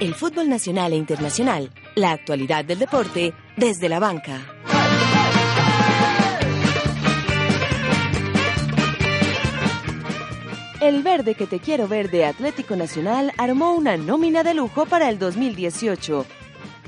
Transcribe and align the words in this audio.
El 0.00 0.14
fútbol 0.14 0.48
nacional 0.48 0.92
e 0.92 0.96
internacional, 0.96 1.72
la 1.96 2.12
actualidad 2.12 2.64
del 2.64 2.78
deporte 2.78 3.34
desde 3.56 3.88
la 3.88 3.98
banca. 3.98 4.40
El 10.80 11.02
verde 11.02 11.34
que 11.34 11.48
te 11.48 11.58
quiero 11.58 11.88
ver 11.88 12.12
de 12.12 12.26
Atlético 12.26 12.76
Nacional 12.76 13.32
armó 13.38 13.74
una 13.74 13.96
nómina 13.96 14.44
de 14.44 14.54
lujo 14.54 14.86
para 14.86 15.08
el 15.08 15.18
2018. 15.18 16.24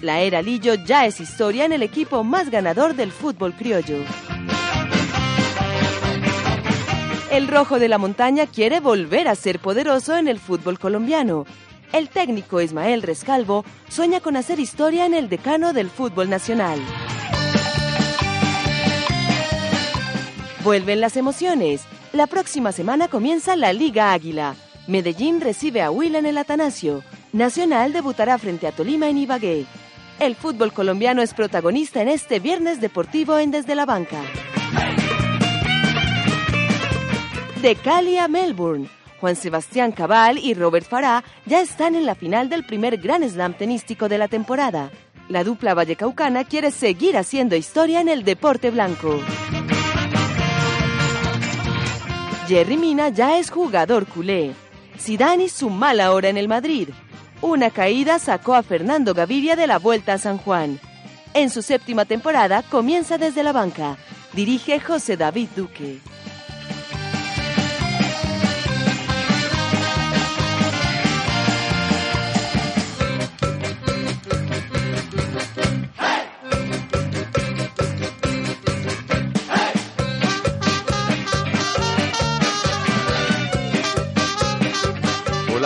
La 0.02 0.20
era 0.20 0.40
Lillo 0.40 0.74
ya 0.74 1.04
es 1.04 1.20
historia 1.20 1.64
en 1.64 1.72
el 1.72 1.82
equipo 1.82 2.22
más 2.22 2.48
ganador 2.48 2.94
del 2.94 3.10
fútbol 3.10 3.54
criollo. 3.54 4.04
El 7.32 7.48
rojo 7.48 7.80
de 7.80 7.88
la 7.88 7.98
montaña 7.98 8.46
quiere 8.46 8.78
volver 8.78 9.26
a 9.26 9.34
ser 9.34 9.58
poderoso 9.58 10.16
en 10.16 10.28
el 10.28 10.38
fútbol 10.38 10.78
colombiano. 10.78 11.44
El 11.92 12.08
técnico 12.08 12.60
Ismael 12.60 13.02
Rescalvo 13.02 13.64
sueña 13.88 14.20
con 14.20 14.36
hacer 14.36 14.60
historia 14.60 15.06
en 15.06 15.14
el 15.14 15.28
decano 15.28 15.72
del 15.72 15.90
fútbol 15.90 16.30
nacional. 16.30 16.78
Vuelven 20.62 21.00
las 21.00 21.16
emociones. 21.16 21.82
La 22.12 22.28
próxima 22.28 22.70
semana 22.70 23.08
comienza 23.08 23.56
la 23.56 23.72
Liga 23.72 24.12
Águila. 24.12 24.54
Medellín 24.86 25.40
recibe 25.40 25.82
a 25.82 25.90
Huila 25.90 26.18
en 26.18 26.26
el 26.26 26.38
Atanasio. 26.38 27.02
Nacional 27.32 27.92
debutará 27.92 28.38
frente 28.38 28.68
a 28.68 28.72
Tolima 28.72 29.08
en 29.08 29.18
Ibagué. 29.18 29.66
El 30.20 30.36
fútbol 30.36 30.72
colombiano 30.72 31.22
es 31.22 31.34
protagonista 31.34 32.02
en 32.02 32.08
este 32.08 32.38
viernes 32.38 32.80
deportivo 32.80 33.38
en 33.38 33.50
Desde 33.50 33.74
la 33.74 33.86
Banca. 33.86 34.20
De 37.62 37.74
Cali 37.74 38.16
a 38.16 38.28
Melbourne, 38.28 38.88
Juan 39.20 39.36
Sebastián 39.36 39.92
Cabal 39.92 40.38
y 40.38 40.54
Robert 40.54 40.88
Farah 40.88 41.22
ya 41.44 41.60
están 41.60 41.94
en 41.94 42.06
la 42.06 42.14
final 42.14 42.48
del 42.48 42.64
primer 42.64 42.96
Gran 42.96 43.28
Slam 43.28 43.52
tenístico 43.52 44.08
de 44.08 44.16
la 44.16 44.28
temporada. 44.28 44.90
La 45.28 45.44
dupla 45.44 45.74
vallecaucana 45.74 46.44
quiere 46.44 46.70
seguir 46.70 47.16
haciendo 47.16 47.54
historia 47.54 48.00
en 48.00 48.08
el 48.08 48.24
deporte 48.24 48.70
blanco. 48.70 49.20
Jerry 52.48 52.76
Mina 52.78 53.10
ya 53.10 53.38
es 53.38 53.50
jugador 53.50 54.06
culé. 54.06 54.52
Zidane 54.98 55.48
su 55.48 55.70
mala 55.70 56.12
hora 56.12 56.30
en 56.30 56.36
el 56.36 56.48
Madrid. 56.48 56.88
Una 57.42 57.70
caída 57.70 58.18
sacó 58.18 58.54
a 58.54 58.62
Fernando 58.62 59.14
Gaviria 59.14 59.54
de 59.54 59.66
la 59.66 59.78
Vuelta 59.78 60.14
a 60.14 60.18
San 60.18 60.38
Juan. 60.38 60.80
En 61.32 61.48
su 61.48 61.62
séptima 61.62 62.06
temporada 62.06 62.62
comienza 62.62 63.18
desde 63.18 63.42
la 63.42 63.52
banca. 63.52 63.96
Dirige 64.32 64.80
José 64.80 65.16
David 65.16 65.48
Duque. 65.54 66.00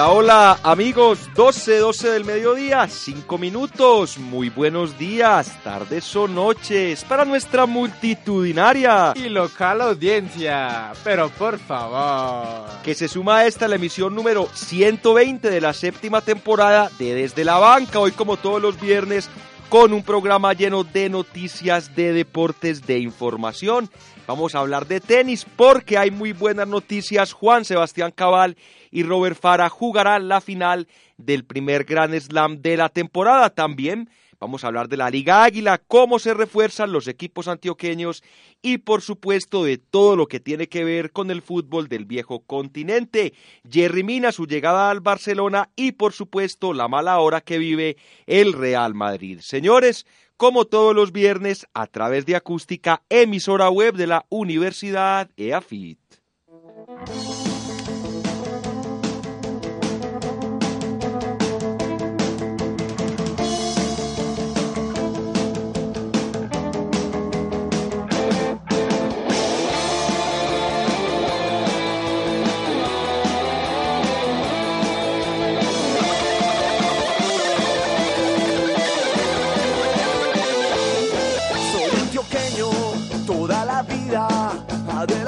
Hola, 0.06 0.12
hola 0.12 0.60
amigos, 0.62 1.30
12, 1.34 1.78
12 1.78 2.10
del 2.10 2.24
mediodía, 2.26 2.86
5 2.86 3.38
minutos, 3.38 4.18
muy 4.18 4.50
buenos 4.50 4.98
días, 4.98 5.56
tardes 5.64 6.14
o 6.14 6.28
noches 6.28 7.02
para 7.04 7.24
nuestra 7.24 7.64
multitudinaria 7.64 9.14
y 9.16 9.30
local 9.30 9.80
audiencia, 9.80 10.92
pero 11.02 11.30
por 11.30 11.58
favor. 11.58 12.68
Que 12.82 12.94
se 12.94 13.08
suma 13.08 13.38
a 13.38 13.46
esta 13.46 13.66
la 13.66 13.76
emisión 13.76 14.14
número 14.14 14.46
120 14.52 15.48
de 15.48 15.60
la 15.62 15.72
séptima 15.72 16.20
temporada 16.20 16.90
de 16.98 17.14
Desde 17.14 17.42
la 17.42 17.56
Banca, 17.56 17.98
hoy 17.98 18.12
como 18.12 18.36
todos 18.36 18.60
los 18.60 18.78
viernes 18.78 19.30
con 19.70 19.94
un 19.94 20.02
programa 20.02 20.52
lleno 20.52 20.84
de 20.84 21.08
noticias, 21.08 21.96
de 21.96 22.12
deportes, 22.12 22.86
de 22.86 22.98
información. 22.98 23.88
Vamos 24.26 24.54
a 24.54 24.60
hablar 24.60 24.86
de 24.86 25.00
tenis 25.00 25.44
porque 25.56 25.98
hay 25.98 26.10
muy 26.10 26.32
buenas 26.32 26.66
noticias. 26.66 27.34
Juan 27.34 27.66
Sebastián 27.66 28.10
Cabal 28.10 28.56
y 28.90 29.02
Robert 29.02 29.38
Fara 29.38 29.68
jugarán 29.68 30.28
la 30.28 30.40
final 30.40 30.88
del 31.18 31.44
primer 31.44 31.84
Grand 31.84 32.18
Slam 32.18 32.62
de 32.62 32.78
la 32.78 32.88
temporada. 32.88 33.50
También 33.50 34.08
vamos 34.40 34.64
a 34.64 34.68
hablar 34.68 34.88
de 34.88 34.96
la 34.96 35.10
Liga 35.10 35.44
Águila, 35.44 35.76
cómo 35.76 36.18
se 36.18 36.32
refuerzan 36.32 36.90
los 36.90 37.06
equipos 37.06 37.48
antioqueños 37.48 38.22
y 38.62 38.78
por 38.78 39.02
supuesto 39.02 39.62
de 39.62 39.76
todo 39.76 40.16
lo 40.16 40.26
que 40.26 40.40
tiene 40.40 40.68
que 40.68 40.84
ver 40.84 41.12
con 41.12 41.30
el 41.30 41.42
fútbol 41.42 41.88
del 41.88 42.06
viejo 42.06 42.40
continente. 42.40 43.34
Jerry 43.70 44.04
Mina, 44.04 44.32
su 44.32 44.46
llegada 44.46 44.90
al 44.90 45.00
Barcelona 45.00 45.68
y 45.76 45.92
por 45.92 46.14
supuesto 46.14 46.72
la 46.72 46.88
mala 46.88 47.18
hora 47.18 47.42
que 47.42 47.58
vive 47.58 47.98
el 48.26 48.54
Real 48.54 48.94
Madrid. 48.94 49.40
Señores, 49.40 50.06
como 50.36 50.64
todos 50.64 50.94
los 50.94 51.12
viernes, 51.12 51.66
a 51.74 51.86
través 51.86 52.26
de 52.26 52.36
acústica, 52.36 53.02
emisora 53.08 53.68
web 53.70 53.94
de 53.94 54.06
la 54.06 54.26
Universidad 54.28 55.30
EAFIT. 55.36 55.98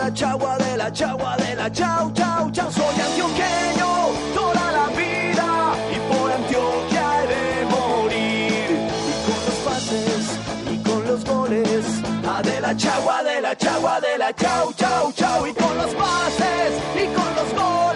La 0.06 0.12
chagua, 0.14 0.56
de 0.58 0.76
la 0.76 0.92
chagua, 0.92 1.36
de 1.36 1.56
la 1.56 1.68
chau, 1.68 2.12
chau, 2.12 2.50
chau. 2.52 2.70
Soy 2.70 3.00
antioqueño 3.06 3.88
toda 4.36 4.70
la 4.70 4.86
vida 4.94 5.74
y 5.90 5.98
por 6.08 6.30
Antioquia 6.30 7.06
he 7.18 7.26
de 7.32 7.66
morir. 7.74 8.68
Y 9.10 9.14
con 9.26 9.40
los 9.46 9.58
pases 9.66 10.24
y 10.72 10.76
con 10.88 11.06
los 11.08 11.24
goles, 11.24 11.84
a 12.24 12.40
de 12.40 12.60
la 12.60 12.76
chagua, 12.76 13.24
de 13.24 13.40
la 13.40 13.56
chagua, 13.56 14.00
de 14.00 14.18
la 14.18 14.32
chau, 14.32 14.72
chau, 14.74 15.12
chau. 15.12 15.44
Y 15.44 15.52
con 15.54 15.76
los 15.76 15.92
pases 15.94 16.72
y 16.94 17.06
con 17.16 17.34
los 17.34 17.52
goles, 17.52 17.95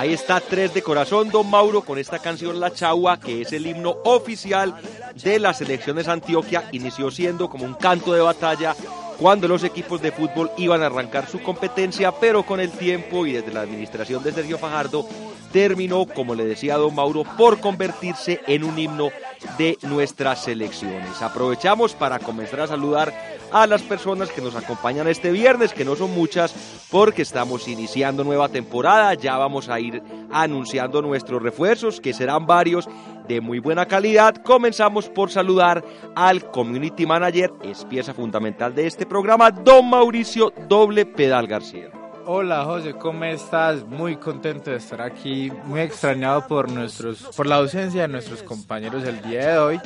Ahí 0.00 0.14
está 0.14 0.40
Tres 0.40 0.72
de 0.72 0.80
Corazón, 0.80 1.28
Don 1.28 1.50
Mauro, 1.50 1.82
con 1.82 1.98
esta 1.98 2.18
canción 2.18 2.58
La 2.58 2.72
Chagua, 2.72 3.20
que 3.20 3.42
es 3.42 3.52
el 3.52 3.66
himno 3.66 3.98
oficial 4.04 4.74
de 5.22 5.38
las 5.38 5.60
elecciones 5.60 6.08
Antioquia. 6.08 6.70
Inició 6.72 7.10
siendo 7.10 7.50
como 7.50 7.66
un 7.66 7.74
canto 7.74 8.14
de 8.14 8.22
batalla 8.22 8.74
cuando 9.18 9.46
los 9.46 9.62
equipos 9.62 10.00
de 10.00 10.10
fútbol 10.10 10.50
iban 10.56 10.82
a 10.82 10.86
arrancar 10.86 11.28
su 11.28 11.42
competencia, 11.42 12.12
pero 12.12 12.46
con 12.46 12.60
el 12.60 12.70
tiempo 12.70 13.26
y 13.26 13.32
desde 13.32 13.52
la 13.52 13.60
administración 13.60 14.22
de 14.22 14.32
Sergio 14.32 14.56
Fajardo 14.56 15.06
terminó, 15.52 16.06
como 16.06 16.34
le 16.34 16.46
decía 16.46 16.78
don 16.78 16.94
Mauro, 16.94 17.24
por 17.36 17.60
convertirse 17.60 18.40
en 18.46 18.64
un 18.64 18.78
himno 18.78 19.10
de 19.58 19.76
nuestras 19.82 20.44
selecciones. 20.44 21.20
Aprovechamos 21.20 21.92
para 21.92 22.18
comenzar 22.18 22.60
a 22.60 22.68
saludar 22.68 23.12
a 23.52 23.66
las 23.66 23.82
personas 23.82 24.30
que 24.30 24.40
nos 24.40 24.54
acompañan 24.54 25.08
este 25.08 25.30
viernes, 25.30 25.72
que 25.72 25.84
no 25.84 25.96
son 25.96 26.14
muchas, 26.14 26.52
porque 26.90 27.22
estamos 27.22 27.68
iniciando 27.68 28.24
nueva 28.24 28.48
temporada, 28.48 29.14
ya 29.14 29.36
vamos 29.36 29.68
a 29.68 29.80
ir 29.80 30.02
anunciando 30.32 31.02
nuestros 31.02 31.42
refuerzos, 31.42 32.00
que 32.00 32.12
serán 32.12 32.46
varios 32.46 32.88
de 33.28 33.40
muy 33.40 33.58
buena 33.58 33.86
calidad. 33.86 34.36
Comenzamos 34.36 35.08
por 35.08 35.30
saludar 35.30 35.84
al 36.14 36.50
Community 36.50 37.06
Manager, 37.06 37.52
es 37.62 37.84
pieza 37.84 38.14
fundamental 38.14 38.74
de 38.74 38.86
este 38.86 39.06
programa, 39.06 39.50
don 39.50 39.88
Mauricio 39.88 40.52
Doble 40.68 41.06
Pedal 41.06 41.46
García. 41.46 41.99
Hola 42.32 42.62
José, 42.62 42.92
¿cómo 42.92 43.24
estás? 43.24 43.84
Muy 43.84 44.14
contento 44.14 44.70
de 44.70 44.76
estar 44.76 45.02
aquí, 45.02 45.50
muy 45.64 45.80
extrañado 45.80 46.46
por 46.46 46.70
nuestros, 46.70 47.24
por 47.36 47.48
la 47.48 47.56
ausencia 47.56 48.02
de 48.02 48.08
nuestros 48.08 48.44
compañeros 48.44 49.02
el 49.02 49.20
día 49.20 49.48
de 49.48 49.58
hoy 49.58 49.80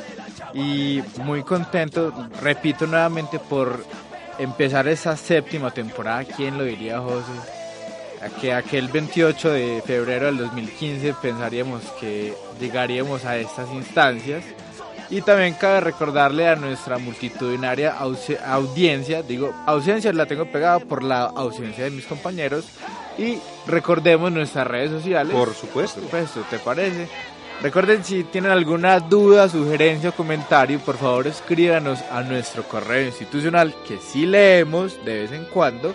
y 0.53 1.03
muy 1.23 1.43
contento, 1.43 2.13
repito 2.43 2.87
nuevamente, 2.87 3.39
por 3.39 3.83
empezar 4.39 4.87
esa 4.89 5.17
séptima 5.17 5.71
temporada. 5.71 6.25
¿Quién 6.25 6.59
lo 6.59 6.65
diría, 6.65 7.01
José? 7.01 7.33
Que 8.43 8.53
aquel 8.53 8.89
28 8.89 9.51
de 9.51 9.83
febrero 9.83 10.27
del 10.27 10.37
2015 10.37 11.15
pensaríamos 11.23 11.81
que 11.99 12.35
llegaríamos 12.61 13.25
a 13.25 13.39
estas 13.39 13.73
instancias 13.73 14.45
y 15.11 15.23
también 15.23 15.55
cabe 15.55 15.81
recordarle 15.81 16.47
a 16.49 16.57
nuestra 16.57 16.99
multitudinaria 16.99 17.97
audiencia, 17.99 19.23
digo, 19.23 19.55
ausencia 19.67 20.13
la 20.13 20.27
tengo 20.27 20.45
pegada 20.47 20.81
por 20.81 21.03
la 21.03 21.25
ausencia 21.25 21.85
de 21.85 21.91
mis 21.91 22.07
compañeros. 22.07 22.67
Y 23.17 23.39
recordemos 23.67 24.33
nuestras 24.33 24.67
redes 24.67 24.91
sociales. 24.91 25.33
Por 25.33 25.55
supuesto. 25.55 26.01
Por 26.01 26.05
supuesto, 26.05 26.41
¿te 26.51 26.59
parece? 26.59 27.09
Recuerden 27.63 28.03
si 28.05 28.25
tienen 28.25 28.51
alguna 28.51 28.99
duda, 29.01 29.49
sugerencia 29.49 30.11
o 30.11 30.13
comentario, 30.13 30.81
por 30.81 30.97
favor 30.97 31.29
escríbanos 31.29 32.01
a 32.11 32.23
nuestro 32.23 32.65
correo 32.65 33.07
institucional 33.07 33.73
que 33.87 33.99
sí 33.99 34.27
leemos 34.27 34.99
de 35.05 35.21
vez 35.21 35.31
en 35.33 35.45
cuando 35.47 35.95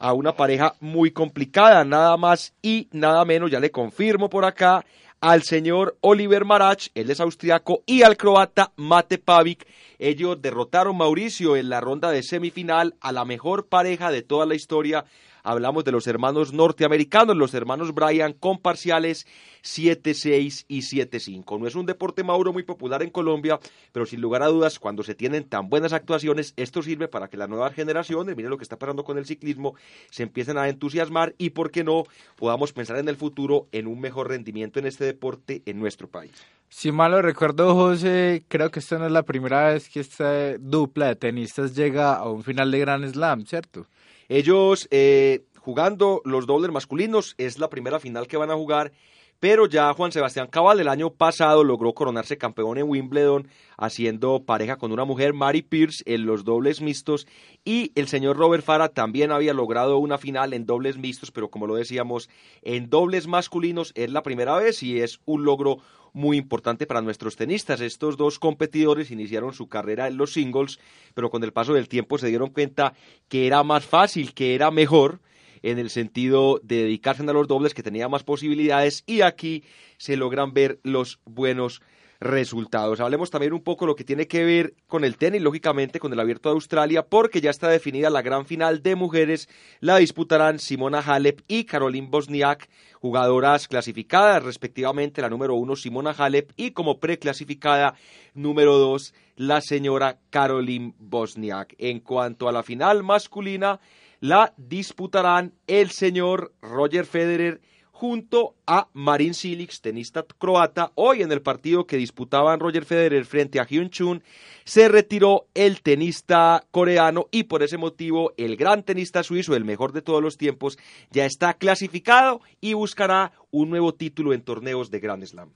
a 0.00 0.14
una 0.14 0.34
pareja 0.34 0.74
muy 0.80 1.12
complicada, 1.12 1.84
nada 1.84 2.16
más 2.16 2.54
y 2.62 2.88
nada 2.90 3.24
menos, 3.24 3.50
ya 3.50 3.60
le 3.60 3.70
confirmo 3.70 4.28
por 4.28 4.44
acá, 4.44 4.84
al 5.20 5.42
señor 5.42 5.98
Oliver 6.00 6.46
Marach, 6.46 6.88
él 6.94 7.10
es 7.10 7.20
austriaco, 7.20 7.82
y 7.84 8.02
al 8.02 8.16
croata 8.16 8.72
Mate 8.76 9.18
Pavic. 9.18 9.66
Ellos 9.98 10.40
derrotaron 10.40 10.96
Mauricio 10.96 11.56
en 11.56 11.68
la 11.68 11.82
ronda 11.82 12.10
de 12.10 12.22
semifinal 12.22 12.94
a 13.02 13.12
la 13.12 13.26
mejor 13.26 13.66
pareja 13.66 14.10
de 14.10 14.22
toda 14.22 14.46
la 14.46 14.54
historia. 14.54 15.04
Hablamos 15.42 15.84
de 15.84 15.92
los 15.92 16.06
hermanos 16.06 16.52
norteamericanos, 16.52 17.36
los 17.36 17.54
hermanos 17.54 17.94
Bryan, 17.94 18.32
con 18.32 18.58
parciales 18.58 19.26
7-6 19.62 20.64
y 20.68 20.80
7-5. 20.80 21.58
No 21.58 21.66
es 21.66 21.74
un 21.74 21.86
deporte, 21.86 22.24
Mauro, 22.24 22.52
muy 22.52 22.62
popular 22.62 23.02
en 23.02 23.10
Colombia, 23.10 23.58
pero 23.92 24.06
sin 24.06 24.20
lugar 24.20 24.42
a 24.42 24.48
dudas, 24.48 24.78
cuando 24.78 25.02
se 25.02 25.14
tienen 25.14 25.44
tan 25.44 25.68
buenas 25.68 25.92
actuaciones, 25.92 26.54
esto 26.56 26.82
sirve 26.82 27.08
para 27.08 27.28
que 27.28 27.36
las 27.36 27.48
nuevas 27.48 27.74
generaciones, 27.74 28.36
miren 28.36 28.50
lo 28.50 28.58
que 28.58 28.64
está 28.64 28.78
pasando 28.78 29.04
con 29.04 29.18
el 29.18 29.26
ciclismo, 29.26 29.74
se 30.10 30.22
empiecen 30.22 30.58
a 30.58 30.68
entusiasmar 30.68 31.34
y, 31.38 31.50
¿por 31.50 31.70
qué 31.70 31.84
no?, 31.84 32.04
podamos 32.36 32.72
pensar 32.72 32.98
en 32.98 33.08
el 33.08 33.16
futuro 33.16 33.68
en 33.72 33.86
un 33.86 34.00
mejor 34.00 34.28
rendimiento 34.28 34.78
en 34.78 34.86
este 34.86 35.04
deporte 35.04 35.62
en 35.66 35.78
nuestro 35.78 36.08
país. 36.08 36.32
Si 36.68 36.92
mal 36.92 37.10
lo 37.10 37.20
recuerdo, 37.20 37.74
José, 37.74 38.44
creo 38.46 38.70
que 38.70 38.78
esta 38.78 38.96
no 38.96 39.06
es 39.06 39.12
la 39.12 39.24
primera 39.24 39.72
vez 39.72 39.88
que 39.88 40.00
esta 40.00 40.56
dupla 40.56 41.08
de 41.08 41.16
tenistas 41.16 41.74
llega 41.74 42.14
a 42.14 42.30
un 42.30 42.44
final 42.44 42.70
de 42.70 42.78
Grand 42.78 43.12
Slam, 43.12 43.44
¿cierto? 43.44 43.86
Ellos 44.30 44.86
eh, 44.92 45.44
jugando 45.58 46.22
los 46.24 46.46
dobles 46.46 46.70
masculinos 46.70 47.34
es 47.36 47.58
la 47.58 47.68
primera 47.68 47.98
final 47.98 48.28
que 48.28 48.36
van 48.36 48.52
a 48.52 48.54
jugar 48.54 48.92
pero 49.40 49.66
ya 49.66 49.92
Juan 49.94 50.12
Sebastián 50.12 50.46
Cabal 50.46 50.78
el 50.80 50.88
año 50.88 51.10
pasado 51.10 51.64
logró 51.64 51.94
coronarse 51.94 52.36
campeón 52.36 52.76
en 52.76 52.88
Wimbledon 52.88 53.48
haciendo 53.78 54.44
pareja 54.44 54.76
con 54.76 54.92
una 54.92 55.06
mujer, 55.06 55.32
Mary 55.32 55.62
Pierce, 55.62 56.04
en 56.06 56.26
los 56.26 56.44
dobles 56.44 56.82
mixtos 56.82 57.26
y 57.64 57.90
el 57.94 58.06
señor 58.06 58.36
Robert 58.36 58.62
Fara 58.62 58.90
también 58.90 59.32
había 59.32 59.54
logrado 59.54 59.96
una 59.98 60.18
final 60.18 60.52
en 60.52 60.66
dobles 60.66 60.98
mixtos, 60.98 61.30
pero 61.30 61.50
como 61.50 61.66
lo 61.66 61.74
decíamos, 61.74 62.28
en 62.60 62.90
dobles 62.90 63.26
masculinos 63.26 63.92
es 63.94 64.10
la 64.10 64.22
primera 64.22 64.56
vez 64.56 64.82
y 64.82 65.00
es 65.00 65.20
un 65.24 65.44
logro 65.44 65.78
muy 66.12 66.36
importante 66.36 66.86
para 66.86 67.00
nuestros 67.00 67.36
tenistas. 67.36 67.80
Estos 67.80 68.16
dos 68.16 68.38
competidores 68.38 69.10
iniciaron 69.10 69.54
su 69.54 69.68
carrera 69.68 70.08
en 70.08 70.16
los 70.16 70.32
singles, 70.32 70.78
pero 71.14 71.30
con 71.30 71.42
el 71.44 71.52
paso 71.52 71.72
del 71.72 71.88
tiempo 71.88 72.18
se 72.18 72.26
dieron 72.26 72.50
cuenta 72.50 72.94
que 73.28 73.46
era 73.46 73.62
más 73.62 73.86
fácil, 73.86 74.34
que 74.34 74.54
era 74.54 74.70
mejor 74.70 75.20
en 75.62 75.78
el 75.78 75.90
sentido 75.90 76.60
de 76.62 76.84
dedicarse 76.84 77.22
a 77.22 77.32
los 77.32 77.48
dobles 77.48 77.74
que 77.74 77.82
tenía 77.82 78.08
más 78.08 78.24
posibilidades 78.24 79.04
y 79.06 79.20
aquí 79.20 79.64
se 79.98 80.16
logran 80.16 80.52
ver 80.52 80.80
los 80.82 81.20
buenos 81.24 81.82
resultados. 82.20 83.00
Hablemos 83.00 83.30
también 83.30 83.54
un 83.54 83.62
poco 83.62 83.86
lo 83.86 83.96
que 83.96 84.04
tiene 84.04 84.28
que 84.28 84.44
ver 84.44 84.74
con 84.86 85.04
el 85.04 85.16
tenis, 85.16 85.40
lógicamente 85.40 85.98
con 85.98 86.12
el 86.12 86.20
Abierto 86.20 86.50
de 86.50 86.54
Australia, 86.54 87.06
porque 87.06 87.40
ya 87.40 87.50
está 87.50 87.68
definida 87.68 88.10
la 88.10 88.20
gran 88.20 88.44
final 88.44 88.82
de 88.82 88.94
mujeres. 88.94 89.48
La 89.80 89.96
disputarán 89.96 90.58
Simona 90.58 91.00
Halep 91.00 91.40
y 91.48 91.64
Caroline 91.64 92.08
Bosniak, 92.10 92.68
jugadoras 93.00 93.68
clasificadas 93.68 94.42
respectivamente, 94.42 95.22
la 95.22 95.30
número 95.30 95.54
uno 95.54 95.76
Simona 95.76 96.10
Halep 96.10 96.52
y 96.56 96.72
como 96.72 97.00
preclasificada 97.00 97.94
número 98.34 98.76
dos 98.76 99.14
la 99.36 99.62
señora 99.62 100.18
Caroline 100.28 100.92
Bosniak. 100.98 101.74
En 101.78 102.00
cuanto 102.00 102.48
a 102.48 102.52
la 102.52 102.62
final 102.62 103.02
masculina, 103.02 103.80
la 104.20 104.52
disputarán 104.56 105.54
el 105.66 105.90
señor 105.90 106.52
Roger 106.60 107.06
Federer 107.06 107.60
junto 108.00 108.54
a 108.66 108.88
Marin 108.94 109.34
Cilic, 109.34 109.78
tenista 109.82 110.24
croata. 110.38 110.90
Hoy 110.94 111.20
en 111.20 111.30
el 111.32 111.42
partido 111.42 111.86
que 111.86 111.98
disputaban 111.98 112.58
Roger 112.58 112.86
Federer 112.86 113.26
frente 113.26 113.60
a 113.60 113.66
Hyun 113.66 113.90
Chun, 113.90 114.22
se 114.64 114.88
retiró 114.88 115.48
el 115.52 115.82
tenista 115.82 116.64
coreano 116.70 117.26
y 117.30 117.44
por 117.44 117.62
ese 117.62 117.76
motivo 117.76 118.32
el 118.38 118.56
gran 118.56 118.84
tenista 118.84 119.22
suizo, 119.22 119.54
el 119.54 119.66
mejor 119.66 119.92
de 119.92 120.00
todos 120.00 120.22
los 120.22 120.38
tiempos, 120.38 120.78
ya 121.10 121.26
está 121.26 121.52
clasificado 121.52 122.40
y 122.62 122.72
buscará 122.72 123.32
un 123.50 123.68
nuevo 123.68 123.92
título 123.92 124.32
en 124.32 124.40
torneos 124.40 124.90
de 124.90 125.00
Grand 125.00 125.24
Slam. 125.26 125.50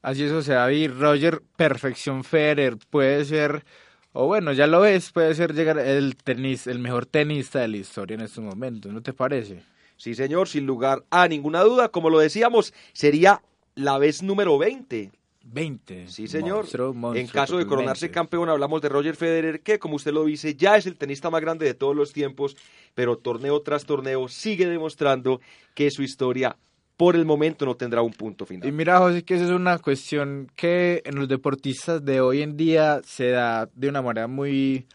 Así 0.00 0.24
es, 0.24 0.32
o 0.32 0.42
sea, 0.42 0.60
David, 0.60 0.90
Roger, 0.98 1.42
perfección 1.56 2.24
Federer, 2.24 2.78
puede 2.88 3.26
ser 3.26 3.64
o 4.16 4.26
bueno, 4.26 4.52
ya 4.52 4.68
lo 4.68 4.80
ves, 4.80 5.10
puede 5.10 5.34
ser 5.34 5.54
llegar 5.54 5.76
el 5.78 6.16
tenis, 6.16 6.68
el 6.68 6.78
mejor 6.78 7.04
tenista 7.04 7.60
de 7.60 7.68
la 7.68 7.76
historia 7.78 8.14
en 8.14 8.20
estos 8.20 8.44
momentos, 8.44 8.92
¿no 8.92 9.02
te 9.02 9.12
parece? 9.12 9.62
Sí, 9.96 10.14
señor, 10.14 10.48
sin 10.48 10.66
lugar 10.66 11.04
a 11.10 11.26
ninguna 11.26 11.62
duda, 11.62 11.88
como 11.88 12.10
lo 12.10 12.20
decíamos, 12.20 12.72
sería 12.92 13.42
la 13.74 13.98
vez 13.98 14.22
número 14.22 14.56
20. 14.56 15.10
20. 15.46 16.08
Sí, 16.08 16.28
señor. 16.28 16.66
en 17.14 17.26
caso 17.26 17.58
de 17.58 17.66
coronarse 17.66 18.12
campeón, 18.12 18.48
hablamos 18.48 18.80
de 18.82 18.88
Roger 18.88 19.16
Federer, 19.16 19.62
que 19.62 19.80
como 19.80 19.96
usted 19.96 20.12
lo 20.12 20.24
dice, 20.24 20.54
ya 20.54 20.76
es 20.76 20.86
el 20.86 20.96
tenista 20.96 21.28
más 21.28 21.40
grande 21.40 21.66
de 21.66 21.74
todos 21.74 21.96
los 21.96 22.12
tiempos, 22.12 22.56
pero 22.94 23.18
torneo 23.18 23.62
tras 23.62 23.84
torneo 23.84 24.28
sigue 24.28 24.66
demostrando 24.66 25.40
que 25.74 25.90
su 25.90 26.04
historia 26.04 26.56
por 26.96 27.16
el 27.16 27.24
momento 27.24 27.66
no 27.66 27.74
tendrá 27.74 28.02
un 28.02 28.12
punto 28.12 28.46
final. 28.46 28.68
Y 28.68 28.72
mira, 28.72 28.98
José, 28.98 29.24
que 29.24 29.34
esa 29.34 29.44
es 29.44 29.50
una 29.50 29.78
cuestión 29.78 30.50
que 30.54 31.02
en 31.04 31.16
los 31.16 31.28
deportistas 31.28 32.04
de 32.04 32.20
hoy 32.20 32.42
en 32.42 32.56
día 32.56 33.00
se 33.04 33.30
da 33.30 33.68
de 33.74 33.88
una 33.88 34.02
manera 34.02 34.28
muy, 34.28 34.86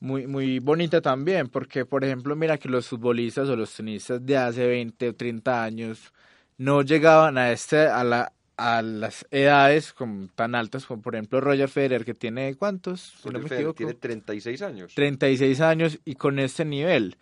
muy, 0.00 0.26
muy 0.26 0.58
bonita 0.58 1.00
también, 1.00 1.48
porque, 1.48 1.84
por 1.86 2.04
ejemplo, 2.04 2.36
mira 2.36 2.58
que 2.58 2.68
los 2.68 2.88
futbolistas 2.88 3.48
o 3.48 3.56
los 3.56 3.74
tenistas 3.74 4.24
de 4.24 4.36
hace 4.36 4.66
20 4.66 5.08
o 5.08 5.14
30 5.14 5.62
años 5.62 6.12
no 6.58 6.82
llegaban 6.82 7.38
a, 7.38 7.52
este, 7.52 7.86
a, 7.86 8.04
la, 8.04 8.32
a 8.58 8.82
las 8.82 9.26
edades 9.30 9.94
tan 10.34 10.54
altas 10.54 10.84
como, 10.84 11.00
por 11.00 11.14
ejemplo, 11.14 11.40
Roger 11.40 11.68
Federer, 11.70 12.04
que 12.04 12.12
tiene, 12.12 12.54
¿cuántos? 12.56 13.14
Roger 13.24 13.48
Federer 13.48 13.72
tiene 13.72 13.94
36 13.94 14.62
años. 14.62 14.94
36 14.94 15.60
años 15.62 15.98
y 16.04 16.16
con 16.16 16.38
este 16.38 16.66
nivel. 16.66 17.16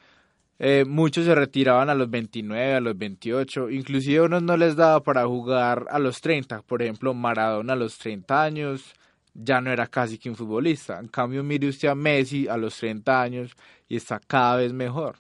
Eh, 0.61 0.85
muchos 0.87 1.25
se 1.25 1.35
retiraban 1.35 1.89
a 1.89 1.95
los 1.95 2.11
29, 2.11 2.75
a 2.75 2.81
los 2.81 2.99
28, 2.99 3.71
inclusive 3.71 4.19
a 4.19 4.23
unos 4.25 4.43
no 4.43 4.57
les 4.57 4.75
daba 4.75 5.03
para 5.03 5.25
jugar 5.27 5.87
a 5.89 6.01
los 6.01 6.21
30, 6.21 6.63
por 6.63 6.83
ejemplo 6.83 7.15
Maradona 7.15 7.75
a 7.75 7.77
los 7.77 7.97
30 7.99 8.43
años 8.43 8.95
ya 9.35 9.61
no 9.61 9.71
era 9.71 9.87
casi 9.87 10.19
que 10.19 10.29
un 10.29 10.35
futbolista, 10.35 10.99
en 10.99 11.09
cambio 11.09 11.45
mire 11.45 11.69
usted 11.69 11.89
a 11.89 11.95
Messi 11.95 12.49
a 12.49 12.57
los 12.57 12.77
30 12.77 13.23
años 13.23 13.53
y 13.89 13.97
está 13.97 14.19
cada 14.19 14.57
vez 14.57 14.73
mejor. 14.73 15.17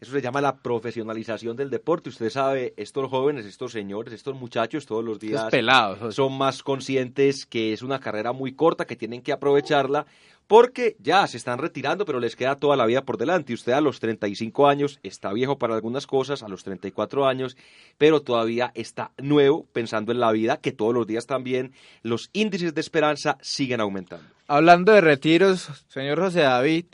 Eso 0.00 0.10
se 0.10 0.20
llama 0.20 0.40
la 0.40 0.56
profesionalización 0.56 1.56
del 1.56 1.70
deporte. 1.70 2.08
Usted 2.08 2.28
sabe, 2.28 2.74
estos 2.76 3.08
jóvenes, 3.08 3.46
estos 3.46 3.70
señores, 3.70 4.12
estos 4.12 4.34
muchachos 4.34 4.84
todos 4.84 5.04
los 5.04 5.20
días 5.20 5.44
pelados, 5.48 6.16
son 6.16 6.36
más 6.36 6.64
conscientes 6.64 7.46
que 7.46 7.72
es 7.72 7.82
una 7.82 8.00
carrera 8.00 8.32
muy 8.32 8.52
corta, 8.52 8.84
que 8.84 8.96
tienen 8.96 9.22
que 9.22 9.30
aprovecharla 9.30 10.06
porque 10.46 10.96
ya 10.98 11.26
se 11.26 11.36
están 11.36 11.58
retirando, 11.58 12.04
pero 12.04 12.20
les 12.20 12.36
queda 12.36 12.56
toda 12.56 12.76
la 12.76 12.86
vida 12.86 13.02
por 13.02 13.18
delante. 13.18 13.54
Usted 13.54 13.72
a 13.72 13.80
los 13.80 14.00
35 14.00 14.68
años 14.68 15.00
está 15.02 15.32
viejo 15.32 15.58
para 15.58 15.74
algunas 15.74 16.06
cosas, 16.06 16.42
a 16.42 16.48
los 16.48 16.64
34 16.64 17.26
años, 17.26 17.56
pero 17.98 18.20
todavía 18.20 18.72
está 18.74 19.12
nuevo 19.18 19.66
pensando 19.72 20.12
en 20.12 20.20
la 20.20 20.32
vida, 20.32 20.58
que 20.58 20.72
todos 20.72 20.94
los 20.94 21.06
días 21.06 21.26
también 21.26 21.72
los 22.02 22.30
índices 22.32 22.74
de 22.74 22.80
esperanza 22.80 23.38
siguen 23.40 23.80
aumentando. 23.80 24.26
Hablando 24.46 24.92
de 24.92 25.00
retiros, 25.00 25.68
señor 25.88 26.20
José 26.20 26.40
David, 26.40 26.86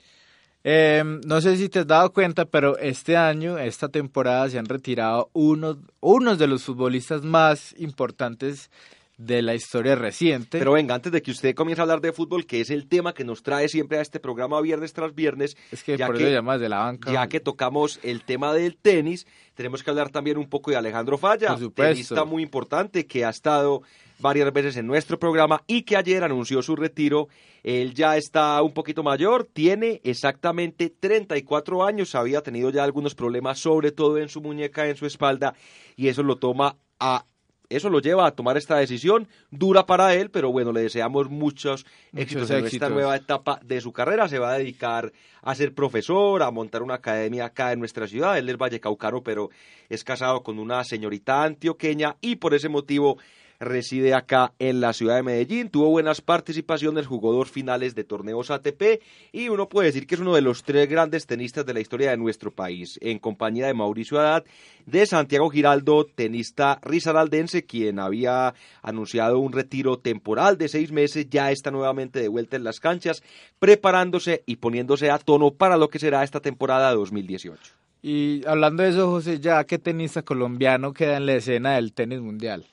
eh, 0.65 1.03
no 1.25 1.41
sé 1.41 1.57
si 1.57 1.69
te 1.69 1.81
has 1.81 1.87
dado 1.87 2.13
cuenta, 2.13 2.45
pero 2.45 2.77
este 2.79 3.17
año, 3.17 3.59
esta 3.59 3.89
temporada, 3.89 4.51
se 4.51 4.59
han 4.59 4.67
retirado 4.67 5.31
unos, 5.33 5.79
unos 6.01 6.39
de 6.39 6.47
los 6.47 6.65
futbolistas 6.65 7.23
más 7.23 7.75
importantes 7.79 8.71
de 9.19 9.43
la 9.43 9.55
historia 9.55 9.97
reciente. 9.97 10.59
Pero 10.59 10.73
venga, 10.73 10.95
antes 10.95 11.11
de 11.11 11.21
que 11.21 11.33
usted 11.33 11.55
comience 11.55 11.81
a 11.81 11.83
hablar 11.83 12.01
de 12.01 12.13
fútbol, 12.13 12.47
que 12.47 12.61
es 12.61 12.71
el 12.71 12.89
tema 12.89 13.13
que 13.13 13.25
nos 13.25 13.43
trae 13.43 13.69
siempre 13.69 13.99
a 13.99 14.01
este 14.01 14.21
programa 14.21 14.61
viernes 14.61 14.93
tras 14.93 15.13
viernes, 15.13 15.57
es 15.73 15.83
que 15.83 15.97
ya 15.97 16.07
por 16.07 16.17
que, 16.17 16.23
eso 16.23 16.33
llamas 16.33 16.61
de 16.61 16.69
la 16.69 16.79
banca. 16.79 17.13
Ya 17.13 17.27
que 17.27 17.41
tocamos 17.41 17.99
el 18.05 18.23
tema 18.23 18.55
del 18.55 18.77
tenis, 18.77 19.27
tenemos 19.55 19.83
que 19.83 19.91
hablar 19.91 20.11
también 20.11 20.39
un 20.39 20.49
poco 20.49 20.71
de 20.71 20.77
Alejandro 20.77 21.19
Falla, 21.19 21.59
tenista 21.75 22.25
muy 22.25 22.45
importante 22.45 23.07
que 23.07 23.25
ha 23.25 23.31
estado 23.31 23.83
varias 24.21 24.53
veces 24.53 24.77
en 24.77 24.87
nuestro 24.87 25.19
programa 25.19 25.63
y 25.67 25.83
que 25.83 25.97
ayer 25.97 26.23
anunció 26.23 26.63
su 26.63 26.77
retiro. 26.77 27.29
Él 27.65 27.95
ya 27.95 28.17
está 28.17 28.63
un 28.63 28.73
poquito 28.73 29.03
mayor, 29.03 29.49
tiene 29.53 30.01
exactamente 30.05 30.91
34 30.91 31.85
años, 31.85 32.15
había 32.15 32.41
tenido 32.41 32.71
ya 32.71 32.85
algunos 32.85 33.17
problemas, 33.17 33.59
sobre 33.59 33.91
todo 33.91 34.19
en 34.19 34.29
su 34.29 34.41
muñeca, 34.41 34.89
en 34.89 34.97
su 34.97 35.07
espalda, 35.07 35.55
y 35.97 36.07
eso 36.07 36.23
lo 36.23 36.37
toma 36.37 36.77
a 37.01 37.25
eso 37.69 37.91
lo 37.91 38.01
lleva 38.01 38.27
a 38.27 38.31
tomar 38.31 38.57
esta 38.57 38.77
decisión, 38.77 39.29
dura 39.51 39.85
para 39.85 40.15
él, 40.15 40.31
pero 40.31 40.51
bueno, 40.51 40.73
le 40.73 40.83
deseamos 40.83 41.29
muchos 41.29 41.85
éxitos 42.15 42.51
en 42.51 42.67
esta 42.67 42.89
nueva 42.89 43.17
etapa 43.17 43.61
de 43.63 43.81
su 43.81 43.93
carrera. 43.93 44.29
Se 44.29 44.39
va 44.39 44.53
a 44.53 44.59
dedicar 44.59 45.13
a 45.43 45.55
ser 45.55 45.75
profesor, 45.75 46.43
a 46.43 46.51
montar 46.51 46.83
una 46.83 46.95
academia 46.95 47.47
acá 47.47 47.73
en 47.73 47.79
nuestra 47.79 48.07
ciudad. 48.07 48.39
Él 48.39 48.49
es 48.49 48.57
vallecaucano, 48.57 49.23
pero 49.23 49.51
es 49.89 50.03
casado 50.03 50.43
con 50.43 50.59
una 50.59 50.83
señorita 50.85 51.45
antioqueña 51.45 52.17
y 52.21 52.37
por 52.37 52.55
ese 52.55 52.69
motivo 52.69 53.19
reside 53.61 54.15
acá 54.15 54.53
en 54.59 54.81
la 54.81 54.93
ciudad 54.93 55.17
de 55.17 55.23
Medellín, 55.23 55.69
tuvo 55.69 55.91
buenas 55.91 56.21
participaciones, 56.21 57.07
jugó 57.07 57.33
dos 57.33 57.51
finales 57.51 57.95
de 57.95 58.05
torneos 58.05 58.51
ATP 58.51 59.03
y 59.33 59.49
uno 59.49 59.69
puede 59.69 59.89
decir 59.89 60.07
que 60.07 60.15
es 60.15 60.21
uno 60.21 60.35
de 60.35 60.43
los 60.43 60.63
tres 60.63 60.89
grandes 60.89 61.27
tenistas 61.27 61.67
de 61.67 61.75
la 61.75 61.81
historia 61.81 62.11
de 62.11 62.17
nuestro 62.17 62.53
país, 62.53 62.99
en 63.03 63.19
compañía 63.19 63.67
de 63.67 63.75
Mauricio 63.75 64.21
Haddad, 64.21 64.45
de 64.87 65.07
Santiago 65.07 65.51
Giraldo, 65.51 66.05
tenista 66.05 66.79
risaraldense, 66.83 67.65
quien 67.65 67.99
había 67.99 68.55
anunciado 68.83 69.39
un 69.39 69.53
retiro 69.53 69.99
temporal 69.99 70.57
de 70.57 70.69
seis 70.69 70.93
meses, 70.93 71.29
ya 71.29 71.51
está 71.51 71.71
nuevamente 71.71 72.21
de 72.21 72.29
vuelta 72.29 72.57
en 72.57 72.65
las 72.65 72.81
canchas, 72.81 73.23
preparándose 73.59 74.43
y 74.47 74.57
poniéndose 74.57 75.11
a 75.11 75.19
tono 75.19 75.51
para 75.53 75.77
lo 75.77 75.89
que 75.89 75.99
será 75.99 76.23
esta 76.23 76.41
temporada 76.41 76.95
2018. 76.95 77.75
Y 78.01 78.47
hablando 78.47 78.85
de 78.85 78.91
eso, 78.91 79.11
José, 79.11 79.41
ya 79.41 79.65
qué 79.65 79.79
tenista 79.79 80.23
colombiano 80.23 80.93
queda 80.93 81.17
en 81.17 81.27
la 81.27 81.35
escena 81.35 81.75
del 81.75 81.93
tenis 81.93 82.21
mundial. 82.21 82.65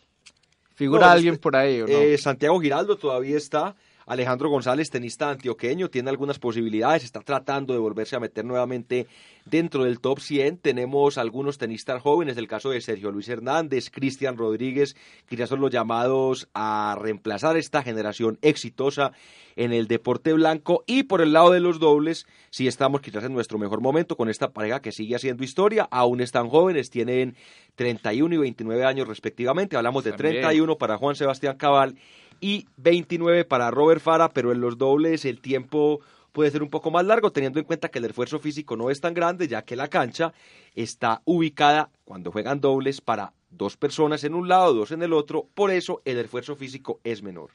¿Figura 0.76 1.08
No, 1.08 1.12
alguien 1.14 1.38
por 1.38 1.56
ahí 1.56 1.82
o 1.82 1.88
no? 1.88 1.94
Eh, 1.94 2.18
Santiago 2.18 2.60
Giraldo 2.60 2.98
todavía 2.98 3.38
está. 3.38 3.76
Alejandro 4.06 4.50
González, 4.50 4.90
tenista 4.92 5.32
antioqueño, 5.32 5.90
tiene 5.90 6.12
algunas 6.12 6.38
posibilidades, 6.38 7.04
está 7.04 7.22
tratando 7.22 7.74
de 7.74 7.80
volverse 7.80 8.16
a 8.16 8.20
meter 8.20 8.46
nuevamente 8.46 9.08
dentro 9.46 9.84
del 9.84 10.00
top 10.00 10.20
100. 10.20 10.60
Tenemos 10.60 11.18
algunos 11.18 11.58
tenistas 11.58 12.02
jóvenes, 12.04 12.38
el 12.38 12.48
caso 12.48 12.70
de 12.70 12.82
Sergio 12.82 13.12
Luis 13.12 13.30
Hernández, 13.30 13.90
Cristian 13.90 14.38
Rodríguez, 14.38 14.96
que 15.28 15.36
ya 15.36 15.48
son 15.48 15.60
los 15.60 15.72
llamados 15.72 16.48
a 16.54 16.96
reemplazar 17.00 17.58
esta 17.58 17.82
generación 17.82 18.38
exitosa 18.44 19.12
en 19.56 19.74
el 19.74 19.88
deporte 19.88 20.34
blanco. 20.34 20.84
Y 20.86 21.04
por 21.04 21.22
el 21.22 21.34
lado 21.34 21.52
de 21.52 21.60
los 21.60 21.80
dobles, 21.80 22.28
sí 22.52 22.68
estamos 22.68 23.02
quizás 23.02 23.24
en 23.24 23.34
nuestro 23.34 23.58
mejor 23.58 23.82
momento 23.82 24.16
con 24.16 24.30
esta 24.30 24.52
pareja 24.52 24.82
que 24.82 24.92
sigue 24.92 25.16
haciendo 25.16 25.44
historia. 25.44 25.88
Aún 25.90 26.22
están 26.22 26.50
jóvenes, 26.50 26.92
tienen 26.92 27.36
31 27.76 28.36
y 28.36 28.38
29 28.38 28.86
años 28.86 29.08
respectivamente. 29.08 29.78
Hablamos 29.78 30.04
de 30.04 30.12
También. 30.12 30.42
31 30.42 30.78
para 30.78 30.98
Juan 30.98 31.16
Sebastián 31.16 31.58
Cabal 31.58 31.96
y 32.40 32.68
29 32.78 33.46
para 33.46 33.72
Robert 33.72 34.02
Fara, 34.02 34.30
pero 34.30 34.52
en 34.52 34.62
los 34.62 34.78
dobles 34.78 35.26
el 35.26 35.42
tiempo 35.42 36.02
puede 36.32 36.52
ser 36.52 36.62
un 36.62 36.70
poco 36.70 36.92
más 36.92 37.06
largo, 37.06 37.32
teniendo 37.32 37.60
en 37.60 37.66
cuenta 37.66 37.90
que 37.90 38.00
el 38.00 38.06
esfuerzo 38.06 38.40
físico 38.40 38.76
no 38.76 38.90
es 38.90 39.00
tan 39.00 39.14
grande, 39.14 39.48
ya 39.48 39.64
que 39.64 39.76
la 39.76 39.88
cancha 39.88 40.34
está 40.76 41.22
ubicada 41.24 41.90
cuando 42.04 42.32
juegan 42.32 42.60
dobles 42.60 43.00
para 43.00 43.34
dos 43.50 43.78
personas 43.78 44.24
en 44.26 44.36
un 44.36 44.50
lado, 44.50 44.74
dos 44.74 44.92
en 44.92 45.02
el 45.02 45.14
otro, 45.14 45.48
por 45.54 45.72
eso 45.72 46.02
el 46.04 46.18
esfuerzo 46.18 46.56
físico 46.56 47.00
es 47.04 47.24
menor. 47.24 47.52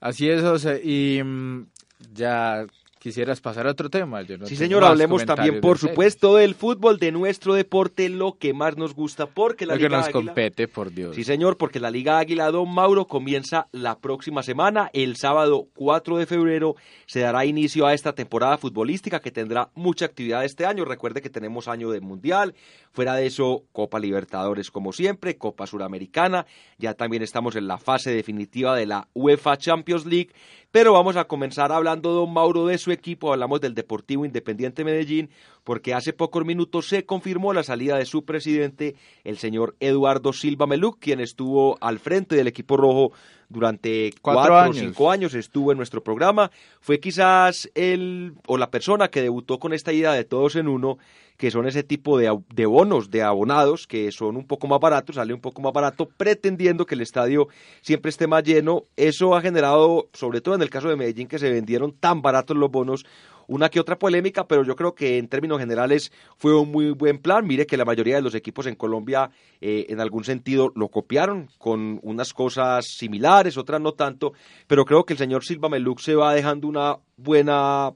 Así 0.00 0.28
es, 0.28 0.40
José. 0.42 0.80
Y 0.82 1.22
mm, 1.22 1.66
ya 2.12 2.66
quisieras 3.02 3.40
pasar 3.40 3.66
a 3.66 3.70
otro 3.72 3.90
tema. 3.90 4.22
Yo 4.22 4.38
no 4.38 4.46
sí, 4.46 4.54
señor, 4.54 4.84
hablemos 4.84 5.26
también, 5.26 5.60
por 5.60 5.78
del 5.78 5.90
supuesto, 5.90 6.36
del 6.36 6.54
fútbol, 6.54 6.98
de 6.98 7.10
nuestro 7.10 7.54
deporte, 7.54 8.08
lo 8.08 8.38
que 8.38 8.54
más 8.54 8.76
nos 8.76 8.94
gusta, 8.94 9.26
porque 9.26 9.66
la 9.66 9.74
Lo 9.74 9.78
que 9.80 9.84
Liga 9.86 9.96
nos 9.98 10.06
Águila- 10.06 10.26
compete, 10.26 10.68
por 10.68 10.92
Dios. 10.92 11.16
Sí, 11.16 11.24
señor, 11.24 11.56
porque 11.56 11.80
la 11.80 11.90
Liga 11.90 12.18
Águila 12.18 12.50
Don 12.52 12.72
Mauro 12.72 13.06
comienza 13.06 13.66
la 13.72 13.98
próxima 13.98 14.42
semana. 14.44 14.88
El 14.92 15.16
sábado 15.16 15.66
4 15.74 16.16
de 16.16 16.26
febrero 16.26 16.76
se 17.06 17.20
dará 17.20 17.44
inicio 17.44 17.86
a 17.86 17.92
esta 17.94 18.12
temporada 18.14 18.56
futbolística 18.56 19.20
que 19.20 19.32
tendrá 19.32 19.68
mucha 19.74 20.04
actividad 20.04 20.44
este 20.44 20.64
año. 20.64 20.84
Recuerde 20.84 21.20
que 21.20 21.28
tenemos 21.30 21.66
año 21.66 21.90
de 21.90 22.00
Mundial. 22.00 22.54
Fuera 22.92 23.14
de 23.14 23.24
eso, 23.24 23.64
Copa 23.72 23.98
Libertadores 23.98 24.70
como 24.70 24.92
siempre, 24.92 25.38
Copa 25.38 25.66
Suramericana. 25.66 26.44
Ya 26.76 26.92
también 26.92 27.22
estamos 27.22 27.56
en 27.56 27.66
la 27.66 27.78
fase 27.78 28.10
definitiva 28.10 28.76
de 28.76 28.84
la 28.84 29.08
UEFA 29.14 29.56
Champions 29.56 30.04
League. 30.04 30.30
Pero 30.70 30.92
vamos 30.92 31.16
a 31.16 31.24
comenzar 31.24 31.72
hablando, 31.72 32.12
don 32.12 32.32
Mauro, 32.32 32.66
de 32.66 32.76
su 32.76 32.92
equipo. 32.92 33.32
Hablamos 33.32 33.62
del 33.62 33.74
Deportivo 33.74 34.26
Independiente 34.26 34.84
Medellín, 34.84 35.30
porque 35.64 35.94
hace 35.94 36.12
pocos 36.12 36.44
minutos 36.44 36.86
se 36.88 37.06
confirmó 37.06 37.54
la 37.54 37.62
salida 37.62 37.96
de 37.96 38.04
su 38.04 38.26
presidente, 38.26 38.94
el 39.24 39.38
señor 39.38 39.74
Eduardo 39.80 40.34
Silva 40.34 40.66
Meluc, 40.66 40.98
quien 40.98 41.20
estuvo 41.20 41.78
al 41.80 41.98
frente 41.98 42.36
del 42.36 42.46
equipo 42.46 42.76
rojo 42.76 43.12
durante 43.52 44.12
Cuatro 44.20 44.70
o 44.70 44.72
cinco 44.72 45.10
años, 45.10 45.34
estuvo 45.34 45.70
en 45.72 45.78
nuestro 45.78 46.02
programa. 46.02 46.50
Fue 46.80 46.98
quizás 46.98 47.70
el 47.74 48.34
o 48.46 48.56
la 48.56 48.70
persona 48.70 49.08
que 49.08 49.22
debutó 49.22 49.58
con 49.58 49.72
esta 49.72 49.92
idea 49.92 50.12
de 50.12 50.24
todos 50.24 50.56
en 50.56 50.68
uno, 50.68 50.98
que 51.36 51.50
son 51.50 51.66
ese 51.66 51.82
tipo 51.82 52.18
de, 52.18 52.36
de 52.54 52.66
bonos, 52.66 53.10
de 53.10 53.22
abonados, 53.22 53.86
que 53.86 54.10
son 54.12 54.36
un 54.36 54.46
poco 54.46 54.66
más 54.68 54.80
baratos, 54.80 55.16
sale 55.16 55.34
un 55.34 55.40
poco 55.40 55.60
más 55.60 55.72
barato, 55.72 56.08
pretendiendo 56.16 56.86
que 56.86 56.94
el 56.94 57.00
estadio 57.00 57.48
siempre 57.80 58.10
esté 58.10 58.26
más 58.26 58.44
lleno. 58.44 58.84
Eso 58.96 59.34
ha 59.34 59.40
generado, 59.40 60.08
sobre 60.12 60.40
todo 60.40 60.54
en 60.54 60.62
el 60.62 60.70
caso 60.70 60.88
de 60.88 60.96
Medellín, 60.96 61.28
que 61.28 61.38
se 61.38 61.50
vendieron 61.50 61.92
tan 61.92 62.22
baratos 62.22 62.56
los 62.56 62.70
bonos, 62.70 63.04
una 63.52 63.68
que 63.68 63.80
otra 63.80 63.98
polémica, 63.98 64.46
pero 64.46 64.64
yo 64.64 64.74
creo 64.74 64.94
que 64.94 65.18
en 65.18 65.28
términos 65.28 65.58
generales 65.58 66.10
fue 66.38 66.58
un 66.58 66.70
muy 66.70 66.90
buen 66.92 67.18
plan. 67.18 67.46
Mire 67.46 67.66
que 67.66 67.76
la 67.76 67.84
mayoría 67.84 68.16
de 68.16 68.22
los 68.22 68.34
equipos 68.34 68.66
en 68.66 68.76
Colombia 68.76 69.30
eh, 69.60 69.86
en 69.90 70.00
algún 70.00 70.24
sentido 70.24 70.72
lo 70.74 70.88
copiaron 70.88 71.48
con 71.58 72.00
unas 72.02 72.32
cosas 72.32 72.86
similares, 72.86 73.58
otras 73.58 73.80
no 73.80 73.92
tanto, 73.92 74.32
pero 74.66 74.86
creo 74.86 75.04
que 75.04 75.12
el 75.12 75.18
señor 75.18 75.44
Silva 75.44 75.68
Meluc 75.68 76.00
se 76.00 76.14
va 76.14 76.34
dejando 76.34 76.66
una 76.66 76.96
buena 77.18 77.92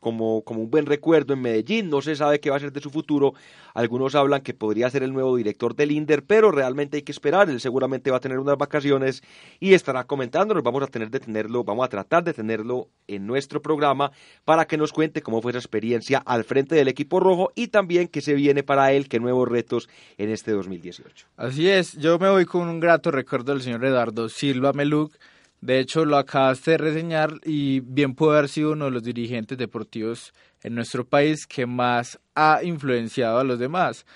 como, 0.00 0.42
como 0.42 0.62
un 0.62 0.70
buen 0.70 0.86
recuerdo 0.86 1.34
en 1.34 1.42
Medellín, 1.42 1.90
no 1.90 2.00
se 2.02 2.16
sabe 2.16 2.40
qué 2.40 2.50
va 2.50 2.56
a 2.56 2.60
ser 2.60 2.72
de 2.72 2.80
su 2.80 2.90
futuro, 2.90 3.34
algunos 3.74 4.14
hablan 4.14 4.42
que 4.42 4.54
podría 4.54 4.90
ser 4.90 5.02
el 5.02 5.12
nuevo 5.12 5.36
director 5.36 5.74
del 5.74 5.92
Inder, 5.92 6.22
pero 6.24 6.50
realmente 6.50 6.96
hay 6.96 7.02
que 7.02 7.12
esperar, 7.12 7.48
él 7.50 7.60
seguramente 7.60 8.10
va 8.10 8.18
a 8.18 8.20
tener 8.20 8.38
unas 8.38 8.58
vacaciones 8.58 9.22
y 9.60 9.74
estará 9.74 10.04
comentándonos, 10.04 10.62
vamos 10.62 10.82
a 10.82 10.86
tener 10.86 11.10
de 11.10 11.20
tenerlo, 11.20 11.64
vamos 11.64 11.84
a 11.84 11.88
tratar 11.88 12.24
de 12.24 12.32
tenerlo 12.32 12.88
en 13.06 13.26
nuestro 13.26 13.62
programa 13.62 14.12
para 14.44 14.66
que 14.66 14.76
nos 14.76 14.92
cuente 14.92 15.22
cómo 15.22 15.42
fue 15.42 15.52
esa 15.52 15.58
experiencia 15.58 16.18
al 16.18 16.44
frente 16.44 16.74
del 16.74 16.88
equipo 16.88 17.20
rojo 17.20 17.52
y 17.54 17.68
también 17.68 18.08
qué 18.08 18.20
se 18.20 18.34
viene 18.34 18.62
para 18.62 18.92
él, 18.92 19.08
qué 19.08 19.20
nuevos 19.20 19.48
retos 19.48 19.88
en 20.16 20.30
este 20.30 20.52
2018. 20.52 21.26
Así 21.36 21.68
es, 21.68 21.92
yo 21.94 22.18
me 22.18 22.28
voy 22.28 22.44
con 22.44 22.68
un 22.68 22.80
grato 22.80 23.10
recuerdo 23.10 23.52
del 23.52 23.62
señor 23.62 23.84
Eduardo 23.84 24.28
Silva 24.28 24.72
Meluc. 24.72 25.12
De 25.60 25.80
hecho, 25.80 26.04
lo 26.04 26.16
acabaste 26.16 26.72
de 26.72 26.78
reseñar 26.78 27.34
y 27.44 27.80
bien 27.80 28.14
pudo 28.14 28.32
haber 28.32 28.48
sido 28.48 28.72
uno 28.72 28.86
de 28.86 28.90
los 28.92 29.02
dirigentes 29.02 29.58
deportivos 29.58 30.32
en 30.62 30.74
nuestro 30.74 31.04
país 31.04 31.46
que 31.46 31.66
más 31.66 32.18
ha 32.34 32.60
influenciado 32.62 33.38
a 33.38 33.44
los 33.44 33.58
demás. 33.58 34.06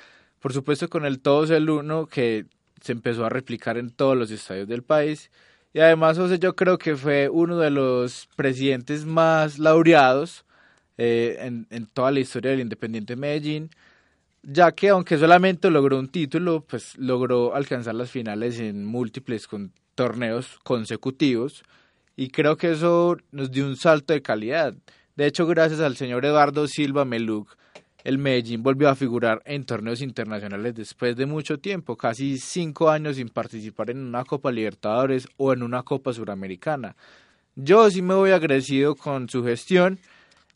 Por 0.40 0.52
supuesto, 0.52 0.88
con 0.88 1.04
el 1.04 1.20
todos 1.20 1.50
el 1.50 1.68
uno 1.68 2.06
que 2.06 2.46
se 2.80 2.92
empezó 2.92 3.24
a 3.24 3.28
replicar 3.28 3.78
en 3.78 3.90
todos 3.90 4.16
los 4.16 4.30
estadios 4.30 4.68
del 4.68 4.82
país. 4.82 5.30
Y 5.72 5.80
además, 5.80 6.18
José, 6.18 6.38
yo 6.38 6.54
creo 6.54 6.78
que 6.78 6.96
fue 6.96 7.28
uno 7.28 7.58
de 7.58 7.70
los 7.70 8.28
presidentes 8.36 9.04
más 9.04 9.58
laureados 9.58 10.44
eh, 10.98 11.38
en, 11.40 11.66
en 11.70 11.86
toda 11.86 12.10
la 12.12 12.20
historia 12.20 12.52
del 12.52 12.60
Independiente 12.60 13.16
Medellín 13.16 13.70
ya 14.42 14.72
que 14.72 14.88
aunque 14.88 15.18
solamente 15.18 15.70
logró 15.70 15.98
un 15.98 16.08
título, 16.08 16.64
pues 16.68 16.96
logró 16.98 17.54
alcanzar 17.54 17.94
las 17.94 18.10
finales 18.10 18.58
en 18.58 18.84
múltiples 18.84 19.46
con 19.46 19.72
torneos 19.94 20.58
consecutivos 20.64 21.62
y 22.16 22.28
creo 22.28 22.56
que 22.56 22.72
eso 22.72 23.16
nos 23.30 23.50
dio 23.50 23.66
un 23.66 23.76
salto 23.76 24.12
de 24.12 24.22
calidad. 24.22 24.74
De 25.16 25.26
hecho, 25.26 25.46
gracias 25.46 25.80
al 25.80 25.96
señor 25.96 26.24
Eduardo 26.24 26.66
Silva 26.66 27.04
Meluc, 27.04 27.56
el 28.04 28.18
Medellín 28.18 28.62
volvió 28.62 28.88
a 28.88 28.96
figurar 28.96 29.42
en 29.44 29.64
torneos 29.64 30.00
internacionales 30.00 30.74
después 30.74 31.16
de 31.16 31.26
mucho 31.26 31.58
tiempo, 31.58 31.96
casi 31.96 32.36
cinco 32.38 32.90
años 32.90 33.16
sin 33.16 33.28
participar 33.28 33.90
en 33.90 33.98
una 33.98 34.24
Copa 34.24 34.50
Libertadores 34.50 35.28
o 35.36 35.52
en 35.52 35.62
una 35.62 35.82
Copa 35.84 36.12
Suramericana. 36.12 36.96
Yo 37.54 37.88
sí 37.90 38.02
me 38.02 38.14
voy 38.14 38.30
agradecido 38.30 38.96
con 38.96 39.28
su 39.28 39.44
gestión. 39.44 39.98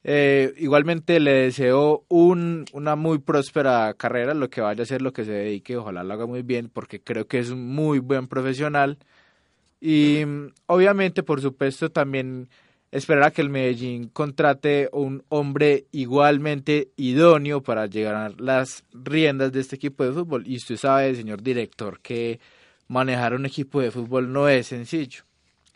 Eh, 0.03 0.55
igualmente 0.59 1.21
le 1.21 1.33
deseo 1.33 2.05
un, 2.09 2.65
una 2.73 2.97
muy 2.97 3.19
próspera 3.19 3.93
carrera, 3.95 4.35
lo 4.35 4.49
que 4.51 4.61
vaya 4.61 4.83
a 4.83 4.87
ser, 4.87 5.03
lo 5.03 5.13
que 5.13 5.25
se 5.25 5.33
dedique, 5.33 5.77
ojalá 5.77 6.05
lo 6.05 6.15
haga 6.15 6.27
muy 6.27 6.43
bien, 6.43 6.69
porque 6.73 7.01
creo 7.01 7.27
que 7.27 7.39
es 7.39 7.51
un 7.51 7.75
muy 7.75 7.99
buen 7.99 8.29
profesional. 8.29 8.99
Y 9.81 10.23
obviamente, 10.67 11.23
por 11.23 11.41
supuesto, 11.41 11.91
también 11.91 12.49
esperar 12.91 13.25
a 13.25 13.31
que 13.31 13.43
el 13.43 13.51
Medellín 13.51 14.09
contrate 14.09 14.89
un 14.93 15.23
hombre 15.29 15.87
igualmente 15.93 16.91
idóneo 16.97 17.63
para 17.63 17.87
llegar 17.87 18.41
las 18.41 18.85
riendas 18.93 19.53
de 19.53 19.61
este 19.61 19.77
equipo 19.77 20.05
de 20.05 20.13
fútbol. 20.13 20.47
Y 20.47 20.57
usted 20.57 20.77
sabe, 20.77 21.15
señor 21.15 21.43
director, 21.43 22.01
que 22.01 22.41
manejar 22.89 23.35
un 23.35 23.47
equipo 23.47 23.81
de 23.81 23.91
fútbol 23.91 24.33
no 24.33 24.49
es 24.49 24.69
sencillo. 24.69 25.25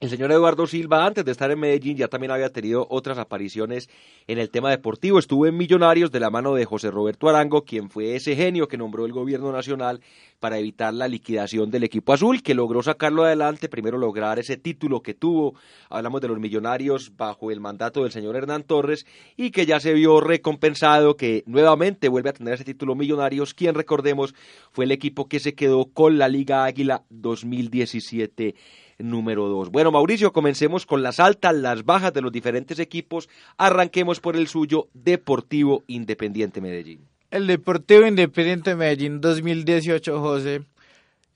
El 0.01 0.09
señor 0.09 0.33
Eduardo 0.33 0.67
Silva, 0.67 1.05
antes 1.05 1.27
de 1.27 1.33
estar 1.33 1.51
en 1.51 1.61
Medellín, 1.61 1.99
ya 1.99 2.09
también 2.09 2.31
había 2.31 2.49
tenido 2.49 2.87
otras 2.89 3.19
apariciones 3.19 3.91
en 4.27 4.39
el 4.39 4.49
tema 4.49 4.71
deportivo. 4.71 5.19
Estuvo 5.19 5.47
en 5.47 5.59
Millonarios 5.59 6.11
de 6.11 6.21
la 6.21 6.31
mano 6.31 6.55
de 6.55 6.65
José 6.65 6.91
Roberto 6.91 7.29
Arango, 7.29 7.67
quien 7.67 7.91
fue 7.91 8.17
ese 8.17 8.35
genio 8.35 8.67
que 8.67 8.79
nombró 8.79 9.05
el 9.05 9.13
gobierno 9.13 9.53
nacional 9.53 10.01
para 10.39 10.57
evitar 10.57 10.95
la 10.95 11.07
liquidación 11.07 11.71
del 11.71 11.85
equipo 11.85 12.15
azul, 12.15 12.43
que 12.43 12.55
logró 12.55 12.83
sacarlo 12.83 13.25
adelante, 13.25 13.69
primero 13.69 13.99
lograr 13.99 14.39
ese 14.39 14.57
título 14.57 15.03
que 15.03 15.13
tuvo, 15.13 15.55
hablamos 15.91 16.23
de 16.23 16.29
los 16.29 16.41
millonarios 16.41 17.15
bajo 17.19 17.51
el 17.51 17.61
mandato 17.61 18.03
del 18.03 18.11
señor 18.11 18.37
Hernán 18.37 18.63
Torres, 18.63 19.05
y 19.37 19.51
que 19.51 19.67
ya 19.67 19.81
se 19.81 19.93
vio 19.93 20.23
recompensado, 20.23 21.19
que 21.19 21.43
nuevamente 21.45 22.09
vuelve 22.09 22.31
a 22.31 22.33
tener 22.33 22.55
ese 22.55 22.65
título 22.65 22.95
millonarios, 22.95 23.53
quien 23.53 23.75
recordemos 23.75 24.35
fue 24.73 24.87
el 24.87 24.93
equipo 24.93 25.29
que 25.29 25.41
se 25.41 25.55
quedó 25.55 25.91
con 25.93 26.17
la 26.17 26.29
Liga 26.29 26.65
Águila 26.65 27.05
2017 27.11 28.55
número 29.03 29.49
2. 29.49 29.71
Bueno, 29.71 29.91
Mauricio, 29.91 30.33
comencemos 30.33 30.87
con 30.87 31.03
las 31.03 31.21
altas, 31.21 31.55
las 31.55 31.85
bajas 31.85 32.13
de 32.13 32.23
los 32.23 32.33
diferentes 32.33 32.79
equipos. 32.79 33.29
Arranquemos 33.57 34.21
por 34.21 34.37
el 34.37 34.49
suyo, 34.49 34.89
Deportivo 34.95 35.85
Independiente 35.87 36.61
Medellín. 36.61 37.07
El 37.31 37.47
Deportivo 37.47 38.07
Independiente 38.07 38.75
Medellín 38.75 39.21
2018, 39.21 40.21
José, 40.21 40.63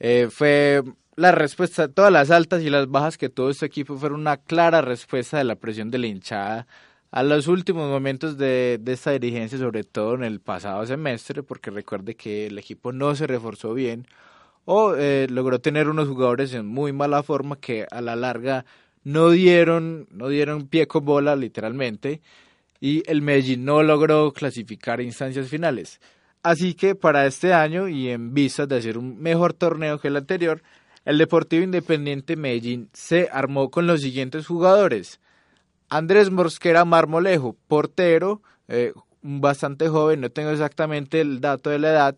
eh, 0.00 0.28
fue 0.30 0.82
la 1.16 1.32
respuesta, 1.32 1.88
todas 1.88 2.12
las 2.12 2.30
altas 2.30 2.62
y 2.62 2.70
las 2.70 2.88
bajas 2.88 3.16
que 3.16 3.28
tuvo 3.28 3.50
este 3.50 3.66
equipo 3.66 3.96
fueron 3.96 4.20
una 4.20 4.36
clara 4.38 4.80
respuesta 4.80 5.38
de 5.38 5.44
la 5.44 5.54
presión 5.54 5.90
de 5.90 5.98
la 5.98 6.08
hinchada 6.08 6.66
a 7.12 7.22
los 7.22 7.46
últimos 7.46 7.88
momentos 7.88 8.36
de, 8.36 8.78
de, 8.80 8.92
esta 8.92 9.12
dirigencia, 9.12 9.56
sobre 9.56 9.84
todo 9.84 10.14
en 10.16 10.24
el 10.24 10.40
pasado 10.40 10.84
semestre, 10.84 11.44
porque 11.44 11.70
recuerde 11.70 12.16
que 12.16 12.48
el 12.48 12.58
equipo 12.58 12.92
no 12.92 13.14
se 13.14 13.28
reforzó 13.28 13.72
bien 13.72 14.08
o 14.64 14.94
eh, 14.94 15.26
logró 15.30 15.60
tener 15.60 15.88
unos 15.88 16.08
jugadores 16.08 16.54
en 16.54 16.66
muy 16.66 16.92
mala 16.92 17.22
forma 17.22 17.56
que 17.56 17.86
a 17.90 18.00
la 18.00 18.16
larga 18.16 18.64
no 19.02 19.30
dieron, 19.30 20.08
no 20.10 20.28
dieron 20.28 20.68
pie 20.68 20.86
con 20.86 21.04
bola 21.04 21.36
literalmente 21.36 22.22
y 22.80 23.02
el 23.10 23.22
Medellín 23.22 23.64
no 23.64 23.82
logró 23.82 24.32
clasificar 24.32 25.00
instancias 25.00 25.48
finales. 25.48 26.00
Así 26.42 26.74
que 26.74 26.94
para 26.94 27.26
este 27.26 27.54
año 27.54 27.88
y 27.88 28.10
en 28.10 28.34
vista 28.34 28.66
de 28.66 28.76
hacer 28.76 28.98
un 28.98 29.18
mejor 29.20 29.54
torneo 29.54 29.98
que 29.98 30.08
el 30.08 30.16
anterior, 30.16 30.62
el 31.04 31.18
Deportivo 31.18 31.62
Independiente 31.62 32.36
Medellín 32.36 32.90
se 32.92 33.28
armó 33.32 33.70
con 33.70 33.86
los 33.86 34.02
siguientes 34.02 34.46
jugadores. 34.46 35.20
Andrés 35.88 36.30
Mosquera 36.30 36.84
Marmolejo, 36.84 37.56
portero, 37.68 38.42
eh, 38.68 38.92
bastante 39.22 39.88
joven, 39.88 40.20
no 40.20 40.30
tengo 40.30 40.50
exactamente 40.50 41.20
el 41.20 41.40
dato 41.40 41.70
de 41.70 41.78
la 41.78 41.90
edad, 41.90 42.16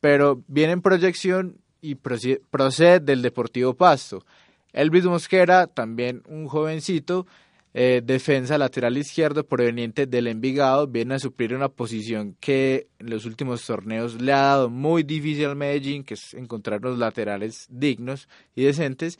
pero 0.00 0.42
viene 0.48 0.74
en 0.74 0.82
proyección 0.82 1.56
y 1.86 1.94
procede 1.94 3.00
del 3.00 3.22
Deportivo 3.22 3.74
Pasto. 3.74 4.24
Elvis 4.72 5.04
Mosquera, 5.04 5.66
también 5.66 6.22
un 6.28 6.48
jovencito, 6.48 7.26
eh, 7.74 8.02
defensa 8.02 8.58
lateral 8.58 8.96
izquierdo 8.96 9.46
proveniente 9.46 10.06
del 10.06 10.26
Envigado, 10.26 10.86
viene 10.86 11.14
a 11.14 11.18
suplir 11.18 11.54
una 11.54 11.68
posición 11.68 12.34
que 12.40 12.88
en 12.98 13.10
los 13.10 13.24
últimos 13.24 13.64
torneos 13.64 14.20
le 14.20 14.32
ha 14.32 14.40
dado 14.40 14.70
muy 14.70 15.02
difícil 15.02 15.44
al 15.44 15.56
Medellín, 15.56 16.02
que 16.02 16.14
es 16.14 16.34
encontrar 16.34 16.80
los 16.82 16.98
laterales 16.98 17.66
dignos 17.70 18.28
y 18.54 18.64
decentes. 18.64 19.18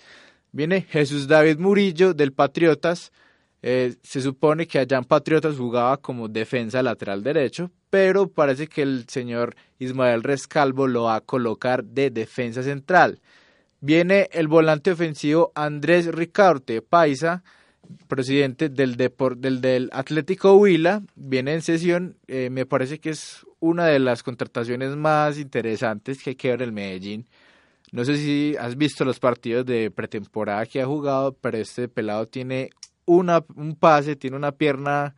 Viene 0.52 0.82
Jesús 0.82 1.28
David 1.28 1.58
Murillo 1.58 2.14
del 2.14 2.32
Patriotas, 2.32 3.12
eh, 3.62 3.96
se 4.02 4.20
supone 4.20 4.66
que 4.66 4.78
allá 4.78 4.98
en 4.98 5.04
Patriotas 5.04 5.56
jugaba 5.56 5.96
como 5.96 6.28
defensa 6.28 6.82
lateral 6.82 7.22
derecho, 7.22 7.70
pero 7.90 8.28
parece 8.28 8.66
que 8.66 8.82
el 8.82 9.08
señor 9.08 9.56
Ismael 9.78 10.22
Rescalvo 10.22 10.86
lo 10.86 11.04
va 11.04 11.16
a 11.16 11.20
colocar 11.20 11.84
de 11.84 12.10
defensa 12.10 12.62
central. 12.62 13.20
Viene 13.80 14.28
el 14.32 14.48
volante 14.48 14.90
ofensivo 14.90 15.52
Andrés 15.54 16.06
Ricarte 16.06 16.82
Paisa, 16.82 17.42
presidente 18.08 18.68
del, 18.68 18.96
del, 18.96 19.60
del 19.60 19.90
Atlético 19.92 20.56
Huila, 20.56 21.02
viene 21.14 21.54
en 21.54 21.62
sesión, 21.62 22.16
eh, 22.26 22.50
me 22.50 22.66
parece 22.66 22.98
que 22.98 23.10
es 23.10 23.46
una 23.60 23.86
de 23.86 23.98
las 23.98 24.22
contrataciones 24.22 24.96
más 24.96 25.38
interesantes 25.38 26.22
que 26.22 26.36
queda 26.36 26.54
en 26.54 26.60
el 26.62 26.72
Medellín. 26.72 27.26
No 27.92 28.04
sé 28.04 28.16
si 28.16 28.56
has 28.58 28.76
visto 28.76 29.04
los 29.04 29.20
partidos 29.20 29.64
de 29.64 29.90
pretemporada 29.90 30.66
que 30.66 30.82
ha 30.82 30.86
jugado, 30.86 31.32
pero 31.40 31.58
este 31.58 31.88
pelado 31.88 32.26
tiene 32.26 32.70
un 33.06 33.76
pase, 33.78 34.16
tiene 34.16 34.36
una 34.36 34.52
pierna 34.52 35.14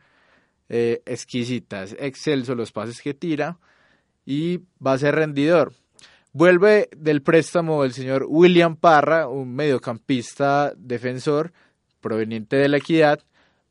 eh, 0.69 1.01
exquisita, 1.05 1.83
es 1.83 1.95
excelso 1.99 2.55
los 2.55 2.71
pases 2.71 3.01
que 3.01 3.13
tira 3.13 3.57
y 4.25 4.59
va 4.85 4.93
a 4.93 4.97
ser 4.97 5.15
rendidor. 5.15 5.73
Vuelve 6.31 6.89
del 6.95 7.23
préstamo 7.23 7.83
el 7.83 7.91
señor 7.93 8.27
William 8.29 8.75
Parra, 8.75 9.27
un 9.27 9.55
mediocampista 9.55 10.71
defensor 10.77 11.51
proveniente 11.99 12.55
de 12.55 12.69
la 12.69 12.77
Equidad. 12.77 13.19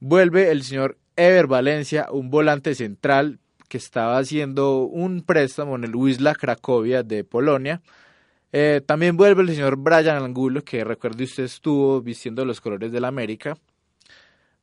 Vuelve 0.01 0.51
el 0.51 0.65
señor 0.65 0.99
Ever 1.15 1.47
Valencia, 1.47 2.09
un 2.11 2.31
volante 2.31 2.75
central 2.75 3.39
que 3.69 3.79
estaba 3.79 4.19
haciendo 4.19 4.83
un 4.83 5.23
préstamo 5.23 5.77
en 5.77 5.85
el 5.85 5.95
Wisla 5.95 6.35
Cracovia 6.35 7.05
de 7.05 7.23
Polonia. 7.23 7.81
Eh, 8.51 8.81
también 8.85 9.17
vuelve 9.17 9.43
el 9.43 9.51
señor 9.51 9.77
Brian 9.77 10.23
Angulo, 10.23 10.65
que 10.65 10.83
recuerde 10.83 11.25
usted 11.25 11.45
estuvo 11.45 12.01
vistiendo 12.01 12.45
los 12.45 12.61
colores 12.61 12.91
de 12.91 13.01
la 13.01 13.09
América. 13.09 13.57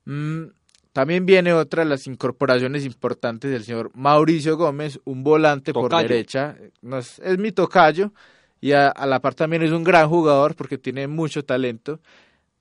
Mm, 0.05 0.45
también 0.93 1.25
viene 1.25 1.51
otra 1.51 1.83
de 1.83 1.89
las 1.89 2.07
incorporaciones 2.07 2.85
importantes 2.85 3.51
del 3.51 3.65
señor 3.65 3.91
Mauricio 3.95 4.55
Gómez, 4.55 4.99
un 5.03 5.23
volante 5.23 5.73
por 5.73 5.93
derecha. 5.93 6.55
es, 6.81 7.37
mi 7.37 7.51
tocayo 7.51 8.13
y 8.61 8.71
a, 8.71 8.93
la 9.05 9.19
par 9.19 9.35
también 9.35 9.61
es 9.63 9.71
un 9.71 9.83
gran 9.83 10.07
jugador 10.07 10.55
porque 10.55 10.77
tiene 10.77 11.07
mucho 11.07 11.43
talento. 11.43 11.99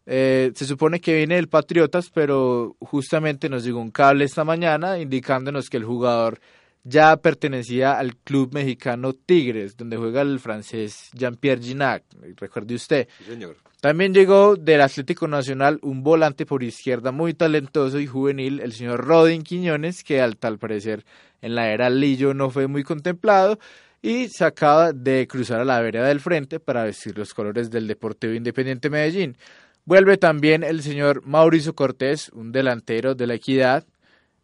Eh, 0.07 0.51
se 0.55 0.67
supone 0.67 1.01
que 1.01 1.15
viene 1.15 1.37
del 1.37 1.49
Patriotas, 1.49 2.11
pero 2.11 2.77
justamente 2.81 3.49
nos 3.49 3.65
llegó 3.65 3.81
un 3.81 3.93
cable 3.93 4.25
esta 4.25 4.43
mañana 4.43 4.99
indicándonos 4.99 5.71
que 5.71 5.77
el 5.77 5.85
jugador 5.85 6.41
ya 6.85 7.17
pertenecía 7.17 7.99
al 7.99 8.17
club 8.17 8.53
mexicano 8.53 9.15
Tigres, 9.15 9.77
donde 9.77 9.97
juega 9.97 10.21
el 10.21 10.39
francés 10.39 11.11
Jean-Pierre 11.15 11.63
Ginac, 11.63 12.05
recuerde 12.37 12.75
usted. 12.75 13.09
señor. 13.27 13.57
También 13.81 14.15
llegó 14.15 14.57
del 14.57 14.81
Atlético 14.81 15.29
Nacional 15.29 15.79
un 15.83 16.03
volante 16.03 16.47
por 16.47 16.63
izquierda 16.63 17.13
muy 17.13 17.35
talentoso 17.35 17.99
y 18.01 18.07
juvenil, 18.07 18.61
el 18.61 18.73
señor 18.73 19.05
Rodin 19.05 19.43
Quiñones, 19.43 20.05
que 20.05 20.23
al 20.23 20.37
tal 20.37 20.59
parecer 20.59 21.05
en 21.43 21.55
la 21.55 21.71
era 21.71 21.91
Lillo 21.91 22.33
no 22.33 22.49
fue 22.49 22.67
muy 22.67 22.83
contemplado 22.83 23.59
y 24.01 24.29
se 24.29 24.45
acaba 24.45 24.93
de 24.93 25.27
cruzar 25.27 25.61
a 25.61 25.65
la 25.65 25.81
vereda 25.81 26.09
del 26.09 26.21
frente 26.21 26.61
para 26.61 26.85
vestir 26.85 27.17
los 27.19 27.35
colores 27.35 27.71
del 27.71 27.87
Deportivo 27.87 28.33
Independiente 28.33 28.89
Medellín. 28.89 29.37
Vuelve 29.85 30.17
también 30.17 30.63
el 30.63 30.83
señor 30.83 31.27
Mauricio 31.27 31.75
Cortés, 31.75 32.31
un 32.31 32.53
delantero 32.53 33.15
de 33.15 33.27
la 33.27 33.35
Equidad. 33.35 33.85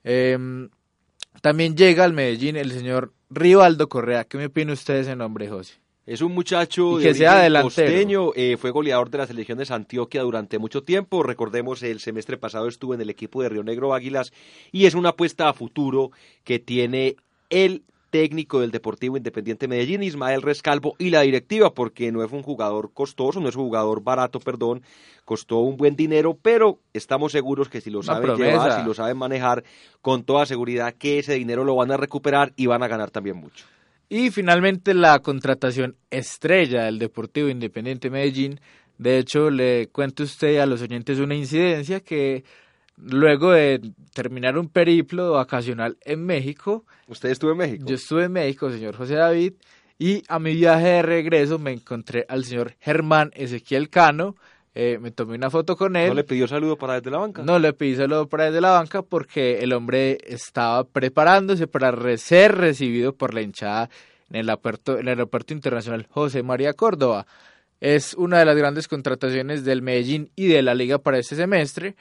Em, 0.04 0.68
también 1.40 1.76
llega 1.76 2.04
al 2.04 2.12
Medellín 2.12 2.56
el 2.56 2.72
señor 2.72 3.12
Rivaldo 3.30 3.88
Correa. 3.88 4.24
¿Qué 4.24 4.38
me 4.38 4.46
opina 4.46 4.72
usted 4.72 4.94
de 4.94 5.00
ese 5.00 5.16
nombre, 5.16 5.48
José? 5.48 5.74
Es 6.06 6.22
un 6.22 6.32
muchacho 6.32 6.96
que 6.98 7.08
de 7.08 7.14
sea 7.14 7.62
costeño, 7.62 8.32
eh, 8.34 8.56
fue 8.56 8.72
goleador 8.72 9.10
de 9.10 9.18
la 9.18 9.26
selección 9.26 9.58
de 9.58 9.66
Antioquia 9.68 10.22
durante 10.22 10.58
mucho 10.58 10.82
tiempo. 10.82 11.22
Recordemos, 11.22 11.82
el 11.84 12.00
semestre 12.00 12.36
pasado 12.36 12.66
estuvo 12.66 12.94
en 12.94 13.00
el 13.00 13.10
equipo 13.10 13.42
de 13.42 13.48
Río 13.48 13.62
Negro 13.62 13.94
Águilas 13.94 14.32
y 14.72 14.86
es 14.86 14.94
una 14.94 15.10
apuesta 15.10 15.48
a 15.48 15.52
futuro 15.52 16.10
que 16.42 16.58
tiene 16.58 17.16
el 17.48 17.84
técnico 18.10 18.60
del 18.60 18.70
Deportivo 18.70 19.16
Independiente 19.16 19.68
Medellín, 19.68 20.02
Ismael 20.02 20.42
Rescalvo, 20.42 20.94
y 20.98 21.10
la 21.10 21.22
directiva, 21.22 21.72
porque 21.72 22.12
no 22.12 22.22
es 22.22 22.32
un 22.32 22.42
jugador 22.42 22.92
costoso, 22.92 23.40
no 23.40 23.48
es 23.48 23.56
un 23.56 23.64
jugador 23.64 24.02
barato, 24.02 24.40
perdón, 24.40 24.82
costó 25.24 25.58
un 25.58 25.76
buen 25.76 25.96
dinero, 25.96 26.36
pero 26.40 26.80
estamos 26.92 27.32
seguros 27.32 27.68
que 27.68 27.80
si 27.80 27.90
lo 27.90 28.02
saben 28.02 28.36
llevar, 28.36 28.80
si 28.80 28.86
lo 28.86 28.94
saben 28.94 29.16
manejar, 29.16 29.64
con 30.02 30.24
toda 30.24 30.44
seguridad 30.44 30.94
que 30.94 31.20
ese 31.20 31.34
dinero 31.34 31.64
lo 31.64 31.76
van 31.76 31.92
a 31.92 31.96
recuperar 31.96 32.52
y 32.56 32.66
van 32.66 32.82
a 32.82 32.88
ganar 32.88 33.10
también 33.10 33.36
mucho. 33.36 33.64
Y 34.08 34.30
finalmente 34.30 34.92
la 34.92 35.20
contratación 35.20 35.94
estrella 36.10 36.82
del 36.84 36.98
Deportivo 36.98 37.48
Independiente 37.48 38.10
Medellín. 38.10 38.60
De 38.98 39.18
hecho, 39.18 39.50
le 39.50 39.86
cuento 39.86 40.24
usted 40.24 40.58
a 40.58 40.66
los 40.66 40.82
oyentes 40.82 41.20
una 41.20 41.36
incidencia 41.36 42.00
que 42.00 42.42
luego 43.02 43.52
de 43.52 43.80
terminar 44.14 44.58
un 44.58 44.68
periplo 44.68 45.32
vacacional 45.32 45.96
en 46.02 46.24
México. 46.24 46.84
¿Usted 47.06 47.30
estuvo 47.30 47.52
en 47.52 47.58
México? 47.58 47.84
Yo 47.86 47.94
estuve 47.94 48.24
en 48.24 48.32
México, 48.32 48.70
señor 48.70 48.96
José 48.96 49.14
David, 49.14 49.54
y 49.98 50.22
a 50.28 50.38
mi 50.38 50.54
viaje 50.54 50.86
de 50.86 51.02
regreso 51.02 51.58
me 51.58 51.72
encontré 51.72 52.24
al 52.28 52.44
señor 52.44 52.74
Germán 52.80 53.30
Ezequiel 53.34 53.90
Cano, 53.90 54.36
eh, 54.74 54.98
me 55.00 55.10
tomé 55.10 55.34
una 55.34 55.50
foto 55.50 55.76
con 55.76 55.96
él. 55.96 56.08
¿No 56.08 56.14
le 56.14 56.24
pidió 56.24 56.46
saludo 56.46 56.76
para 56.76 56.94
desde 56.94 57.10
la 57.10 57.18
banca? 57.18 57.42
No 57.42 57.58
le 57.58 57.72
pedí 57.72 57.96
saludo 57.96 58.28
para 58.28 58.46
desde 58.46 58.60
la 58.60 58.70
banca 58.70 59.02
porque 59.02 59.58
el 59.58 59.72
hombre 59.72 60.18
estaba 60.24 60.84
preparándose 60.84 61.66
para 61.66 62.16
ser 62.16 62.56
recibido 62.56 63.12
por 63.12 63.34
la 63.34 63.42
hinchada 63.42 63.90
en 64.30 64.36
el 64.36 64.48
aeropuerto, 64.48 64.94
en 64.94 65.00
el 65.00 65.08
aeropuerto 65.08 65.52
internacional 65.52 66.06
José 66.08 66.42
María 66.44 66.72
Córdoba. 66.74 67.26
Es 67.80 68.14
una 68.14 68.38
de 68.38 68.44
las 68.44 68.56
grandes 68.56 68.86
contrataciones 68.86 69.64
del 69.64 69.82
Medellín 69.82 70.30
y 70.36 70.46
de 70.46 70.62
la 70.62 70.74
liga 70.74 70.98
para 70.98 71.18
este 71.18 71.34
semestre. 71.34 71.96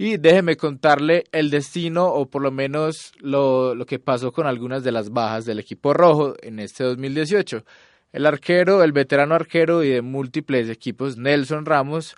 Y 0.00 0.16
déjeme 0.16 0.56
contarle 0.56 1.24
el 1.32 1.50
destino 1.50 2.06
o 2.06 2.30
por 2.30 2.40
lo 2.40 2.52
menos 2.52 3.12
lo, 3.18 3.74
lo 3.74 3.84
que 3.84 3.98
pasó 3.98 4.30
con 4.30 4.46
algunas 4.46 4.84
de 4.84 4.92
las 4.92 5.10
bajas 5.10 5.44
del 5.44 5.58
equipo 5.58 5.92
rojo 5.92 6.34
en 6.40 6.60
este 6.60 6.84
2018. 6.84 7.64
El 8.12 8.24
arquero, 8.24 8.84
el 8.84 8.92
veterano 8.92 9.34
arquero 9.34 9.82
y 9.82 9.90
de 9.90 10.02
múltiples 10.02 10.70
equipos, 10.70 11.18
Nelson 11.18 11.66
Ramos, 11.66 12.14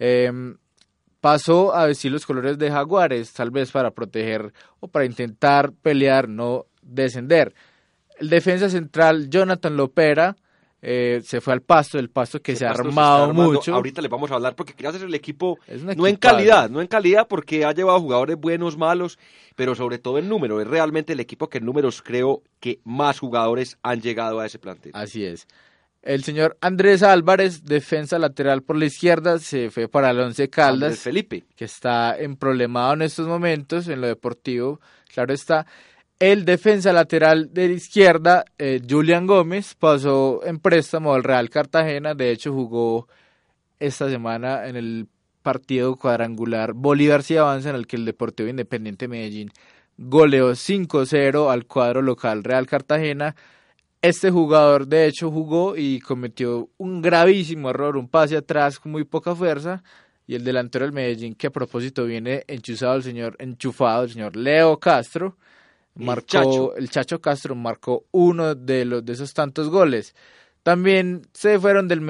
em, 0.00 0.56
pasó 1.20 1.72
a 1.72 1.86
vestir 1.86 2.10
los 2.10 2.26
colores 2.26 2.58
de 2.58 2.70
Jaguares, 2.70 3.32
tal 3.32 3.52
vez 3.52 3.70
para 3.70 3.92
proteger 3.92 4.52
o 4.80 4.88
para 4.88 5.04
intentar 5.04 5.72
pelear, 5.72 6.28
no 6.28 6.66
descender. 6.82 7.54
El 8.18 8.28
defensa 8.28 8.68
central, 8.68 9.30
Jonathan 9.30 9.76
Lopera, 9.76 10.36
eh, 10.82 11.20
se 11.24 11.40
fue 11.40 11.52
al 11.52 11.60
pasto, 11.60 11.98
el 11.98 12.08
pasto 12.08 12.40
que 12.40 12.56
se, 12.56 12.64
ha 12.64 12.70
armado 12.70 13.34
mucho. 13.34 13.74
Ahorita 13.74 14.00
le 14.00 14.08
vamos 14.08 14.30
a 14.30 14.34
hablar 14.34 14.54
porque 14.56 14.72
quería 14.72 14.90
hacer 14.90 15.02
el 15.02 15.14
equipo, 15.14 15.58
no 15.94 16.06
en 16.06 16.16
calidad, 16.16 16.70
no 16.70 16.80
en 16.80 16.86
calidad 16.86 17.28
porque 17.28 17.64
ha 17.64 17.72
llevado 17.72 18.00
jugadores 18.00 18.36
buenos, 18.36 18.78
malos, 18.78 19.18
pero 19.56 19.74
sobre 19.74 19.98
todo 19.98 20.18
en 20.18 20.28
número. 20.28 20.60
Es 20.60 20.66
realmente 20.66 21.12
el 21.12 21.20
equipo 21.20 21.48
que 21.48 21.58
en 21.58 21.66
números 21.66 22.02
creo 22.02 22.42
que 22.60 22.80
más 22.84 23.18
jugadores 23.18 23.78
han 23.82 24.00
llegado 24.00 24.40
a 24.40 24.46
ese 24.46 24.58
plantel. 24.58 24.92
Así 24.94 25.24
es. 25.24 25.46
El 26.02 26.24
señor 26.24 26.56
Andrés 26.62 27.02
Álvarez, 27.02 27.64
defensa 27.64 28.18
lateral 28.18 28.62
por 28.62 28.76
la 28.76 28.86
izquierda, 28.86 29.38
se 29.38 29.70
fue 29.70 29.86
para 29.86 30.10
el 30.10 30.20
Once 30.20 30.48
Caldas. 30.48 30.98
Felipe. 31.00 31.44
Que 31.54 31.66
está 31.66 32.18
en 32.18 32.36
problemado 32.36 32.94
en 32.94 33.02
estos 33.02 33.28
momentos 33.28 33.86
en 33.86 34.00
lo 34.00 34.06
deportivo. 34.06 34.80
Claro 35.12 35.34
está. 35.34 35.66
El 36.20 36.44
defensa 36.44 36.92
lateral 36.92 37.48
de 37.54 37.68
la 37.68 37.72
izquierda, 37.72 38.44
eh, 38.58 38.82
Julian 38.86 39.26
Gómez, 39.26 39.74
pasó 39.74 40.42
en 40.44 40.58
préstamo 40.58 41.14
al 41.14 41.24
Real 41.24 41.48
Cartagena. 41.48 42.14
De 42.14 42.30
hecho, 42.30 42.52
jugó 42.52 43.08
esta 43.78 44.10
semana 44.10 44.68
en 44.68 44.76
el 44.76 45.08
partido 45.40 45.96
cuadrangular 45.96 46.74
Bolívar 46.74 47.22
si 47.22 47.38
avanza, 47.38 47.70
en 47.70 47.76
el 47.76 47.86
que 47.86 47.96
el 47.96 48.04
Deportivo 48.04 48.50
Independiente 48.50 49.08
Medellín 49.08 49.50
goleó 49.96 50.50
5-0 50.54 51.50
al 51.50 51.64
cuadro 51.64 52.02
local 52.02 52.44
Real 52.44 52.66
Cartagena. 52.66 53.34
Este 54.02 54.30
jugador, 54.30 54.88
de 54.88 55.06
hecho, 55.06 55.30
jugó 55.30 55.74
y 55.74 56.00
cometió 56.00 56.68
un 56.76 57.00
gravísimo 57.00 57.70
error, 57.70 57.96
un 57.96 58.08
pase 58.08 58.36
atrás 58.36 58.78
con 58.78 58.92
muy 58.92 59.04
poca 59.04 59.34
fuerza. 59.34 59.82
Y 60.26 60.34
el 60.34 60.44
delantero 60.44 60.84
del 60.84 60.92
Medellín, 60.92 61.34
que 61.34 61.46
a 61.46 61.50
propósito 61.50 62.04
viene 62.04 62.44
enchufado 62.46 62.96
el 62.96 63.02
señor, 63.04 63.36
enchufado 63.38 64.04
el 64.04 64.10
señor 64.10 64.36
Leo 64.36 64.78
Castro 64.78 65.38
marcó 65.94 66.74
el 66.76 66.90
Chacho. 66.90 67.20
Castro 67.20 67.54
marcó 67.54 68.06
uno 68.10 68.54
de 68.54 68.84
los 68.84 69.04
de 69.04 69.12
esos 69.12 69.34
tantos 69.34 69.68
goles. 69.68 70.14
También 70.62 71.22
se 71.32 71.58
fueron 71.58 71.88
del, 71.88 72.00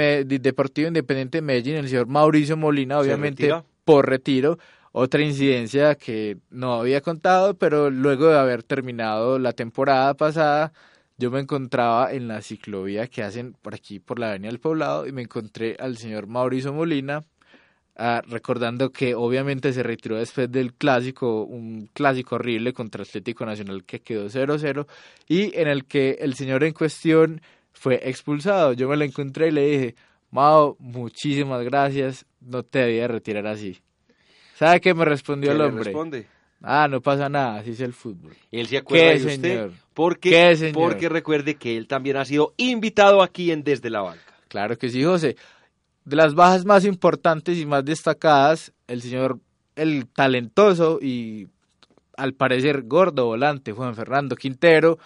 Deportivo 0.42 0.88
Independiente 0.88 1.38
de 1.38 1.42
Medellín 1.42 1.76
el 1.76 1.88
señor 1.88 2.06
Mauricio 2.06 2.56
Molina, 2.56 2.98
obviamente 2.98 3.52
por 3.84 4.08
retiro. 4.08 4.58
Otra 4.92 5.22
incidencia 5.22 5.94
que 5.94 6.38
no 6.50 6.74
había 6.74 7.00
contado, 7.00 7.54
pero 7.54 7.90
luego 7.90 8.26
de 8.28 8.38
haber 8.38 8.64
terminado 8.64 9.38
la 9.38 9.52
temporada 9.52 10.14
pasada, 10.14 10.72
yo 11.16 11.30
me 11.30 11.38
encontraba 11.38 12.12
en 12.12 12.26
la 12.26 12.42
ciclovía 12.42 13.06
que 13.06 13.22
hacen 13.22 13.52
por 13.62 13.74
aquí, 13.74 14.00
por 14.00 14.18
la 14.18 14.30
Avenida 14.30 14.50
del 14.50 14.58
Poblado, 14.58 15.06
y 15.06 15.12
me 15.12 15.22
encontré 15.22 15.76
al 15.78 15.96
señor 15.96 16.26
Mauricio 16.26 16.72
Molina, 16.72 17.24
Ah, 18.02 18.22
recordando 18.26 18.92
que 18.92 19.14
obviamente 19.14 19.74
se 19.74 19.82
retiró 19.82 20.16
después 20.16 20.50
del 20.50 20.72
clásico, 20.72 21.44
un 21.44 21.90
clásico 21.92 22.36
horrible 22.36 22.72
contra 22.72 23.02
Atlético 23.02 23.44
Nacional 23.44 23.84
que 23.84 24.00
quedó 24.00 24.30
0-0 24.30 24.86
y 25.28 25.54
en 25.54 25.68
el 25.68 25.84
que 25.84 26.12
el 26.12 26.32
señor 26.32 26.64
en 26.64 26.72
cuestión 26.72 27.42
fue 27.74 28.00
expulsado. 28.02 28.72
Yo 28.72 28.88
me 28.88 28.96
lo 28.96 29.04
encontré 29.04 29.48
y 29.48 29.50
le 29.50 29.66
dije, 29.66 29.94
Mao, 30.30 30.78
muchísimas 30.78 31.62
gracias, 31.62 32.24
no 32.40 32.62
te 32.62 32.78
debía 32.78 33.06
retirar 33.06 33.46
así. 33.46 33.78
¿Sabe 34.54 34.80
qué 34.80 34.94
me 34.94 35.04
respondió 35.04 35.52
el 35.52 35.60
hombre? 35.60 35.84
responde? 35.84 36.26
Ah, 36.62 36.88
no 36.88 37.02
pasa 37.02 37.28
nada, 37.28 37.58
así 37.58 37.72
es 37.72 37.80
el 37.80 37.92
fútbol. 37.92 38.34
Él 38.50 38.66
se 38.66 38.78
acuerda 38.78 39.10
de 39.10 39.16
usted 39.16 39.40
señor? 39.42 39.72
Porque, 39.92 40.72
porque 40.72 41.10
recuerde 41.10 41.56
que 41.56 41.76
él 41.76 41.86
también 41.86 42.16
ha 42.16 42.24
sido 42.24 42.54
invitado 42.56 43.20
aquí 43.20 43.50
en 43.50 43.62
Desde 43.62 43.90
la 43.90 44.00
Banca. 44.00 44.22
Claro 44.48 44.78
que 44.78 44.88
sí, 44.88 45.04
José. 45.04 45.36
De 46.10 46.16
las 46.16 46.34
bajas 46.34 46.64
más 46.64 46.84
importantes 46.84 47.56
y 47.56 47.66
más 47.66 47.84
destacadas, 47.84 48.72
el 48.88 49.00
señor, 49.00 49.38
el 49.76 50.08
talentoso 50.08 50.98
y 51.00 51.46
al 52.16 52.34
parecer 52.34 52.82
gordo 52.82 53.26
volante 53.26 53.70
Juan 53.70 53.94
Fernando 53.94 54.34
Quintero, 54.34 54.98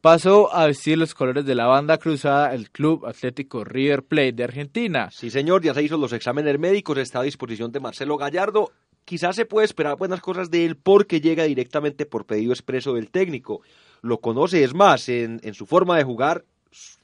pasó 0.00 0.54
a 0.54 0.66
vestir 0.66 0.98
los 0.98 1.14
colores 1.14 1.44
de 1.46 1.56
la 1.56 1.66
banda 1.66 1.98
cruzada 1.98 2.54
el 2.54 2.70
Club 2.70 3.06
Atlético 3.06 3.64
River 3.64 4.04
Plate 4.04 4.34
de 4.34 4.44
Argentina. 4.44 5.08
Sí, 5.10 5.30
señor, 5.30 5.62
ya 5.64 5.74
se 5.74 5.82
hizo 5.82 5.96
los 5.96 6.12
exámenes 6.12 6.56
médicos, 6.60 6.96
está 6.98 7.18
a 7.18 7.24
disposición 7.24 7.72
de 7.72 7.80
Marcelo 7.80 8.16
Gallardo. 8.16 8.70
Quizás 9.04 9.34
se 9.34 9.46
puede 9.46 9.64
esperar 9.64 9.96
buenas 9.96 10.20
cosas 10.20 10.48
de 10.48 10.64
él 10.64 10.76
porque 10.76 11.20
llega 11.20 11.42
directamente 11.42 12.06
por 12.06 12.24
pedido 12.24 12.52
expreso 12.52 12.94
del 12.94 13.10
técnico. 13.10 13.62
Lo 14.00 14.18
conoce, 14.18 14.62
es 14.62 14.74
más, 14.74 15.08
en, 15.08 15.40
en 15.42 15.54
su 15.54 15.66
forma 15.66 15.96
de 15.96 16.04
jugar 16.04 16.44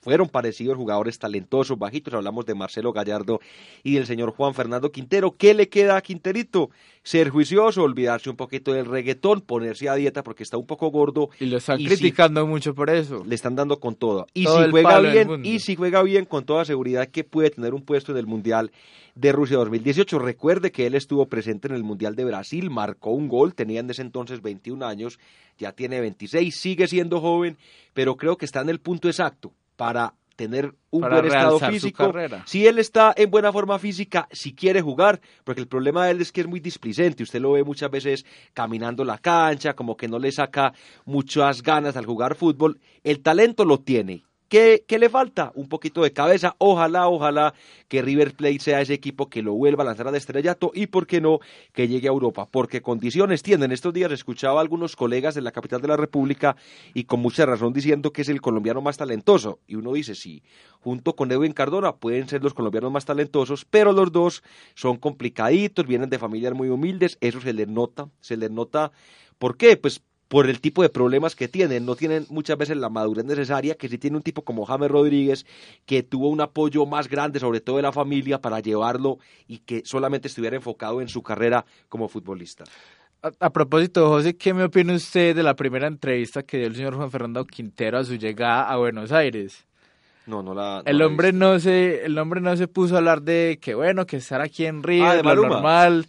fueron 0.00 0.28
parecidos 0.28 0.76
jugadores 0.76 1.18
talentosos, 1.18 1.78
bajitos. 1.78 2.14
Hablamos 2.14 2.46
de 2.46 2.54
Marcelo 2.54 2.92
Gallardo 2.92 3.40
y 3.82 3.94
del 3.94 4.06
señor 4.06 4.32
Juan 4.32 4.54
Fernando 4.54 4.90
Quintero. 4.90 5.36
¿Qué 5.36 5.54
le 5.54 5.68
queda 5.68 5.96
a 5.96 6.02
Quinterito? 6.02 6.70
Ser 7.02 7.30
juicioso, 7.30 7.82
olvidarse 7.82 8.28
un 8.28 8.36
poquito 8.36 8.72
del 8.72 8.86
reggaetón, 8.86 9.40
ponerse 9.40 9.88
a 9.88 9.94
dieta 9.94 10.22
porque 10.22 10.42
está 10.42 10.56
un 10.56 10.66
poco 10.66 10.90
gordo. 10.90 11.30
Y 11.40 11.46
lo 11.46 11.56
están 11.56 11.78
criticando 11.78 12.46
mucho 12.46 12.74
por 12.74 12.90
eso. 12.90 13.24
Le 13.26 13.34
están 13.34 13.56
dando 13.56 13.80
con 13.80 13.94
todo. 13.94 14.26
Y 14.34 14.46
si 14.46 14.70
juega 14.70 15.00
bien, 15.00 15.44
y 15.44 15.60
si 15.60 15.74
juega 15.74 16.02
bien, 16.02 16.24
con 16.26 16.44
toda 16.44 16.64
seguridad 16.64 17.08
que 17.08 17.24
puede 17.24 17.50
tener 17.50 17.74
un 17.74 17.82
puesto 17.82 18.12
en 18.12 18.18
el 18.18 18.26
Mundial 18.26 18.70
de 19.18 19.32
Rusia 19.32 19.56
2018. 19.56 20.18
Recuerde 20.18 20.70
que 20.70 20.86
él 20.86 20.94
estuvo 20.94 21.26
presente 21.26 21.68
en 21.68 21.74
el 21.74 21.82
Mundial 21.82 22.14
de 22.14 22.24
Brasil, 22.24 22.70
marcó 22.70 23.10
un 23.10 23.28
gol, 23.28 23.54
tenía 23.54 23.80
en 23.80 23.90
ese 23.90 24.02
entonces 24.02 24.42
21 24.42 24.86
años, 24.86 25.18
ya 25.58 25.72
tiene 25.72 26.00
26, 26.00 26.54
sigue 26.54 26.86
siendo 26.86 27.20
joven, 27.20 27.56
pero 27.94 28.16
creo 28.16 28.36
que 28.36 28.44
está 28.44 28.60
en 28.60 28.68
el 28.68 28.78
punto 28.78 29.08
exacto 29.08 29.52
para 29.78 30.12
tener 30.34 30.74
un 30.90 31.00
buen 31.00 31.24
estado 31.24 31.58
físico. 31.60 32.12
Si 32.46 32.66
él 32.66 32.78
está 32.78 33.14
en 33.16 33.30
buena 33.30 33.52
forma 33.52 33.78
física, 33.78 34.28
si 34.32 34.52
quiere 34.52 34.82
jugar, 34.82 35.20
porque 35.44 35.60
el 35.60 35.68
problema 35.68 36.04
de 36.04 36.12
él 36.12 36.20
es 36.20 36.32
que 36.32 36.40
es 36.40 36.46
muy 36.48 36.58
displicente. 36.58 37.22
Usted 37.22 37.40
lo 37.40 37.52
ve 37.52 37.62
muchas 37.62 37.90
veces 37.90 38.26
caminando 38.54 39.04
la 39.04 39.18
cancha, 39.18 39.74
como 39.74 39.96
que 39.96 40.08
no 40.08 40.18
le 40.18 40.32
saca 40.32 40.72
muchas 41.04 41.62
ganas 41.62 41.96
al 41.96 42.06
jugar 42.06 42.34
fútbol. 42.34 42.80
El 43.04 43.20
talento 43.20 43.64
lo 43.64 43.78
tiene. 43.78 44.24
¿Qué, 44.48 44.82
le 44.98 45.10
falta? 45.10 45.52
Un 45.56 45.68
poquito 45.68 46.02
de 46.02 46.12
cabeza. 46.14 46.56
Ojalá, 46.56 47.06
ojalá 47.08 47.52
que 47.86 48.00
River 48.00 48.32
Plate 48.32 48.60
sea 48.60 48.80
ese 48.80 48.94
equipo 48.94 49.28
que 49.28 49.42
lo 49.42 49.52
vuelva 49.52 49.82
a 49.82 49.86
lanzar 49.86 50.08
al 50.08 50.14
estrellato 50.14 50.70
y, 50.74 50.86
¿por 50.86 51.06
qué 51.06 51.20
no?, 51.20 51.40
que 51.74 51.86
llegue 51.86 52.08
a 52.08 52.12
Europa. 52.12 52.46
Porque 52.50 52.80
condiciones 52.80 53.42
tienen. 53.42 53.72
Estos 53.72 53.92
días 53.92 54.10
escuchaba 54.10 54.60
a 54.60 54.62
algunos 54.62 54.96
colegas 54.96 55.34
de 55.34 55.42
la 55.42 55.52
capital 55.52 55.82
de 55.82 55.88
la 55.88 55.98
República 55.98 56.56
y 56.94 57.04
con 57.04 57.20
mucha 57.20 57.44
razón 57.44 57.74
diciendo 57.74 58.10
que 58.10 58.22
es 58.22 58.30
el 58.30 58.40
colombiano 58.40 58.80
más 58.80 58.96
talentoso. 58.96 59.58
Y 59.66 59.74
uno 59.74 59.92
dice, 59.92 60.14
sí, 60.14 60.42
junto 60.80 61.14
con 61.14 61.30
Edwin 61.30 61.52
Cardona 61.52 61.96
pueden 61.96 62.26
ser 62.26 62.42
los 62.42 62.54
colombianos 62.54 62.90
más 62.90 63.04
talentosos, 63.04 63.66
pero 63.66 63.92
los 63.92 64.12
dos 64.12 64.42
son 64.74 64.96
complicaditos, 64.96 65.86
vienen 65.86 66.08
de 66.08 66.18
familias 66.18 66.54
muy 66.54 66.70
humildes. 66.70 67.18
Eso 67.20 67.42
se 67.42 67.52
les 67.52 67.68
nota, 67.68 68.08
se 68.20 68.38
les 68.38 68.50
nota. 68.50 68.92
¿Por 69.38 69.58
qué? 69.58 69.76
Pues 69.76 70.00
por 70.28 70.48
el 70.48 70.60
tipo 70.60 70.82
de 70.82 70.90
problemas 70.90 71.34
que 71.34 71.48
tienen. 71.48 71.84
No 71.84 71.96
tienen 71.96 72.26
muchas 72.28 72.56
veces 72.56 72.76
la 72.76 72.90
madurez 72.90 73.24
necesaria 73.24 73.74
que 73.74 73.88
si 73.88 73.98
tiene 73.98 74.16
un 74.16 74.22
tipo 74.22 74.42
como 74.42 74.66
James 74.66 74.90
Rodríguez, 74.90 75.46
que 75.86 76.02
tuvo 76.02 76.28
un 76.28 76.40
apoyo 76.40 76.86
más 76.86 77.08
grande, 77.08 77.40
sobre 77.40 77.60
todo 77.60 77.76
de 77.76 77.82
la 77.82 77.92
familia, 77.92 78.40
para 78.40 78.60
llevarlo 78.60 79.18
y 79.46 79.58
que 79.58 79.82
solamente 79.84 80.28
estuviera 80.28 80.56
enfocado 80.56 81.00
en 81.00 81.08
su 81.08 81.22
carrera 81.22 81.64
como 81.88 82.08
futbolista. 82.08 82.64
A, 83.40 83.50
propósito, 83.50 84.08
José, 84.08 84.36
¿qué 84.36 84.54
me 84.54 84.62
opina 84.62 84.94
usted 84.94 85.34
de 85.34 85.42
la 85.42 85.56
primera 85.56 85.88
entrevista 85.88 86.44
que 86.44 86.58
dio 86.58 86.68
el 86.68 86.76
señor 86.76 86.94
Juan 86.94 87.10
Fernando 87.10 87.44
Quintero 87.44 87.98
a 87.98 88.04
su 88.04 88.14
llegada 88.14 88.70
a 88.70 88.76
Buenos 88.76 89.10
Aires? 89.10 89.66
No, 90.26 90.42
no 90.42 90.54
la. 90.54 90.82
el 90.84 91.02
hombre 91.02 91.32
no 91.32 91.58
se, 91.58 92.04
el 92.04 92.16
hombre 92.18 92.40
no 92.40 92.54
se 92.56 92.68
puso 92.68 92.94
a 92.94 92.98
hablar 92.98 93.22
de 93.22 93.58
que 93.60 93.74
bueno, 93.74 94.06
que 94.06 94.18
estar 94.18 94.40
aquí 94.40 94.66
en 94.66 94.82
Río, 94.82 95.06
ah, 95.06 95.22
lo 95.22 95.34
normal, 95.34 96.06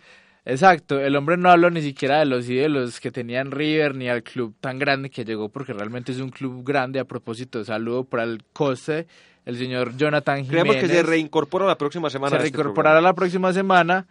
Exacto, 0.50 1.00
el 1.00 1.16
hombre 1.16 1.38
no 1.38 1.52
habló 1.52 1.70
ni 1.70 1.82
siquiera 1.84 2.18
de 2.18 2.26
los 2.26 2.50
ídolos 2.50 3.00
que 3.00 3.12
tenían 3.12 3.52
River 3.52 3.96
ni 3.96 4.10
al 4.10 4.24
club 4.24 4.56
tan 4.60 4.80
grande 4.80 5.12
que 5.12 5.24
llegó, 5.24 5.50
porque 5.50 5.74
realmente 5.74 6.12
es 6.12 6.20
un 6.20 6.30
club 6.30 6.64
grande. 6.66 7.00
A 7.00 7.06
propósito, 7.06 7.64
saludo 7.64 8.04
para 8.04 8.24
el 8.24 8.44
coste, 8.52 9.06
el 9.46 9.58
señor 9.58 9.96
Jonathan 9.96 10.44
Jiménez. 10.44 10.64
Creemos 10.64 10.76
que 10.78 10.88
se 10.88 11.04
reincorpora 11.04 11.68
la 11.68 11.78
próxima 11.78 12.10
semana. 12.10 12.32
Se 12.32 12.48
este 12.48 12.58
reincorporará 12.58 13.00
la 13.00 13.14
próxima 13.14 13.54
semana. 13.54 14.08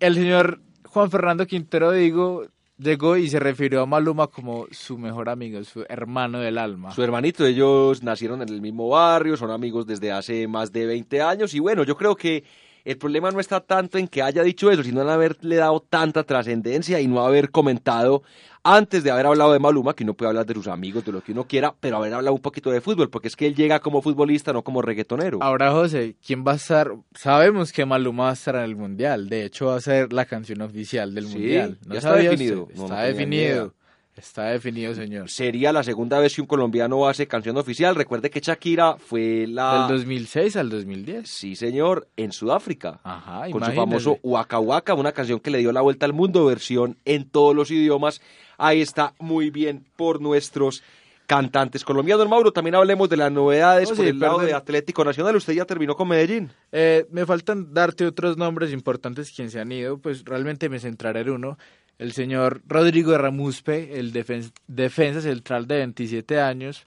El 0.00 0.14
señor 0.14 0.60
Juan 0.86 1.10
Fernando 1.10 1.46
Quintero, 1.46 1.92
digo, 1.92 2.46
llegó 2.78 3.18
y 3.18 3.28
se 3.28 3.38
refirió 3.38 3.82
a 3.82 3.86
Maluma 3.86 4.28
como 4.28 4.66
su 4.70 4.96
mejor 4.96 5.28
amigo, 5.28 5.62
su 5.64 5.84
hermano 5.86 6.40
del 6.40 6.56
alma. 6.56 6.92
Su 6.92 7.02
hermanito, 7.02 7.44
ellos 7.44 8.02
nacieron 8.02 8.40
en 8.40 8.48
el 8.48 8.62
mismo 8.62 8.88
barrio, 8.88 9.36
son 9.36 9.50
amigos 9.50 9.86
desde 9.86 10.12
hace 10.12 10.48
más 10.48 10.72
de 10.72 10.86
20 10.86 11.20
años 11.20 11.52
y 11.52 11.58
bueno, 11.58 11.84
yo 11.84 11.94
creo 11.94 12.16
que 12.16 12.42
el 12.90 12.98
problema 12.98 13.30
no 13.30 13.40
está 13.40 13.60
tanto 13.60 13.98
en 13.98 14.08
que 14.08 14.22
haya 14.22 14.42
dicho 14.42 14.70
eso, 14.70 14.82
sino 14.82 15.02
en 15.02 15.08
haberle 15.08 15.56
dado 15.56 15.80
tanta 15.80 16.24
trascendencia 16.24 17.00
y 17.00 17.06
no 17.06 17.24
haber 17.24 17.50
comentado 17.50 18.22
antes 18.64 19.04
de 19.04 19.10
haber 19.10 19.26
hablado 19.26 19.52
de 19.52 19.58
Maluma, 19.58 19.94
que 19.94 20.04
uno 20.04 20.14
puede 20.14 20.28
hablar 20.30 20.44
de 20.44 20.54
sus 20.54 20.66
amigos, 20.68 21.04
de 21.04 21.12
lo 21.12 21.22
que 21.22 21.32
uno 21.32 21.44
quiera, 21.46 21.74
pero 21.80 21.96
haber 21.98 22.12
hablado 22.14 22.34
un 22.34 22.42
poquito 22.42 22.70
de 22.70 22.80
fútbol, 22.80 23.08
porque 23.08 23.28
es 23.28 23.36
que 23.36 23.46
él 23.46 23.54
llega 23.54 23.80
como 23.80 24.02
futbolista, 24.02 24.52
no 24.52 24.62
como 24.62 24.82
reggaetonero. 24.82 25.38
Ahora, 25.42 25.70
José, 25.70 26.16
¿quién 26.26 26.44
va 26.46 26.52
a 26.52 26.56
estar? 26.56 26.90
Sabemos 27.14 27.72
que 27.72 27.86
Maluma 27.86 28.24
va 28.24 28.30
a 28.30 28.34
estar 28.34 28.56
en 28.56 28.62
el 28.62 28.76
Mundial. 28.76 29.28
De 29.28 29.44
hecho, 29.44 29.66
va 29.66 29.76
a 29.76 29.80
ser 29.80 30.12
la 30.12 30.24
canción 30.26 30.60
oficial 30.60 31.14
del 31.14 31.26
Sí, 31.28 31.34
Mundial. 31.38 31.78
ya 31.88 31.98
está 31.98 32.14
definido. 32.16 32.68
No, 32.74 32.84
Está 32.84 32.96
no 32.96 33.02
definido. 33.06 33.74
Está 34.18 34.46
definido, 34.46 34.94
señor. 34.94 35.30
Sería 35.30 35.72
la 35.72 35.82
segunda 35.82 36.18
vez 36.18 36.34
que 36.34 36.40
un 36.40 36.46
colombiano 36.46 37.06
hace 37.06 37.28
canción 37.28 37.56
oficial. 37.56 37.94
Recuerde 37.94 38.30
que 38.30 38.40
Shakira 38.40 38.96
fue 38.96 39.46
la... 39.46 39.86
Del 39.86 39.98
2006 39.98 40.56
al 40.56 40.70
2010. 40.70 41.28
Sí, 41.28 41.54
señor, 41.54 42.08
en 42.16 42.32
Sudáfrica. 42.32 43.00
Ajá, 43.04 43.48
con 43.50 43.64
su 43.64 43.72
famoso 43.72 44.18
Waka 44.22 44.58
Waka, 44.58 44.94
una 44.94 45.12
canción 45.12 45.38
que 45.40 45.50
le 45.50 45.58
dio 45.58 45.70
la 45.72 45.82
vuelta 45.82 46.04
al 46.04 46.12
mundo, 46.12 46.44
versión 46.46 46.96
en 47.04 47.28
todos 47.28 47.54
los 47.54 47.70
idiomas. 47.70 48.20
Ahí 48.56 48.80
está 48.80 49.14
muy 49.20 49.50
bien 49.50 49.86
por 49.96 50.20
nuestros 50.20 50.82
cantantes 51.26 51.84
colombianos. 51.84 52.28
Mauro, 52.28 52.52
también 52.52 52.74
hablemos 52.74 53.08
de 53.08 53.18
las 53.18 53.30
novedades 53.30 53.90
Oh, 53.92 53.94
por 53.94 54.04
sí, 54.04 54.10
el 54.10 54.18
lado 54.18 54.38
perdón. 54.38 54.50
de 54.50 54.54
Atlético 54.56 55.04
Nacional. 55.04 55.36
Usted 55.36 55.52
ya 55.52 55.64
terminó 55.64 55.94
con 55.94 56.08
Medellín. 56.08 56.50
Eh, 56.72 57.06
me 57.10 57.24
faltan 57.26 57.72
darte 57.72 58.06
otros 58.06 58.36
nombres 58.36 58.72
importantes 58.72 59.30
quien 59.30 59.50
se 59.50 59.60
han 59.60 59.70
ido, 59.70 59.98
pues 59.98 60.24
realmente 60.24 60.68
me 60.68 60.80
centraré 60.80 61.20
en 61.20 61.30
uno. 61.30 61.58
El 61.98 62.12
señor 62.12 62.62
Rodrigo 62.66 63.16
Ramuspe, 63.18 63.98
el 63.98 64.12
defen- 64.12 64.52
defensa 64.68 65.20
central 65.20 65.66
de 65.66 65.78
27 65.78 66.40
años, 66.40 66.86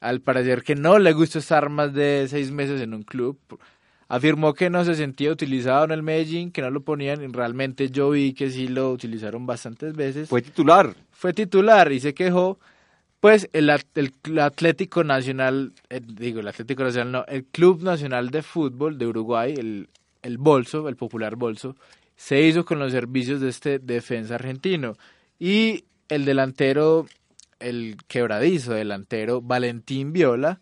al 0.00 0.20
parecer 0.20 0.62
que 0.62 0.74
no 0.74 0.98
le 0.98 1.12
gusta 1.12 1.38
estar 1.38 1.68
más 1.70 1.94
de 1.94 2.26
seis 2.28 2.50
meses 2.50 2.80
en 2.80 2.94
un 2.94 3.02
club. 3.02 3.38
Afirmó 4.08 4.54
que 4.54 4.70
no 4.70 4.84
se 4.84 4.94
sentía 4.94 5.30
utilizado 5.30 5.84
en 5.84 5.90
el 5.90 6.02
Medellín, 6.02 6.50
que 6.50 6.62
no 6.62 6.70
lo 6.70 6.80
ponían. 6.80 7.22
y 7.22 7.26
Realmente 7.28 7.90
yo 7.90 8.10
vi 8.10 8.32
que 8.32 8.50
sí 8.50 8.66
lo 8.66 8.90
utilizaron 8.90 9.44
bastantes 9.46 9.94
veces. 9.94 10.28
Fue 10.28 10.40
titular. 10.40 10.94
Fue 11.12 11.32
titular 11.34 11.92
y 11.92 12.00
se 12.00 12.14
quejó. 12.14 12.58
Pues 13.20 13.50
el, 13.52 13.68
el 13.68 14.12
Cl- 14.22 14.40
Atlético 14.40 15.04
Nacional, 15.04 15.72
eh, 15.90 16.00
digo, 16.02 16.40
el 16.40 16.48
Atlético 16.48 16.84
Nacional 16.84 17.12
no, 17.12 17.24
el 17.26 17.44
Club 17.44 17.82
Nacional 17.82 18.30
de 18.30 18.42
Fútbol 18.42 18.96
de 18.96 19.06
Uruguay, 19.08 19.54
el, 19.58 19.88
el 20.22 20.38
Bolso, 20.38 20.88
el 20.88 20.94
popular 20.96 21.34
Bolso, 21.36 21.74
se 22.18 22.42
hizo 22.42 22.64
con 22.64 22.80
los 22.80 22.90
servicios 22.90 23.40
de 23.40 23.48
este 23.48 23.78
defensa 23.78 24.34
argentino. 24.34 24.96
Y 25.38 25.84
el 26.08 26.24
delantero, 26.24 27.06
el 27.60 27.96
quebradizo 28.08 28.72
delantero 28.74 29.40
Valentín 29.40 30.12
Viola, 30.12 30.60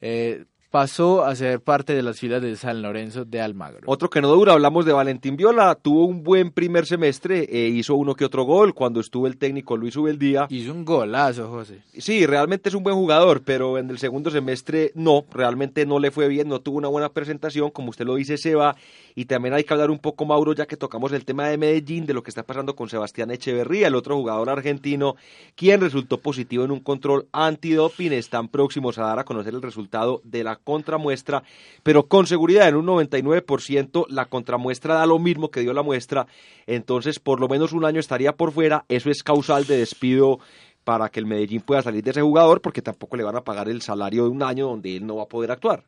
eh, 0.00 0.46
pasó 0.76 1.24
a 1.24 1.34
ser 1.34 1.62
parte 1.62 1.94
de 1.94 2.02
las 2.02 2.20
filas 2.20 2.42
de 2.42 2.54
San 2.54 2.82
Lorenzo 2.82 3.24
de 3.24 3.40
Almagro. 3.40 3.80
Otro 3.86 4.10
que 4.10 4.20
no 4.20 4.28
dura, 4.28 4.52
hablamos 4.52 4.84
de 4.84 4.92
Valentín 4.92 5.34
Viola. 5.34 5.74
Tuvo 5.74 6.04
un 6.04 6.22
buen 6.22 6.50
primer 6.50 6.84
semestre, 6.84 7.48
eh, 7.50 7.68
hizo 7.68 7.94
uno 7.94 8.14
que 8.14 8.26
otro 8.26 8.44
gol 8.44 8.74
cuando 8.74 9.00
estuvo 9.00 9.26
el 9.26 9.38
técnico 9.38 9.78
Luis 9.78 9.96
Ubeldía. 9.96 10.48
Hizo 10.50 10.74
un 10.74 10.84
golazo, 10.84 11.48
José. 11.48 11.80
Sí, 11.96 12.26
realmente 12.26 12.68
es 12.68 12.74
un 12.74 12.82
buen 12.82 12.94
jugador, 12.94 13.40
pero 13.42 13.78
en 13.78 13.88
el 13.88 13.96
segundo 13.96 14.30
semestre 14.30 14.92
no, 14.94 15.24
realmente 15.32 15.86
no 15.86 15.98
le 15.98 16.10
fue 16.10 16.28
bien, 16.28 16.46
no 16.46 16.60
tuvo 16.60 16.76
una 16.76 16.88
buena 16.88 17.08
presentación, 17.08 17.70
como 17.70 17.88
usted 17.88 18.04
lo 18.04 18.16
dice, 18.16 18.36
Seba, 18.36 18.76
y 19.14 19.24
también 19.24 19.54
hay 19.54 19.64
que 19.64 19.72
hablar 19.72 19.90
un 19.90 19.98
poco, 19.98 20.26
Mauro, 20.26 20.52
ya 20.52 20.66
que 20.66 20.76
tocamos 20.76 21.10
el 21.12 21.24
tema 21.24 21.48
de 21.48 21.56
Medellín, 21.56 22.04
de 22.04 22.12
lo 22.12 22.22
que 22.22 22.28
está 22.28 22.42
pasando 22.42 22.76
con 22.76 22.90
Sebastián 22.90 23.30
Echeverría, 23.30 23.86
el 23.86 23.94
otro 23.94 24.14
jugador 24.14 24.50
argentino, 24.50 25.16
quien 25.54 25.80
resultó 25.80 26.18
positivo 26.18 26.64
en 26.64 26.70
un 26.70 26.80
control 26.80 27.28
antidoping, 27.32 28.12
están 28.12 28.48
próximos 28.48 28.98
a 28.98 29.04
dar 29.04 29.18
a 29.18 29.24
conocer 29.24 29.54
el 29.54 29.62
resultado 29.62 30.20
de 30.22 30.44
la 30.44 30.56
contramuestra, 30.66 31.44
pero 31.84 32.08
con 32.08 32.26
seguridad 32.26 32.68
en 32.68 32.74
un 32.74 32.86
99% 32.86 34.06
la 34.08 34.26
contramuestra 34.26 34.94
da 34.94 35.06
lo 35.06 35.20
mismo 35.20 35.50
que 35.50 35.60
dio 35.60 35.72
la 35.72 35.84
muestra, 35.84 36.26
entonces 36.66 37.20
por 37.20 37.40
lo 37.40 37.48
menos 37.48 37.72
un 37.72 37.84
año 37.84 38.00
estaría 38.00 38.32
por 38.32 38.50
fuera, 38.50 38.84
eso 38.88 39.08
es 39.08 39.22
causal 39.22 39.64
de 39.64 39.78
despido 39.78 40.40
para 40.82 41.08
que 41.08 41.20
el 41.20 41.26
Medellín 41.26 41.60
pueda 41.60 41.82
salir 41.82 42.02
de 42.02 42.10
ese 42.10 42.22
jugador 42.22 42.60
porque 42.60 42.82
tampoco 42.82 43.16
le 43.16 43.22
van 43.22 43.36
a 43.36 43.44
pagar 43.44 43.68
el 43.68 43.80
salario 43.80 44.24
de 44.24 44.30
un 44.30 44.42
año 44.42 44.66
donde 44.66 44.96
él 44.96 45.06
no 45.06 45.16
va 45.16 45.22
a 45.22 45.28
poder 45.28 45.52
actuar. 45.52 45.84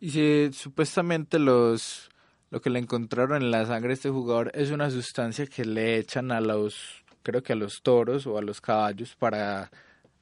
Y 0.00 0.10
si 0.10 0.50
supuestamente 0.52 1.38
los 1.38 2.08
lo 2.50 2.60
que 2.60 2.70
le 2.70 2.78
encontraron 2.78 3.42
en 3.42 3.50
la 3.50 3.66
sangre 3.66 3.90
a 3.90 3.94
este 3.94 4.10
jugador 4.10 4.50
es 4.54 4.70
una 4.70 4.90
sustancia 4.90 5.46
que 5.46 5.64
le 5.64 5.98
echan 5.98 6.32
a 6.32 6.40
los 6.40 7.04
creo 7.22 7.42
que 7.42 7.52
a 7.52 7.56
los 7.56 7.82
toros 7.82 8.26
o 8.26 8.38
a 8.38 8.42
los 8.42 8.60
caballos 8.60 9.14
para 9.16 9.70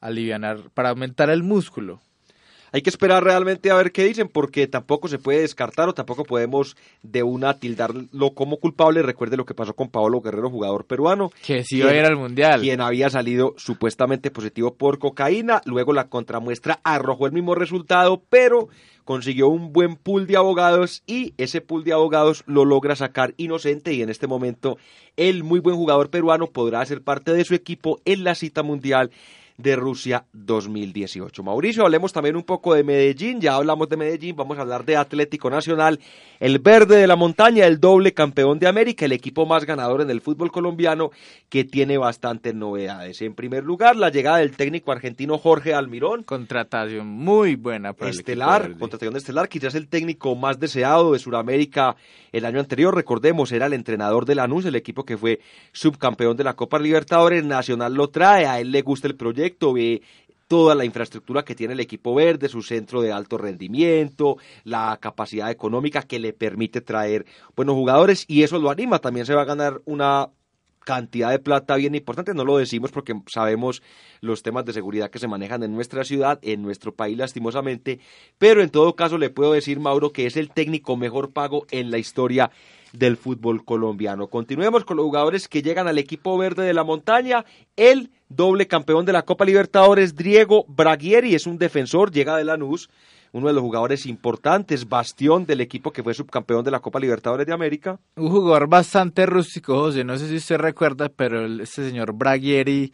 alivianar 0.00 0.70
para 0.70 0.90
aumentar 0.90 1.30
el 1.30 1.42
músculo. 1.42 2.00
Hay 2.72 2.82
que 2.82 2.90
esperar 2.90 3.24
realmente 3.24 3.70
a 3.70 3.76
ver 3.76 3.92
qué 3.92 4.04
dicen 4.04 4.28
porque 4.28 4.66
tampoco 4.66 5.08
se 5.08 5.18
puede 5.18 5.40
descartar 5.40 5.88
o 5.88 5.94
tampoco 5.94 6.24
podemos 6.24 6.76
de 7.02 7.22
una 7.22 7.54
tildarlo 7.58 8.30
como 8.34 8.58
culpable. 8.58 9.02
Recuerde 9.02 9.36
lo 9.36 9.44
que 9.46 9.54
pasó 9.54 9.74
con 9.74 9.88
Paolo 9.88 10.20
Guerrero, 10.20 10.50
jugador 10.50 10.84
peruano, 10.84 11.30
Que 11.44 11.64
si 11.64 11.78
iba 11.78 11.90
a 11.90 11.94
ir 11.96 12.04
al 12.04 12.16
mundial. 12.16 12.60
quien 12.60 12.80
había 12.80 13.10
salido 13.10 13.54
supuestamente 13.56 14.30
positivo 14.30 14.74
por 14.74 14.98
cocaína. 14.98 15.62
Luego 15.64 15.92
la 15.92 16.08
contramuestra 16.08 16.80
arrojó 16.84 17.26
el 17.26 17.32
mismo 17.32 17.54
resultado, 17.54 18.22
pero 18.28 18.68
consiguió 19.04 19.48
un 19.48 19.72
buen 19.72 19.96
pool 19.96 20.26
de 20.26 20.36
abogados 20.36 21.02
y 21.06 21.32
ese 21.38 21.62
pool 21.62 21.82
de 21.82 21.94
abogados 21.94 22.44
lo 22.46 22.66
logra 22.66 22.94
sacar 22.94 23.32
inocente 23.38 23.94
y 23.94 24.02
en 24.02 24.10
este 24.10 24.26
momento 24.26 24.76
el 25.16 25.44
muy 25.44 25.60
buen 25.60 25.76
jugador 25.76 26.10
peruano 26.10 26.48
podrá 26.48 26.84
ser 26.84 27.00
parte 27.00 27.32
de 27.32 27.42
su 27.46 27.54
equipo 27.54 28.00
en 28.04 28.22
la 28.22 28.34
cita 28.34 28.62
mundial 28.62 29.10
de 29.58 29.74
Rusia 29.74 30.24
2018. 30.32 31.42
Mauricio, 31.42 31.82
hablemos 31.82 32.12
también 32.12 32.36
un 32.36 32.44
poco 32.44 32.74
de 32.74 32.84
Medellín, 32.84 33.40
ya 33.40 33.56
hablamos 33.56 33.88
de 33.88 33.96
Medellín, 33.96 34.36
vamos 34.36 34.56
a 34.56 34.60
hablar 34.60 34.84
de 34.84 34.96
Atlético 34.96 35.50
Nacional, 35.50 35.98
el 36.38 36.60
verde 36.60 36.96
de 36.96 37.08
la 37.08 37.16
montaña, 37.16 37.66
el 37.66 37.80
doble 37.80 38.14
campeón 38.14 38.60
de 38.60 38.68
América, 38.68 39.04
el 39.04 39.10
equipo 39.10 39.46
más 39.46 39.64
ganador 39.64 40.00
en 40.00 40.10
el 40.10 40.20
fútbol 40.20 40.52
colombiano 40.52 41.10
que 41.48 41.64
tiene 41.64 41.98
bastantes 41.98 42.54
novedades. 42.54 43.20
En 43.20 43.34
primer 43.34 43.64
lugar, 43.64 43.96
la 43.96 44.10
llegada 44.10 44.38
del 44.38 44.56
técnico 44.56 44.92
argentino 44.92 45.38
Jorge 45.38 45.74
Almirón, 45.74 46.22
Contratación 46.22 47.08
muy 47.08 47.56
buena 47.56 47.94
para 47.94 48.12
estelar, 48.12 48.78
contratación 48.78 49.14
de 49.14 49.18
estelar, 49.18 49.48
quizás 49.48 49.74
el 49.74 49.88
técnico 49.88 50.36
más 50.36 50.60
deseado 50.60 51.12
de 51.12 51.18
Sudamérica 51.18 51.96
el 52.30 52.44
año 52.44 52.60
anterior, 52.60 52.94
recordemos, 52.94 53.50
era 53.52 53.66
el 53.66 53.72
entrenador 53.72 54.24
de 54.24 54.34
Lanús, 54.34 54.64
el 54.66 54.76
equipo 54.76 55.04
que 55.04 55.16
fue 55.16 55.40
subcampeón 55.72 56.36
de 56.36 56.44
la 56.44 56.54
Copa 56.54 56.78
Libertadores, 56.78 57.44
Nacional 57.44 57.94
lo 57.94 58.08
trae, 58.10 58.46
a 58.46 58.60
él 58.60 58.70
le 58.70 58.82
gusta 58.82 59.08
el 59.08 59.16
proyecto, 59.16 59.47
ve 59.72 60.02
toda 60.48 60.74
la 60.74 60.84
infraestructura 60.84 61.44
que 61.44 61.54
tiene 61.54 61.74
el 61.74 61.80
equipo 61.80 62.14
verde, 62.14 62.48
su 62.48 62.62
centro 62.62 63.02
de 63.02 63.12
alto 63.12 63.36
rendimiento, 63.38 64.38
la 64.64 64.98
capacidad 65.00 65.50
económica 65.50 66.02
que 66.02 66.18
le 66.18 66.32
permite 66.32 66.80
traer 66.80 67.26
buenos 67.54 67.74
jugadores 67.74 68.24
y 68.26 68.42
eso 68.42 68.58
lo 68.58 68.70
anima, 68.70 68.98
también 68.98 69.26
se 69.26 69.34
va 69.34 69.42
a 69.42 69.46
ganar 69.46 69.82
una 69.84 70.30
cantidad 70.84 71.30
de 71.30 71.38
plata 71.38 71.76
bien 71.76 71.94
importante, 71.94 72.34
no 72.34 72.44
lo 72.44 72.58
decimos 72.58 72.90
porque 72.90 73.14
sabemos 73.26 73.82
los 74.20 74.42
temas 74.42 74.64
de 74.64 74.72
seguridad 74.72 75.10
que 75.10 75.18
se 75.18 75.28
manejan 75.28 75.62
en 75.62 75.74
nuestra 75.74 76.04
ciudad, 76.04 76.38
en 76.42 76.62
nuestro 76.62 76.94
país 76.94 77.16
lastimosamente, 77.16 78.00
pero 78.38 78.62
en 78.62 78.70
todo 78.70 78.96
caso 78.96 79.18
le 79.18 79.30
puedo 79.30 79.52
decir, 79.52 79.80
Mauro, 79.80 80.12
que 80.12 80.26
es 80.26 80.36
el 80.36 80.50
técnico 80.50 80.96
mejor 80.96 81.32
pago 81.32 81.66
en 81.70 81.90
la 81.90 81.98
historia 81.98 82.50
del 82.92 83.16
fútbol 83.16 83.64
colombiano. 83.64 84.28
Continuemos 84.28 84.84
con 84.84 84.96
los 84.96 85.04
jugadores 85.04 85.48
que 85.48 85.62
llegan 85.62 85.88
al 85.88 85.98
equipo 85.98 86.38
verde 86.38 86.64
de 86.64 86.74
la 86.74 86.84
montaña, 86.84 87.44
el 87.76 88.10
doble 88.28 88.66
campeón 88.66 89.04
de 89.04 89.12
la 89.12 89.24
Copa 89.24 89.44
Libertadores, 89.44 90.16
Diego 90.16 90.64
Braguieri, 90.68 91.34
es 91.34 91.46
un 91.46 91.58
defensor, 91.58 92.10
llega 92.10 92.36
de 92.36 92.44
Lanús, 92.44 92.88
uno 93.32 93.48
de 93.48 93.52
los 93.52 93.62
jugadores 93.62 94.06
importantes, 94.06 94.88
bastión 94.88 95.46
del 95.46 95.60
equipo 95.60 95.92
que 95.92 96.02
fue 96.02 96.14
subcampeón 96.14 96.64
de 96.64 96.70
la 96.70 96.80
Copa 96.80 97.00
Libertadores 97.00 97.46
de 97.46 97.52
América. 97.52 97.98
Un 98.16 98.30
jugador 98.30 98.68
bastante 98.68 99.26
rústico, 99.26 99.74
José. 99.78 100.04
No 100.04 100.16
sé 100.16 100.28
si 100.28 100.36
usted 100.36 100.58
recuerda, 100.58 101.08
pero 101.08 101.44
este 101.62 101.88
señor 101.88 102.12
Braguieri 102.12 102.92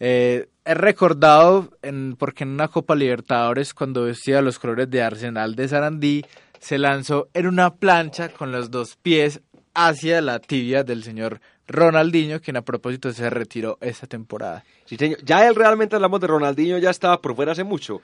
eh, 0.00 0.48
es 0.64 0.76
recordado 0.76 1.70
en, 1.82 2.16
porque 2.16 2.44
en 2.44 2.50
una 2.50 2.68
Copa 2.68 2.94
Libertadores, 2.94 3.74
cuando 3.74 4.04
vestía 4.04 4.42
los 4.42 4.58
colores 4.58 4.90
de 4.90 5.02
Arsenal 5.02 5.54
de 5.54 5.68
Sarandí, 5.68 6.24
se 6.58 6.78
lanzó 6.78 7.28
en 7.34 7.46
una 7.46 7.74
plancha 7.74 8.30
con 8.30 8.50
los 8.50 8.70
dos 8.70 8.96
pies 8.96 9.42
hacia 9.74 10.20
la 10.20 10.38
tibia 10.38 10.84
del 10.84 11.02
señor 11.02 11.40
Ronaldinho, 11.66 12.40
quien 12.40 12.56
a 12.56 12.62
propósito 12.62 13.12
se 13.12 13.28
retiró 13.30 13.78
esta 13.80 14.06
temporada. 14.06 14.64
Sí, 14.84 14.96
señor. 14.96 15.18
Ya 15.24 15.46
él 15.46 15.54
realmente 15.54 15.96
hablamos 15.96 16.20
de 16.20 16.26
Ronaldinho, 16.26 16.78
ya 16.78 16.90
estaba 16.90 17.20
por 17.20 17.34
fuera 17.34 17.52
hace 17.52 17.64
mucho, 17.64 18.00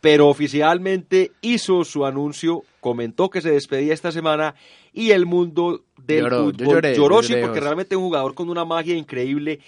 pero 0.00 0.28
oficialmente 0.28 1.32
hizo 1.40 1.84
su 1.84 2.04
anuncio, 2.04 2.62
comentó 2.80 3.30
que 3.30 3.40
se 3.40 3.50
despedía 3.50 3.94
esta 3.94 4.12
semana 4.12 4.54
y 4.92 5.10
el 5.10 5.26
mundo 5.26 5.82
del 5.96 6.24
Lloró, 6.24 6.36
yo 6.36 6.44
fútbol 6.44 6.74
lloré, 6.74 6.94
lloró, 6.94 7.20
yo 7.22 7.28
sí, 7.28 7.34
porque 7.40 7.60
realmente 7.60 7.94
es 7.94 7.98
un 7.98 8.04
jugador 8.04 8.34
con 8.34 8.50
una 8.50 8.64
magia 8.64 8.96
increíble. 8.96 9.60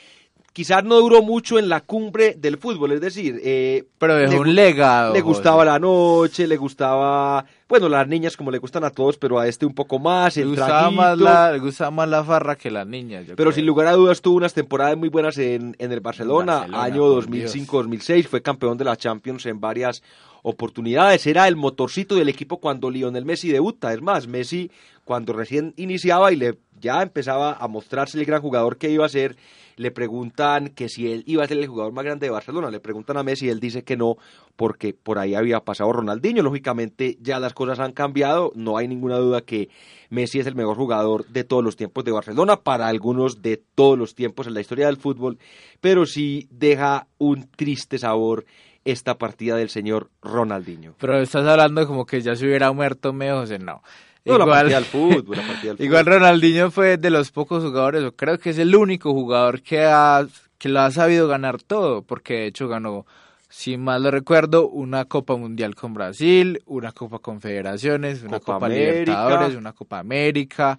Quizás 0.56 0.82
no 0.84 0.96
duró 1.00 1.20
mucho 1.20 1.58
en 1.58 1.68
la 1.68 1.82
cumbre 1.82 2.32
del 2.34 2.56
fútbol, 2.56 2.92
es 2.92 3.02
decir, 3.02 3.38
eh, 3.44 3.84
Pero 3.98 4.14
dejó 4.14 4.30
le 4.32 4.40
un 4.40 4.54
legado. 4.54 5.12
le 5.12 5.20
José. 5.20 5.34
gustaba 5.34 5.66
la 5.66 5.78
noche, 5.78 6.46
le 6.46 6.56
gustaba, 6.56 7.44
bueno, 7.68 7.90
las 7.90 8.08
niñas 8.08 8.38
como 8.38 8.50
le 8.50 8.56
gustan 8.56 8.82
a 8.84 8.88
todos, 8.90 9.18
pero 9.18 9.38
a 9.38 9.46
este 9.46 9.66
un 9.66 9.74
poco 9.74 9.98
más, 9.98 10.34
Le 10.38 10.46
gustaba, 10.46 10.90
más 10.90 11.18
la, 11.18 11.52
le 11.52 11.58
gustaba 11.58 11.90
más 11.90 12.08
la 12.08 12.24
farra 12.24 12.56
que 12.56 12.70
las 12.70 12.86
niñas. 12.86 13.24
Pero 13.26 13.36
creo. 13.36 13.52
sin 13.52 13.66
lugar 13.66 13.86
a 13.88 13.92
dudas 13.92 14.22
tuvo 14.22 14.38
unas 14.38 14.54
temporadas 14.54 14.96
muy 14.96 15.10
buenas 15.10 15.36
en, 15.36 15.76
en 15.78 15.92
el 15.92 16.00
Barcelona, 16.00 16.60
Barcelona, 16.60 16.82
año 16.84 17.02
por 17.02 17.26
2005-2006, 17.26 18.26
fue 18.26 18.40
campeón 18.40 18.78
de 18.78 18.84
la 18.84 18.96
Champions 18.96 19.44
en 19.44 19.60
varias 19.60 20.02
oportunidades, 20.42 21.26
era 21.26 21.48
el 21.48 21.56
motorcito 21.56 22.14
del 22.14 22.30
equipo 22.30 22.60
cuando 22.60 22.88
Lionel 22.88 23.26
Messi 23.26 23.50
debuta. 23.50 23.92
Es 23.92 24.00
más, 24.00 24.26
Messi 24.26 24.70
cuando 25.06 25.32
recién 25.32 25.72
iniciaba 25.76 26.32
y 26.32 26.36
le 26.36 26.58
ya 26.80 27.00
empezaba 27.00 27.52
a 27.52 27.68
mostrarse 27.68 28.18
el 28.18 28.26
gran 28.26 28.42
jugador 28.42 28.76
que 28.76 28.90
iba 28.90 29.06
a 29.06 29.08
ser, 29.08 29.36
le 29.76 29.92
preguntan 29.92 30.70
que 30.70 30.88
si 30.88 31.12
él 31.12 31.22
iba 31.26 31.44
a 31.44 31.46
ser 31.46 31.58
el 31.58 31.68
jugador 31.68 31.92
más 31.92 32.04
grande 32.04 32.26
de 32.26 32.32
Barcelona, 32.32 32.70
le 32.70 32.80
preguntan 32.80 33.16
a 33.16 33.22
Messi 33.22 33.46
y 33.46 33.50
él 33.50 33.60
dice 33.60 33.84
que 33.84 33.96
no, 33.96 34.16
porque 34.56 34.94
por 34.94 35.18
ahí 35.18 35.36
había 35.36 35.60
pasado 35.60 35.92
Ronaldinho. 35.92 36.42
Lógicamente 36.42 37.18
ya 37.20 37.38
las 37.38 37.54
cosas 37.54 37.78
han 37.78 37.92
cambiado, 37.92 38.50
no 38.56 38.78
hay 38.78 38.88
ninguna 38.88 39.16
duda 39.16 39.42
que 39.42 39.68
Messi 40.10 40.40
es 40.40 40.46
el 40.48 40.56
mejor 40.56 40.76
jugador 40.76 41.24
de 41.28 41.44
todos 41.44 41.62
los 41.62 41.76
tiempos 41.76 42.04
de 42.04 42.10
Barcelona, 42.10 42.56
para 42.56 42.88
algunos 42.88 43.42
de 43.42 43.62
todos 43.76 43.96
los 43.96 44.16
tiempos 44.16 44.48
en 44.48 44.54
la 44.54 44.60
historia 44.60 44.86
del 44.86 44.96
fútbol, 44.96 45.38
pero 45.80 46.04
sí 46.04 46.48
deja 46.50 47.06
un 47.18 47.48
triste 47.48 47.98
sabor 47.98 48.44
esta 48.84 49.18
partida 49.18 49.56
del 49.56 49.68
señor 49.68 50.10
Ronaldinho. 50.20 50.94
Pero 50.98 51.20
estás 51.20 51.46
hablando 51.46 51.86
como 51.86 52.06
que 52.06 52.20
ya 52.20 52.34
se 52.34 52.44
hubiera 52.44 52.72
muerto 52.72 53.12
Meo 53.12 53.40
José, 53.40 53.58
no. 53.58 53.82
No, 54.26 54.38
la 54.38 54.46
partida 54.46 54.76
del 54.76 54.84
fútbol, 54.84 55.36
la 55.36 55.46
partida 55.46 55.74
del 55.74 55.86
Igual. 55.86 56.06
Ronaldinho 56.06 56.70
fue 56.70 56.96
de 56.96 57.10
los 57.10 57.30
pocos 57.30 57.62
jugadores, 57.64 58.02
o 58.04 58.12
creo 58.12 58.38
que 58.38 58.50
es 58.50 58.58
el 58.58 58.74
único 58.74 59.12
jugador 59.12 59.62
que, 59.62 59.84
ha, 59.84 60.26
que 60.58 60.68
lo 60.68 60.80
ha 60.80 60.90
sabido 60.90 61.28
ganar 61.28 61.62
todo, 61.62 62.02
porque 62.02 62.34
de 62.34 62.46
hecho 62.46 62.68
ganó, 62.68 63.06
si 63.48 63.76
mal 63.76 64.02
lo 64.02 64.10
recuerdo, 64.10 64.68
una 64.68 65.04
Copa 65.04 65.36
Mundial 65.36 65.74
con 65.74 65.94
Brasil, 65.94 66.62
una 66.66 66.92
Copa 66.92 67.20
Confederaciones, 67.20 68.22
una 68.22 68.40
Copa. 68.40 68.68
Libertadores, 68.68 69.56
una 69.56 69.72
Copa 69.72 69.98
América. 69.98 70.78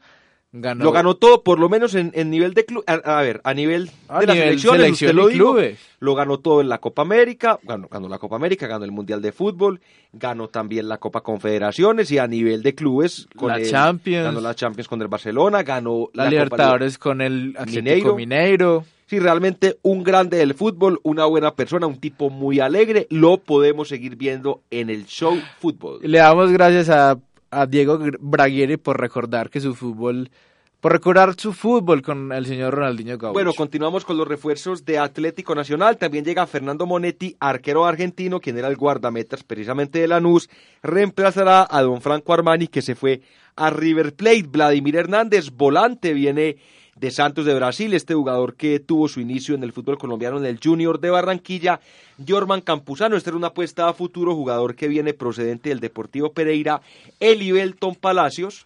Lo 0.54 0.92
ganó 0.92 1.16
todo, 1.16 1.44
por 1.44 1.60
lo 1.60 1.68
menos 1.70 1.94
en, 1.94 2.12
en 2.16 2.30
nivel 2.32 2.54
de 2.54 2.66
club. 2.66 2.84
A, 2.88 2.94
a 2.94 3.22
ver, 3.22 3.42
a 3.44 3.54
nivel 3.54 3.92
a 4.08 4.22
de 4.22 4.28
las 4.28 4.38
selecciones, 4.38 4.82
selección 4.82 5.10
usted 5.10 5.22
lo 5.22 5.28
dijo, 5.28 5.44
clubes. 5.54 5.80
lo 6.00 6.16
ganó 6.16 6.40
todo 6.40 6.62
en 6.62 6.70
la 6.70 6.80
Copa 6.80 7.02
América, 7.02 7.60
ganó, 7.64 7.88
ganó 7.90 8.08
la 8.08 8.18
Copa 8.18 8.38
América, 8.38 8.66
ganó 8.66 8.86
el 8.86 8.92
Mundial 8.94 9.22
de 9.22 9.34
Fútbol, 9.34 9.82
ganó 10.14 10.48
también 10.48 10.88
la 10.88 10.98
Copa 11.00 11.22
Confederaciones 11.22 12.10
y 12.12 12.18
a 12.18 12.28
nivel 12.28 12.64
de 12.64 12.74
clubes 12.76 13.28
con 13.36 13.50
La 13.50 13.58
el- 13.58 13.70
Champions. 13.70 14.24
ganó 14.26 14.40
la 14.42 14.56
Champions 14.56 14.88
con 14.88 15.02
el 15.02 15.10
Barcelona, 15.10 15.64
ganó 15.64 16.10
La, 16.14 16.30
Libertadores 16.30 16.98
con 16.98 17.22
el 17.22 17.56
Mineiro. 17.68 18.16
Mineiro. 18.16 18.86
Sí, 19.06 19.20
realmente 19.20 19.78
un 19.84 20.04
grande 20.04 20.38
del 20.38 20.54
fútbol, 20.54 21.00
una 21.04 21.26
buena 21.26 21.56
persona, 21.56 21.88
un 21.88 21.98
tipo 22.00 22.30
muy 22.30 22.60
alegre, 22.60 23.08
lo 23.10 23.38
podemos 23.38 23.88
seguir 23.90 24.16
viendo 24.16 24.62
en 24.70 24.90
el 24.90 25.06
show 25.06 25.38
fútbol. 25.60 26.00
Le 26.02 26.18
damos 26.18 26.52
gracias 26.52 26.90
a, 26.90 27.18
a 27.52 27.66
Diego 27.66 28.00
Braguieri 28.20 28.78
por 28.78 29.00
recordar 29.00 29.50
que 29.50 29.62
su 29.62 29.76
fútbol, 29.76 30.30
por 30.80 30.92
recordar 30.92 31.36
su 31.38 31.54
fútbol 31.54 32.02
con 32.02 32.32
el 32.32 32.46
señor 32.46 32.74
Ronaldinho 32.74 33.18
Gaucho. 33.18 33.34
Bueno, 33.34 33.54
continuamos 33.54 34.06
con 34.06 34.18
los 34.18 34.28
refuerzos 34.28 34.86
de 34.86 35.00
Atlético 35.00 35.56
Nacional. 35.56 35.98
También 35.98 36.26
llega 36.26 36.48
Fernando 36.48 36.86
Monetti, 36.86 37.36
arquero 37.40 37.86
argentino, 37.86 38.40
quien 38.40 38.58
era 38.58 38.68
el 38.68 38.76
guardametas 38.76 39.44
precisamente 39.44 40.00
de 40.00 40.08
Lanús. 40.08 40.50
Reemplazará 40.84 41.68
a 41.70 41.82
don 41.82 42.02
Franco 42.02 42.34
Armani, 42.34 42.68
que 42.68 42.82
se 42.82 42.96
fue 42.96 43.22
a 43.56 43.70
River 43.70 44.14
Plate. 44.14 44.46
Vladimir 44.48 44.96
Hernández, 44.96 45.52
volante, 45.52 46.14
viene 46.14 46.58
de 47.00 47.12
Santos 47.12 47.46
de 47.46 47.54
Brasil, 47.54 47.94
este 47.94 48.14
jugador 48.14 48.56
que 48.56 48.80
tuvo 48.80 49.08
su 49.08 49.20
inicio 49.20 49.56
en 49.56 49.64
el 49.64 49.74
fútbol 49.74 49.98
colombiano 49.98 50.38
en 50.38 50.46
el 50.46 50.60
Junior 50.64 51.00
de 51.00 51.10
Barranquilla. 51.10 51.80
Jorman 52.28 52.62
Campuzano, 52.62 53.16
esta 53.16 53.30
era 53.30 53.38
una 53.38 53.48
apuesta 53.48 53.88
a 53.88 53.94
futuro, 53.94 54.36
jugador 54.36 54.76
que 54.76 54.88
viene 54.88 55.14
procedente 55.14 55.70
del 55.70 55.80
Deportivo 55.80 56.32
Pereira. 56.32 56.82
Elibelton 57.20 57.96
Palacios, 57.96 58.66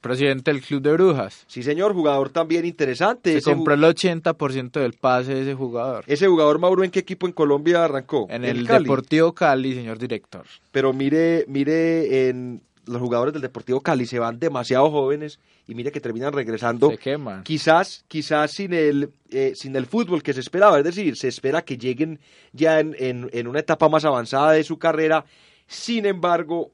presidente 0.00 0.52
del 0.52 0.62
Club 0.62 0.82
de 0.82 0.92
Brujas. 0.92 1.44
sí 1.46 1.62
señor, 1.62 1.94
jugador 1.94 2.28
también 2.28 2.66
interesante. 2.66 3.32
Se 3.32 3.38
Ese 3.38 3.52
compró 3.52 3.74
el 3.74 3.82
80% 3.82 4.72
del 4.80 4.92
pase 4.92 5.34
de 5.34 5.42
ese 5.42 5.54
jugador. 5.54 6.04
Ese 6.06 6.26
jugador 6.26 6.58
Mauro, 6.58 6.84
¿en 6.84 6.90
qué 6.90 7.00
equipo 7.00 7.26
en 7.26 7.32
Colombia 7.32 7.84
arrancó? 7.84 8.26
En 8.30 8.44
el 8.44 8.66
Cali. 8.66 8.84
Deportivo 8.84 9.32
Cali, 9.32 9.74
señor 9.74 9.98
director. 9.98 10.44
Pero 10.72 10.92
mire, 10.92 11.44
mire, 11.48 12.28
en 12.28 12.60
los 12.86 13.00
jugadores 13.00 13.32
del 13.32 13.42
Deportivo 13.42 13.80
Cali 13.80 14.06
se 14.06 14.18
van 14.18 14.38
demasiado 14.38 14.90
jóvenes 14.90 15.38
y 15.66 15.74
mire 15.74 15.92
que 15.92 16.00
terminan 16.00 16.32
regresando. 16.32 16.90
Se 16.90 16.98
queman. 16.98 17.42
Quizás, 17.42 18.04
quizás 18.08 18.50
sin 18.52 18.72
el, 18.72 19.10
eh, 19.30 19.52
sin 19.54 19.76
el 19.76 19.86
fútbol 19.86 20.22
que 20.22 20.32
se 20.32 20.40
esperaba, 20.40 20.78
es 20.78 20.84
decir, 20.84 21.16
se 21.16 21.28
espera 21.28 21.62
que 21.62 21.76
lleguen 21.76 22.20
ya 22.52 22.80
en, 22.80 22.94
en, 22.98 23.28
en 23.32 23.46
una 23.48 23.60
etapa 23.60 23.88
más 23.88 24.04
avanzada 24.04 24.52
de 24.52 24.64
su 24.64 24.78
carrera. 24.78 25.24
Sin 25.66 26.06
embargo, 26.06 26.70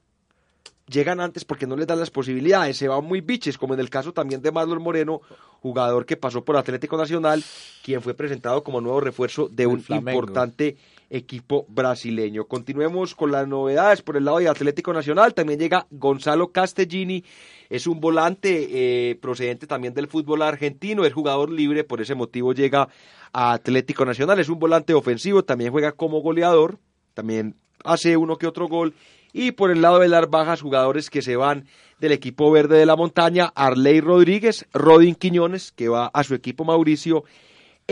llegan 0.86 1.20
antes 1.20 1.44
porque 1.44 1.66
no 1.66 1.76
les 1.76 1.86
dan 1.86 1.98
las 1.98 2.10
posibilidades, 2.10 2.76
se 2.76 2.88
van 2.88 3.04
muy 3.04 3.20
biches, 3.20 3.56
como 3.58 3.74
en 3.74 3.80
el 3.80 3.90
caso 3.90 4.12
también 4.12 4.42
de 4.42 4.52
Marlon 4.52 4.82
Moreno, 4.82 5.20
jugador 5.60 6.04
que 6.06 6.16
pasó 6.16 6.44
por 6.44 6.56
Atlético 6.56 6.96
Nacional, 6.96 7.42
quien 7.82 8.02
fue 8.02 8.14
presentado 8.14 8.62
como 8.62 8.80
nuevo 8.80 9.00
refuerzo 9.00 9.48
de 9.48 9.66
un 9.66 9.80
Flamengo. 9.80 10.10
importante 10.20 10.76
equipo 11.12 11.66
brasileño. 11.68 12.46
Continuemos 12.46 13.14
con 13.14 13.30
las 13.30 13.46
novedades 13.46 14.00
por 14.00 14.16
el 14.16 14.24
lado 14.24 14.38
de 14.38 14.48
Atlético 14.48 14.94
Nacional, 14.94 15.34
también 15.34 15.60
llega 15.60 15.86
Gonzalo 15.90 16.52
Castellini, 16.52 17.22
es 17.68 17.86
un 17.86 18.00
volante 18.00 19.10
eh, 19.10 19.16
procedente 19.16 19.66
también 19.66 19.92
del 19.92 20.08
fútbol 20.08 20.40
argentino, 20.40 21.04
es 21.04 21.12
jugador 21.12 21.50
libre, 21.50 21.84
por 21.84 22.00
ese 22.00 22.14
motivo 22.14 22.54
llega 22.54 22.88
a 23.32 23.52
Atlético 23.52 24.06
Nacional, 24.06 24.40
es 24.40 24.48
un 24.48 24.58
volante 24.58 24.94
ofensivo, 24.94 25.44
también 25.44 25.70
juega 25.70 25.92
como 25.92 26.22
goleador, 26.22 26.78
también 27.12 27.56
hace 27.84 28.16
uno 28.16 28.38
que 28.38 28.46
otro 28.46 28.66
gol. 28.66 28.94
Y 29.34 29.52
por 29.52 29.70
el 29.70 29.80
lado 29.80 29.98
de 29.98 30.08
las 30.08 30.28
bajas, 30.28 30.60
jugadores 30.60 31.08
que 31.08 31.22
se 31.22 31.36
van 31.36 31.66
del 32.00 32.12
equipo 32.12 32.50
verde 32.50 32.78
de 32.78 32.86
la 32.86 32.96
montaña, 32.96 33.52
Arley 33.54 34.00
Rodríguez, 34.00 34.66
Rodin 34.72 35.14
Quiñones, 35.14 35.72
que 35.72 35.88
va 35.88 36.10
a 36.12 36.24
su 36.24 36.34
equipo 36.34 36.64
Mauricio, 36.64 37.24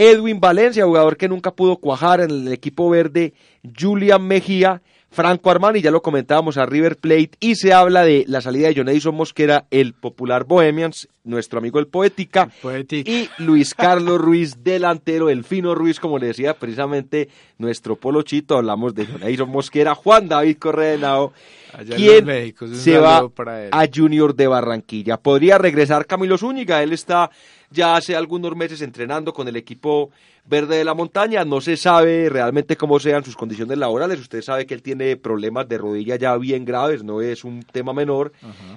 Edwin 0.00 0.40
Valencia, 0.40 0.86
jugador 0.86 1.18
que 1.18 1.28
nunca 1.28 1.50
pudo 1.50 1.76
cuajar 1.76 2.22
en 2.22 2.30
el 2.30 2.52
equipo 2.54 2.88
verde, 2.88 3.34
Julian 3.78 4.26
Mejía, 4.26 4.80
Franco 5.10 5.50
Armani, 5.50 5.82
ya 5.82 5.90
lo 5.90 6.00
comentábamos 6.00 6.56
a 6.56 6.64
River 6.64 6.96
Plate, 6.96 7.32
y 7.38 7.56
se 7.56 7.74
habla 7.74 8.02
de 8.02 8.24
la 8.26 8.40
salida 8.40 8.68
de 8.68 8.76
Jonadison 8.76 9.14
Mosquera, 9.14 9.66
el 9.70 9.92
popular 9.92 10.44
Bohemians, 10.44 11.06
nuestro 11.24 11.58
amigo 11.58 11.80
el 11.80 11.88
Poética, 11.88 12.48
Poética. 12.62 13.10
y 13.10 13.28
Luis 13.36 13.74
Carlos 13.74 14.18
Ruiz, 14.18 14.64
delantero, 14.64 15.28
el 15.28 15.44
fino 15.44 15.74
Ruiz, 15.74 16.00
como 16.00 16.18
le 16.18 16.28
decía 16.28 16.54
precisamente 16.54 17.28
nuestro 17.58 17.96
polochito, 17.96 18.56
hablamos 18.56 18.94
de 18.94 19.04
Jonadison 19.04 19.50
Mosquera, 19.50 19.94
Juan 19.94 20.28
David 20.28 20.56
Correa 20.58 20.96
quien 21.94 22.54
se 22.72 22.98
va 22.98 23.28
para 23.28 23.64
él. 23.64 23.70
a 23.72 23.86
Junior 23.94 24.34
de 24.34 24.46
Barranquilla. 24.46 25.18
Podría 25.18 25.58
regresar 25.58 26.06
Camilo 26.06 26.38
Zúñiga, 26.38 26.82
él 26.82 26.92
está 26.92 27.30
ya 27.70 27.96
hace 27.96 28.16
algunos 28.16 28.54
meses 28.56 28.82
entrenando 28.82 29.32
con 29.32 29.48
el 29.48 29.56
equipo 29.56 30.10
verde 30.50 30.76
de 30.76 30.84
la 30.84 30.94
montaña, 30.94 31.44
no 31.44 31.60
se 31.60 31.76
sabe 31.76 32.28
realmente 32.28 32.76
cómo 32.76 32.98
sean 32.98 33.24
sus 33.24 33.36
condiciones 33.36 33.78
laborales, 33.78 34.18
usted 34.18 34.42
sabe 34.42 34.66
que 34.66 34.74
él 34.74 34.82
tiene 34.82 35.16
problemas 35.16 35.68
de 35.68 35.78
rodilla 35.78 36.16
ya 36.16 36.36
bien 36.36 36.64
graves, 36.64 37.04
no 37.04 37.22
es 37.22 37.44
un 37.44 37.62
tema 37.62 37.92
menor, 37.92 38.32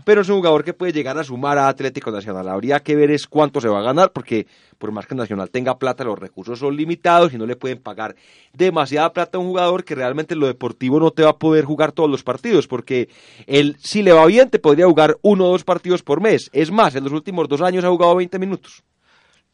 pero 0.05 0.21
es 0.21 0.29
un 0.29 0.37
jugador 0.37 0.63
que 0.63 0.73
puede 0.73 0.93
llegar 0.93 1.17
a 1.17 1.23
sumar 1.23 1.57
a 1.57 1.67
Atlético 1.67 2.11
Nacional, 2.11 2.47
habría 2.47 2.79
que 2.79 2.95
ver 2.95 3.09
es 3.11 3.27
cuánto 3.27 3.59
se 3.59 3.67
va 3.67 3.79
a 3.79 3.83
ganar, 3.83 4.11
porque 4.13 4.45
por 4.77 4.91
más 4.91 5.07
que 5.07 5.15
Nacional 5.15 5.49
tenga 5.49 5.79
plata, 5.79 6.03
los 6.03 6.19
recursos 6.19 6.59
son 6.59 6.77
limitados 6.77 7.33
y 7.33 7.37
no 7.37 7.45
le 7.45 7.55
pueden 7.55 7.79
pagar 7.79 8.15
demasiada 8.53 9.11
plata 9.11 9.37
a 9.37 9.41
un 9.41 9.47
jugador 9.47 9.83
que 9.83 9.95
realmente 9.95 10.35
en 10.35 10.41
lo 10.41 10.47
deportivo 10.47 10.99
no 10.99 11.11
te 11.11 11.23
va 11.23 11.31
a 11.31 11.37
poder 11.37 11.65
jugar 11.65 11.91
todos 11.91 12.09
los 12.09 12.23
partidos, 12.23 12.67
porque 12.67 13.09
él, 13.47 13.77
si 13.79 14.03
le 14.03 14.11
va 14.11 14.25
bien, 14.27 14.49
te 14.49 14.59
podría 14.59 14.85
jugar 14.85 15.17
uno 15.21 15.45
o 15.45 15.51
dos 15.51 15.63
partidos 15.63 16.03
por 16.03 16.21
mes. 16.21 16.49
Es 16.53 16.71
más, 16.71 16.95
en 16.95 17.03
los 17.03 17.13
últimos 17.13 17.47
dos 17.47 17.61
años 17.61 17.83
ha 17.83 17.89
jugado 17.89 18.15
20 18.15 18.37
minutos. 18.37 18.83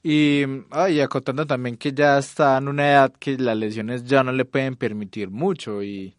Y, 0.02 0.44
ay, 0.72 1.02
acotando 1.02 1.46
también 1.46 1.76
que 1.78 1.92
ya 1.92 2.18
está 2.18 2.58
en 2.58 2.70
una 2.70 2.90
edad 2.90 3.14
que 3.20 3.38
las 3.38 3.58
lesiones 3.58 4.06
ya 4.06 4.24
no 4.24 4.32
le 4.32 4.46
pueden 4.46 4.76
permitir 4.76 5.30
mucho 5.30 5.84
y 5.84 6.16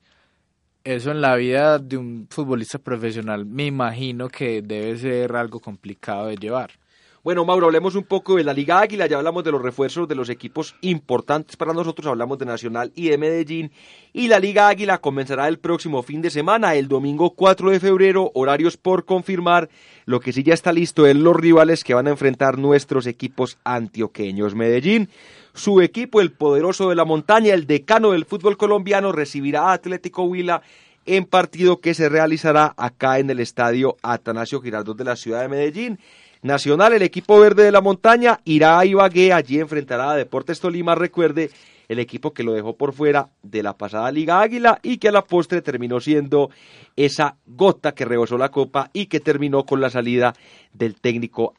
eso 0.85 1.11
en 1.11 1.21
la 1.21 1.37
vida 1.37 1.79
de 1.79 1.97
un 1.97 2.27
futbolista 2.31 2.79
profesional 2.79 3.47
me 3.47 3.67
imagino 3.67 4.29
que 4.29 4.63
debe 4.63 4.97
ser 4.99 5.37
algo 5.37 5.61
complicado 5.61 6.27
de 6.29 6.37
llevar. 6.37 6.73
Bueno, 7.23 7.45
Mauro, 7.45 7.67
hablemos 7.67 7.97
un 7.97 8.05
poco 8.05 8.37
de 8.37 8.45
la 8.45 8.55
Liga 8.55 8.81
Águila, 8.81 9.07
ya 9.07 9.19
hablamos 9.19 9.45
de 9.45 9.53
los 9.53 9.61
refuerzos 9.61 10.09
de 10.09 10.15
los 10.15 10.31
equipos 10.31 10.75
importantes 10.81 11.55
para 11.55 11.75
nosotros, 11.75 12.07
hablamos 12.07 12.39
de 12.39 12.47
Nacional 12.47 12.93
y 12.95 13.11
de 13.11 13.19
Medellín, 13.19 13.73
y 14.15 14.29
la 14.29 14.39
Liga 14.39 14.69
Águila 14.69 15.03
comenzará 15.03 15.47
el 15.47 15.59
próximo 15.59 16.03
fin 16.03 16.23
de 16.23 16.31
semana, 16.31 16.77
el 16.77 16.89
domingo 16.89 17.35
4 17.35 17.73
de 17.73 17.79
febrero, 17.79 18.31
horarios 18.33 18.79
por 18.79 19.05
confirmar, 19.05 19.69
lo 20.07 20.21
que 20.21 20.33
sí 20.33 20.43
ya 20.43 20.55
está 20.55 20.73
listo 20.73 21.07
es 21.07 21.15
los 21.15 21.37
rivales 21.37 21.85
que 21.85 21.93
van 21.93 22.07
a 22.07 22.11
enfrentar 22.11 22.57
nuestros 22.57 23.07
equipos 23.07 23.59
antioqueños. 23.65 24.55
Medellín, 24.55 25.11
su 25.53 25.83
equipo, 25.83 26.23
el 26.23 26.33
poderoso 26.33 26.89
de 26.89 26.97
la 26.97 27.05
montaña, 27.05 27.53
el 27.53 27.67
decano 27.67 28.13
del 28.13 28.25
fútbol 28.25 28.57
colombiano, 28.57 29.13
recibirá 29.13 29.69
a 29.69 29.73
Atlético 29.75 30.23
Huila 30.23 30.63
en 31.05 31.27
partido 31.27 31.81
que 31.81 31.93
se 31.93 32.09
realizará 32.09 32.73
acá 32.79 33.19
en 33.19 33.29
el 33.29 33.41
estadio 33.41 33.97
Atanasio 34.01 34.63
Girardot 34.63 34.97
de 34.97 35.05
la 35.05 35.17
ciudad 35.17 35.43
de 35.43 35.49
Medellín. 35.49 35.99
Nacional, 36.43 36.93
el 36.95 37.03
equipo 37.03 37.39
verde 37.39 37.65
de 37.65 37.73
la 37.73 37.81
montaña, 37.81 38.41
irá 38.45 38.79
a 38.79 38.87
Ibagué, 38.87 39.33
allí 39.33 39.61
enfrentará 39.61 40.11
a 40.11 40.17
Deportes 40.17 40.61
Tolima, 40.61 40.95
recuerde, 40.95 41.51
el 41.91 41.99
equipo 41.99 42.33
que 42.33 42.45
lo 42.45 42.53
dejó 42.53 42.77
por 42.77 42.93
fuera 42.93 43.31
de 43.43 43.65
la 43.65 43.77
pasada 43.77 44.13
Liga 44.13 44.41
Águila 44.41 44.79
y 44.81 44.99
que 44.99 45.09
a 45.09 45.13
la 45.13 45.25
postre 45.25 45.61
terminó 45.61 45.99
siendo 45.99 46.51
esa 46.95 47.37
gota 47.47 47.93
que 47.93 48.05
rebosó 48.05 48.39
la 48.39 48.51
copa 48.51 48.91
y 48.93 49.07
que 49.07 49.19
terminó 49.19 49.65
con 49.65 49.81
la 49.81 49.91
salida 49.91 50.33
del 50.73 50.95
técnico 50.95 51.55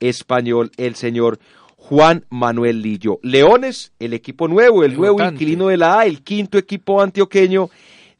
español, 0.00 0.70
el 0.78 0.94
señor 0.94 1.38
Juan 1.76 2.24
Manuel 2.30 2.80
Lillo. 2.80 3.18
Leones, 3.22 3.92
el 3.98 4.14
equipo 4.14 4.48
nuevo, 4.48 4.84
el 4.84 4.96
nuevo 4.96 5.22
inquilino 5.22 5.68
de 5.68 5.76
la 5.76 6.00
A, 6.00 6.06
el 6.06 6.22
quinto 6.22 6.56
equipo 6.56 7.02
antioqueño, 7.02 7.68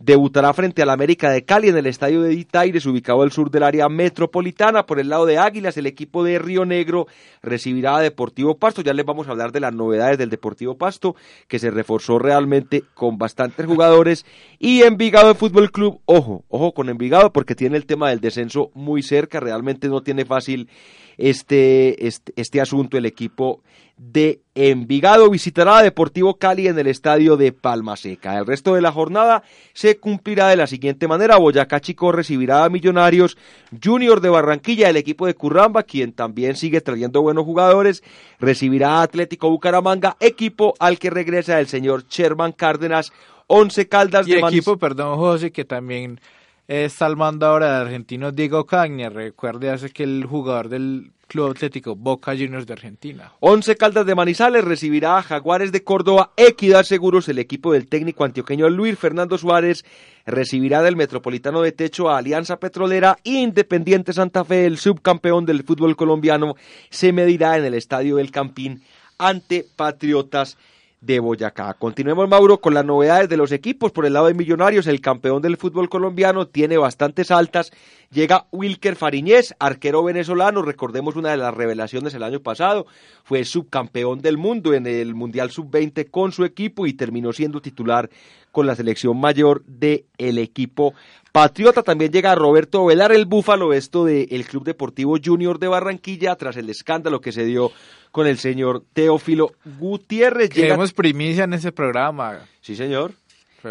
debutará 0.04 0.52
frente 0.52 0.82
al 0.82 0.90
América 0.90 1.30
de 1.30 1.44
Cali 1.44 1.68
en 1.68 1.78
el 1.78 1.86
estadio 1.86 2.20
de 2.20 2.28
Ditaires, 2.28 2.84
ubicado 2.84 3.22
al 3.22 3.32
sur 3.32 3.50
del 3.50 3.62
área 3.62 3.88
metropolitana. 3.88 4.84
Por 4.84 5.00
el 5.00 5.08
lado 5.08 5.24
de 5.24 5.38
Águilas, 5.38 5.78
el 5.78 5.86
equipo 5.86 6.22
de 6.22 6.38
Río 6.38 6.66
Negro 6.66 7.06
recibirá 7.42 7.96
a 7.96 8.00
Deportivo 8.00 8.56
Pasto. 8.58 8.82
Ya 8.82 8.92
les 8.92 9.06
vamos 9.06 9.26
a 9.26 9.30
hablar 9.30 9.50
de 9.50 9.60
las 9.60 9.72
novedades 9.72 10.18
del 10.18 10.28
Deportivo 10.28 10.76
Pasto, 10.76 11.16
que 11.48 11.58
se 11.58 11.70
reforzó 11.70 12.18
realmente 12.18 12.84
con 12.92 13.16
bastantes 13.16 13.64
jugadores. 13.64 14.26
Y 14.58 14.82
Envigado 14.82 15.28
de 15.28 15.34
Fútbol 15.34 15.70
Club, 15.70 16.00
ojo, 16.04 16.44
ojo 16.48 16.72
con 16.72 16.90
Envigado, 16.90 17.32
porque 17.32 17.54
tiene 17.54 17.78
el 17.78 17.86
tema 17.86 18.10
del 18.10 18.20
descenso 18.20 18.70
muy 18.74 19.02
cerca. 19.02 19.40
Realmente 19.40 19.88
no 19.88 20.02
tiene 20.02 20.26
fácil 20.26 20.68
este, 21.16 22.06
este, 22.06 22.32
este 22.36 22.60
asunto 22.60 22.98
el 22.98 23.06
equipo 23.06 23.62
de 23.96 24.40
Envigado 24.56 25.30
visitará 25.30 25.78
a 25.78 25.82
Deportivo 25.82 26.36
Cali 26.38 26.68
en 26.68 26.78
el 26.78 26.86
estadio 26.86 27.36
de 27.36 27.52
Palma 27.52 27.96
Seca. 27.96 28.38
El 28.38 28.46
resto 28.46 28.74
de 28.74 28.80
la 28.80 28.92
jornada 28.92 29.42
se 29.72 29.98
cumplirá 29.98 30.48
de 30.48 30.56
la 30.56 30.66
siguiente 30.66 31.08
manera. 31.08 31.36
Boyacá 31.36 31.80
Chico 31.80 32.12
recibirá 32.12 32.64
a 32.64 32.68
Millonarios, 32.68 33.36
Junior 33.82 34.20
de 34.20 34.28
Barranquilla, 34.28 34.90
el 34.90 34.96
equipo 34.96 35.26
de 35.26 35.34
Curramba, 35.34 35.82
quien 35.82 36.12
también 36.12 36.56
sigue 36.56 36.80
trayendo 36.80 37.22
buenos 37.22 37.44
jugadores, 37.44 38.02
recibirá 38.38 38.98
a 38.98 39.02
Atlético 39.02 39.50
Bucaramanga, 39.50 40.16
equipo 40.20 40.74
al 40.78 40.98
que 40.98 41.10
regresa 41.10 41.58
el 41.60 41.66
señor 41.66 42.06
Sherman 42.08 42.52
Cárdenas, 42.52 43.12
Once 43.46 43.88
Caldas 43.88 44.26
y 44.26 44.32
de 44.32 44.40
equipo, 44.40 44.76
perdón 44.78 45.18
José, 45.18 45.52
que 45.52 45.64
también 45.64 46.20
está 46.68 47.06
al 47.06 47.16
mando 47.16 47.46
ahora 47.46 47.76
de 47.76 47.82
argentino 47.82 48.32
Diego 48.32 48.66
Caña. 48.66 49.10
Recuerde 49.10 49.70
hace 49.70 49.90
que 49.90 50.04
el 50.04 50.24
jugador 50.24 50.68
del 50.68 51.12
Club 51.26 51.50
Atlético 51.50 51.96
Boca 51.96 52.32
Juniors 52.32 52.66
de 52.66 52.74
Argentina. 52.74 53.32
Once 53.40 53.76
Caldas 53.76 54.06
de 54.06 54.14
Manizales 54.14 54.64
recibirá 54.64 55.18
a 55.18 55.22
Jaguares 55.22 55.72
de 55.72 55.82
Córdoba, 55.82 56.32
Equidad 56.36 56.84
Seguros, 56.84 57.28
el 57.28 57.38
equipo 57.38 57.72
del 57.72 57.88
técnico 57.88 58.24
antioqueño 58.24 58.68
Luis 58.68 58.98
Fernando 58.98 59.38
Suárez, 59.38 59.84
recibirá 60.26 60.82
del 60.82 60.96
Metropolitano 60.96 61.62
de 61.62 61.72
Techo 61.72 62.10
a 62.10 62.18
Alianza 62.18 62.58
Petrolera, 62.58 63.16
Independiente 63.24 64.12
Santa 64.12 64.44
Fe, 64.44 64.66
el 64.66 64.78
subcampeón 64.78 65.46
del 65.46 65.64
fútbol 65.64 65.96
colombiano, 65.96 66.54
se 66.90 67.12
medirá 67.12 67.56
en 67.58 67.64
el 67.64 67.74
Estadio 67.74 68.16
del 68.16 68.30
Campín 68.30 68.82
ante 69.18 69.64
Patriotas 69.76 70.58
de 71.04 71.20
Boyacá. 71.20 71.74
Continuemos, 71.74 72.28
Mauro, 72.28 72.58
con 72.58 72.74
las 72.74 72.84
novedades 72.84 73.28
de 73.28 73.36
los 73.36 73.52
equipos. 73.52 73.92
Por 73.92 74.06
el 74.06 74.14
lado 74.14 74.26
de 74.26 74.34
Millonarios, 74.34 74.86
el 74.86 75.00
campeón 75.00 75.42
del 75.42 75.56
fútbol 75.56 75.88
colombiano 75.88 76.46
tiene 76.46 76.78
bastantes 76.78 77.30
altas. 77.30 77.72
Llega 78.14 78.46
Wilker 78.52 78.94
Fariñez, 78.94 79.54
arquero 79.58 80.04
venezolano. 80.04 80.62
Recordemos 80.62 81.16
una 81.16 81.32
de 81.32 81.36
las 81.36 81.52
revelaciones 81.52 82.14
el 82.14 82.22
año 82.22 82.38
pasado. 82.38 82.86
Fue 83.24 83.44
subcampeón 83.44 84.20
del 84.20 84.38
mundo 84.38 84.72
en 84.72 84.86
el 84.86 85.16
Mundial 85.16 85.50
Sub-20 85.50 86.08
con 86.12 86.30
su 86.30 86.44
equipo 86.44 86.86
y 86.86 86.92
terminó 86.92 87.32
siendo 87.32 87.60
titular 87.60 88.08
con 88.52 88.68
la 88.68 88.76
selección 88.76 89.18
mayor 89.18 89.64
del 89.66 90.04
el 90.16 90.38
equipo 90.38 90.94
Patriota 91.34 91.82
también 91.82 92.12
llega 92.12 92.36
Roberto 92.36 92.86
Velar, 92.86 93.10
el 93.10 93.26
búfalo, 93.26 93.72
esto 93.72 94.04
del 94.04 94.46
Club 94.46 94.62
Deportivo 94.62 95.16
Junior 95.20 95.58
de 95.58 95.66
Barranquilla, 95.66 96.36
tras 96.36 96.56
el 96.56 96.70
escándalo 96.70 97.20
que 97.20 97.32
se 97.32 97.44
dio 97.44 97.72
con 98.12 98.28
el 98.28 98.38
señor 98.38 98.84
Teófilo 98.92 99.50
Gutiérrez. 99.80 100.50
Llega... 100.50 100.76
primicia 100.94 101.42
en 101.42 101.54
ese 101.54 101.72
programa. 101.72 102.46
Sí, 102.60 102.76
señor. 102.76 103.14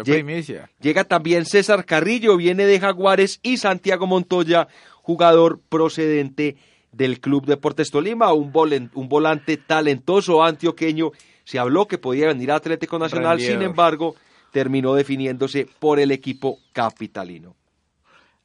Fue 0.02 0.14
primicia. 0.14 0.68
Llega 0.80 1.04
también 1.04 1.44
César 1.46 1.84
Carrillo, 1.84 2.36
viene 2.36 2.66
de 2.66 2.80
Jaguares, 2.80 3.38
y 3.42 3.58
Santiago 3.58 4.06
Montoya, 4.06 4.66
jugador 5.02 5.60
procedente 5.68 6.56
del 6.90 7.20
Club 7.20 7.46
Deportes 7.46 7.90
Tolima, 7.90 8.32
un, 8.32 8.52
un 8.94 9.08
volante 9.08 9.56
talentoso 9.56 10.42
antioqueño. 10.42 11.12
Se 11.44 11.58
habló 11.58 11.86
que 11.86 11.98
podía 11.98 12.28
venir 12.28 12.50
a 12.50 12.56
Atlético 12.56 12.98
Nacional, 12.98 13.40
sin 13.40 13.62
embargo, 13.62 14.16
terminó 14.50 14.94
definiéndose 14.94 15.68
por 15.78 16.00
el 16.00 16.10
equipo 16.10 16.58
capitalino. 16.72 17.54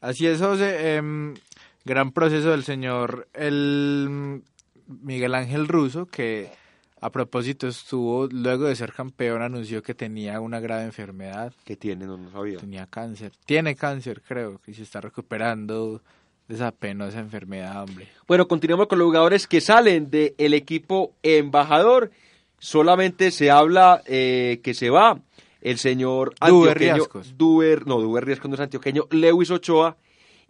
Así 0.01 0.27
es, 0.27 0.39
José. 0.39 0.95
Em, 0.95 1.33
gran 1.83 2.11
proceso 2.11 2.51
del 2.51 2.63
señor 2.63 3.27
el 3.33 4.41
Miguel 4.87 5.35
Ángel 5.35 5.67
Russo, 5.67 6.05
que 6.05 6.51
a 7.01 7.11
propósito 7.11 7.67
estuvo, 7.67 8.27
luego 8.27 8.65
de 8.65 8.75
ser 8.75 8.93
campeón, 8.93 9.41
anunció 9.41 9.81
que 9.81 9.93
tenía 9.93 10.39
una 10.41 10.59
grave 10.59 10.83
enfermedad. 10.83 11.53
¿Qué 11.63 11.75
tiene? 11.75 12.05
No, 12.05 12.29
sabía. 12.31 12.59
Tenía 12.59 12.87
cáncer. 12.87 13.31
Tiene 13.45 13.75
cáncer, 13.75 14.21
creo, 14.21 14.59
y 14.67 14.73
se 14.73 14.83
está 14.83 15.01
recuperando 15.01 16.01
de 16.47 16.55
esa 16.55 16.71
penosa 16.71 17.19
enfermedad, 17.19 17.83
hombre. 17.83 18.07
Bueno, 18.27 18.47
continuamos 18.47 18.87
con 18.87 18.99
los 18.99 19.05
jugadores 19.05 19.47
que 19.47 19.61
salen 19.61 20.09
del 20.09 20.53
equipo 20.53 21.13
embajador. 21.23 22.11
Solamente 22.57 23.31
se 23.31 23.51
habla 23.51 24.01
eh, 24.05 24.59
que 24.63 24.73
se 24.73 24.89
va 24.89 25.21
el 25.61 25.77
señor 25.77 26.33
antioqueño 26.39 27.05
Duber, 27.37 27.85
no, 27.85 27.99
Duber 27.99 28.25
Riascos 28.25 28.49
no 28.49 28.55
es 28.55 28.61
antioqueño, 28.61 29.07
Lewis 29.11 29.51
Ochoa, 29.51 29.97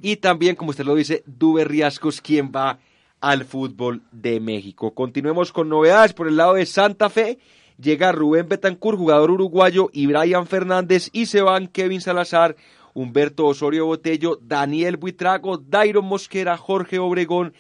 y 0.02 0.18
también, 0.18 0.56
como 0.56 0.72
usted 0.72 0.86
lo 0.86 0.96
dice, 0.96 1.24
Duber 1.26 1.68
Riascos, 1.68 2.22
quien 2.22 2.52
va 2.56 2.80
al 3.22 3.46
fútbol 3.46 4.02
de 4.12 4.40
México. 4.40 4.94
Continuemos 4.94 5.52
con 5.52 5.70
novedades 5.70 6.14
por 6.14 6.28
el 6.28 6.38
lado 6.38 6.54
de 6.54 6.66
Santa 6.66 7.10
Fe. 7.10 7.40
Llega 7.82 8.12
Rubén 8.12 8.50
Betancourt, 8.50 8.98
jugador 8.98 9.32
uruguayo, 9.32 9.90
y 9.94 10.06
Brian 10.08 10.48
Fernández, 10.48 11.10
y 11.14 11.28
se 11.28 11.42
van 11.42 11.68
Kevin 11.68 12.02
Salazar, 12.02 12.56
Humberto 12.94 13.46
Osorio 13.46 13.86
Botello, 13.86 14.38
Daniel 14.42 14.98
Buitrago, 14.98 15.58
Dairon 15.58 16.06
Mosquera, 16.06 16.58
Jorge 16.58 17.00
Obregón, 17.00 17.54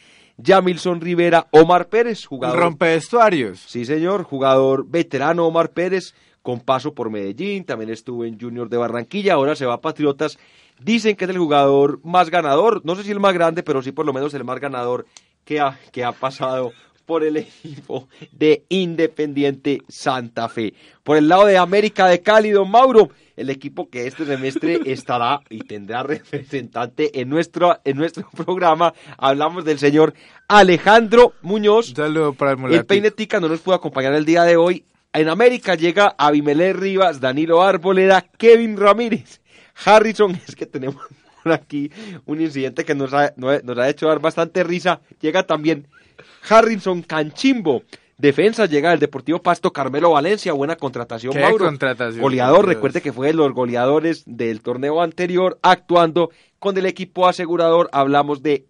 Jamilson 0.43 1.01
Rivera, 1.01 1.47
Omar 1.51 1.87
Pérez, 1.87 2.25
jugador. 2.25 2.59
Rompe 2.59 2.85
vestuarios. 2.85 3.59
Sí, 3.59 3.85
señor, 3.85 4.23
jugador 4.23 4.85
veterano 4.87 5.45
Omar 5.45 5.71
Pérez, 5.71 6.13
con 6.41 6.59
paso 6.59 6.93
por 6.93 7.09
Medellín, 7.09 7.63
también 7.65 7.89
estuvo 7.89 8.25
en 8.25 8.39
Junior 8.39 8.69
de 8.69 8.77
Barranquilla, 8.77 9.33
ahora 9.33 9.55
se 9.55 9.65
va 9.65 9.75
a 9.75 9.81
Patriotas. 9.81 10.37
Dicen 10.81 11.15
que 11.15 11.25
es 11.25 11.29
el 11.29 11.37
jugador 11.37 11.99
más 12.03 12.29
ganador, 12.29 12.81
no 12.85 12.95
sé 12.95 13.03
si 13.03 13.11
el 13.11 13.19
más 13.19 13.33
grande, 13.33 13.63
pero 13.63 13.81
sí 13.81 13.91
por 13.91 14.05
lo 14.05 14.13
menos 14.13 14.33
el 14.33 14.45
más 14.45 14.59
ganador 14.59 15.05
que 15.49 15.59
ha, 15.59 15.79
que 15.91 16.03
ha 16.03 16.11
pasado 16.11 16.73
por 17.07 17.23
el 17.23 17.35
equipo 17.37 18.07
de 18.31 18.65
Independiente 18.69 19.79
Santa 19.87 20.47
Fe. 20.47 20.75
Por 21.01 21.17
el 21.17 21.27
lado 21.27 21.47
de 21.47 21.57
América 21.57 22.05
de 22.05 22.21
Cali, 22.21 22.51
don 22.51 22.69
Mauro, 22.69 23.09
el 23.35 23.49
equipo 23.49 23.89
que 23.89 24.05
este 24.05 24.27
semestre 24.27 24.79
estará 24.85 25.39
y 25.49 25.61
tendrá 25.61 26.03
representante 26.03 27.19
en 27.19 27.29
nuestro, 27.29 27.79
en 27.83 27.97
nuestro 27.97 28.29
programa. 28.29 28.93
Hablamos 29.17 29.65
del 29.65 29.79
señor 29.79 30.13
Alejandro 30.47 31.33
Muñoz. 31.41 31.89
Un 31.89 31.95
saludo 31.95 32.33
para 32.33 32.51
el, 32.51 32.71
el 32.71 32.85
Peinetica 32.85 33.39
no 33.39 33.49
nos 33.49 33.61
pudo 33.61 33.73
acompañar 33.73 34.13
el 34.13 34.25
día 34.25 34.43
de 34.43 34.55
hoy. 34.55 34.85
En 35.13 35.29
América 35.29 35.73
llega 35.73 36.13
Abimelé 36.15 36.73
Rivas, 36.73 37.19
Danilo 37.19 37.63
Arboleda, 37.63 38.21
Kevin 38.37 38.77
Ramírez, 38.77 39.41
Harrison. 39.83 40.39
Es 40.47 40.55
que 40.55 40.67
tenemos 40.67 41.01
por 41.43 41.51
aquí 41.53 41.91
un 42.25 42.41
incidente 42.41 42.85
que 42.85 42.95
nos 42.95 43.13
ha, 43.13 43.33
nos 43.35 43.77
ha 43.77 43.89
hecho 43.89 44.07
dar 44.07 44.19
bastante 44.19 44.63
risa. 44.63 45.01
Llega 45.21 45.43
también 45.43 45.87
Harrison 46.49 47.01
Canchimbo. 47.01 47.83
Defensa 48.17 48.65
llega 48.65 48.91
el 48.91 48.99
Deportivo 48.99 49.41
Pasto 49.41 49.71
Carmelo 49.71 50.11
Valencia, 50.11 50.51
buena 50.51 50.75
contratación, 50.75 51.31
¿Qué 51.31 51.39
Mauro. 51.39 51.65
Contratación, 51.65 52.21
goleador, 52.21 52.67
recuerde 52.67 53.01
que 53.01 53.13
fue 53.13 53.27
de 53.27 53.33
los 53.33 53.53
goleadores 53.53 54.23
del 54.25 54.59
torneo 54.61 55.01
anterior, 55.01 55.57
actuando 55.61 56.29
con 56.59 56.77
el 56.77 56.85
equipo 56.85 57.29
asegurador. 57.29 57.89
Hablamos 57.93 58.43
de 58.43 58.65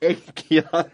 Equidad 0.00 0.88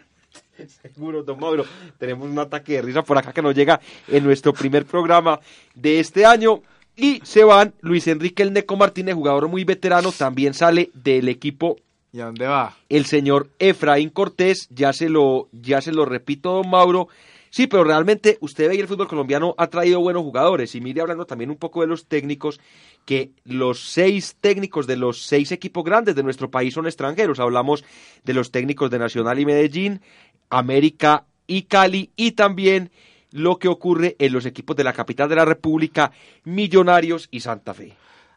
Seguro, 0.81 1.23
don 1.23 1.39
Mauro. 1.39 1.65
Tenemos 1.97 2.29
un 2.29 2.39
ataque 2.39 2.73
de 2.73 2.81
risa 2.81 3.03
por 3.03 3.17
acá 3.17 3.31
que 3.33 3.41
nos 3.41 3.55
llega 3.55 3.79
en 4.07 4.23
nuestro 4.23 4.53
primer 4.53 4.85
programa 4.85 5.39
de 5.75 5.99
este 5.99 6.25
año. 6.25 6.61
Y 6.97 7.21
se 7.23 7.43
van 7.43 7.75
Luis 7.81 8.07
Enrique 8.07 8.41
El 8.41 8.53
Neco 8.53 8.75
Martínez, 8.75 9.13
jugador 9.13 9.47
muy 9.47 9.63
veterano, 9.63 10.11
también 10.11 10.55
sale 10.55 10.89
del 10.95 11.29
equipo. 11.29 11.77
¿Y 12.11 12.21
a 12.21 12.25
dónde 12.25 12.47
va? 12.47 12.75
El 12.89 13.05
señor 13.05 13.49
Efraín 13.59 14.09
Cortés, 14.09 14.67
ya 14.71 14.91
se 14.93 15.07
lo, 15.07 15.47
ya 15.51 15.79
se 15.79 15.91
lo 15.91 16.05
repito, 16.05 16.53
don 16.53 16.69
Mauro. 16.69 17.07
Sí, 17.51 17.67
pero 17.67 17.83
realmente 17.83 18.39
usted 18.41 18.67
ve 18.67 18.75
y 18.75 18.79
el 18.79 18.87
fútbol 18.87 19.07
colombiano 19.07 19.53
ha 19.59 19.67
traído 19.67 19.99
buenos 19.99 20.23
jugadores. 20.23 20.73
Y 20.73 20.81
mire 20.81 21.01
hablando 21.01 21.25
también 21.25 21.51
un 21.51 21.57
poco 21.57 21.81
de 21.81 21.87
los 21.87 22.07
técnicos, 22.07 22.59
que 23.05 23.29
los 23.45 23.91
seis 23.91 24.35
técnicos 24.41 24.87
de 24.87 24.97
los 24.97 25.21
seis 25.21 25.51
equipos 25.51 25.83
grandes 25.83 26.15
de 26.15 26.23
nuestro 26.23 26.49
país 26.49 26.73
son 26.73 26.87
extranjeros. 26.87 27.39
Hablamos 27.39 27.85
de 28.23 28.33
los 28.33 28.51
técnicos 28.51 28.89
de 28.89 28.97
Nacional 28.97 29.39
y 29.39 29.45
Medellín, 29.45 30.01
América 30.49 31.25
y 31.45 31.63
Cali 31.63 32.11
y 32.15 32.31
también 32.31 32.89
lo 33.31 33.57
que 33.57 33.67
ocurre 33.67 34.15
en 34.19 34.33
los 34.33 34.45
equipos 34.45 34.75
de 34.75 34.83
la 34.83 34.93
capital 34.93 35.29
de 35.29 35.35
la 35.35 35.45
República, 35.45 36.11
Millonarios 36.43 37.27
y 37.31 37.41
Santa 37.41 37.73
Fe. 37.73 37.93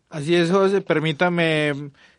Así 0.09 0.35
es, 0.35 0.51
José, 0.51 0.81
permítame, 0.81 1.73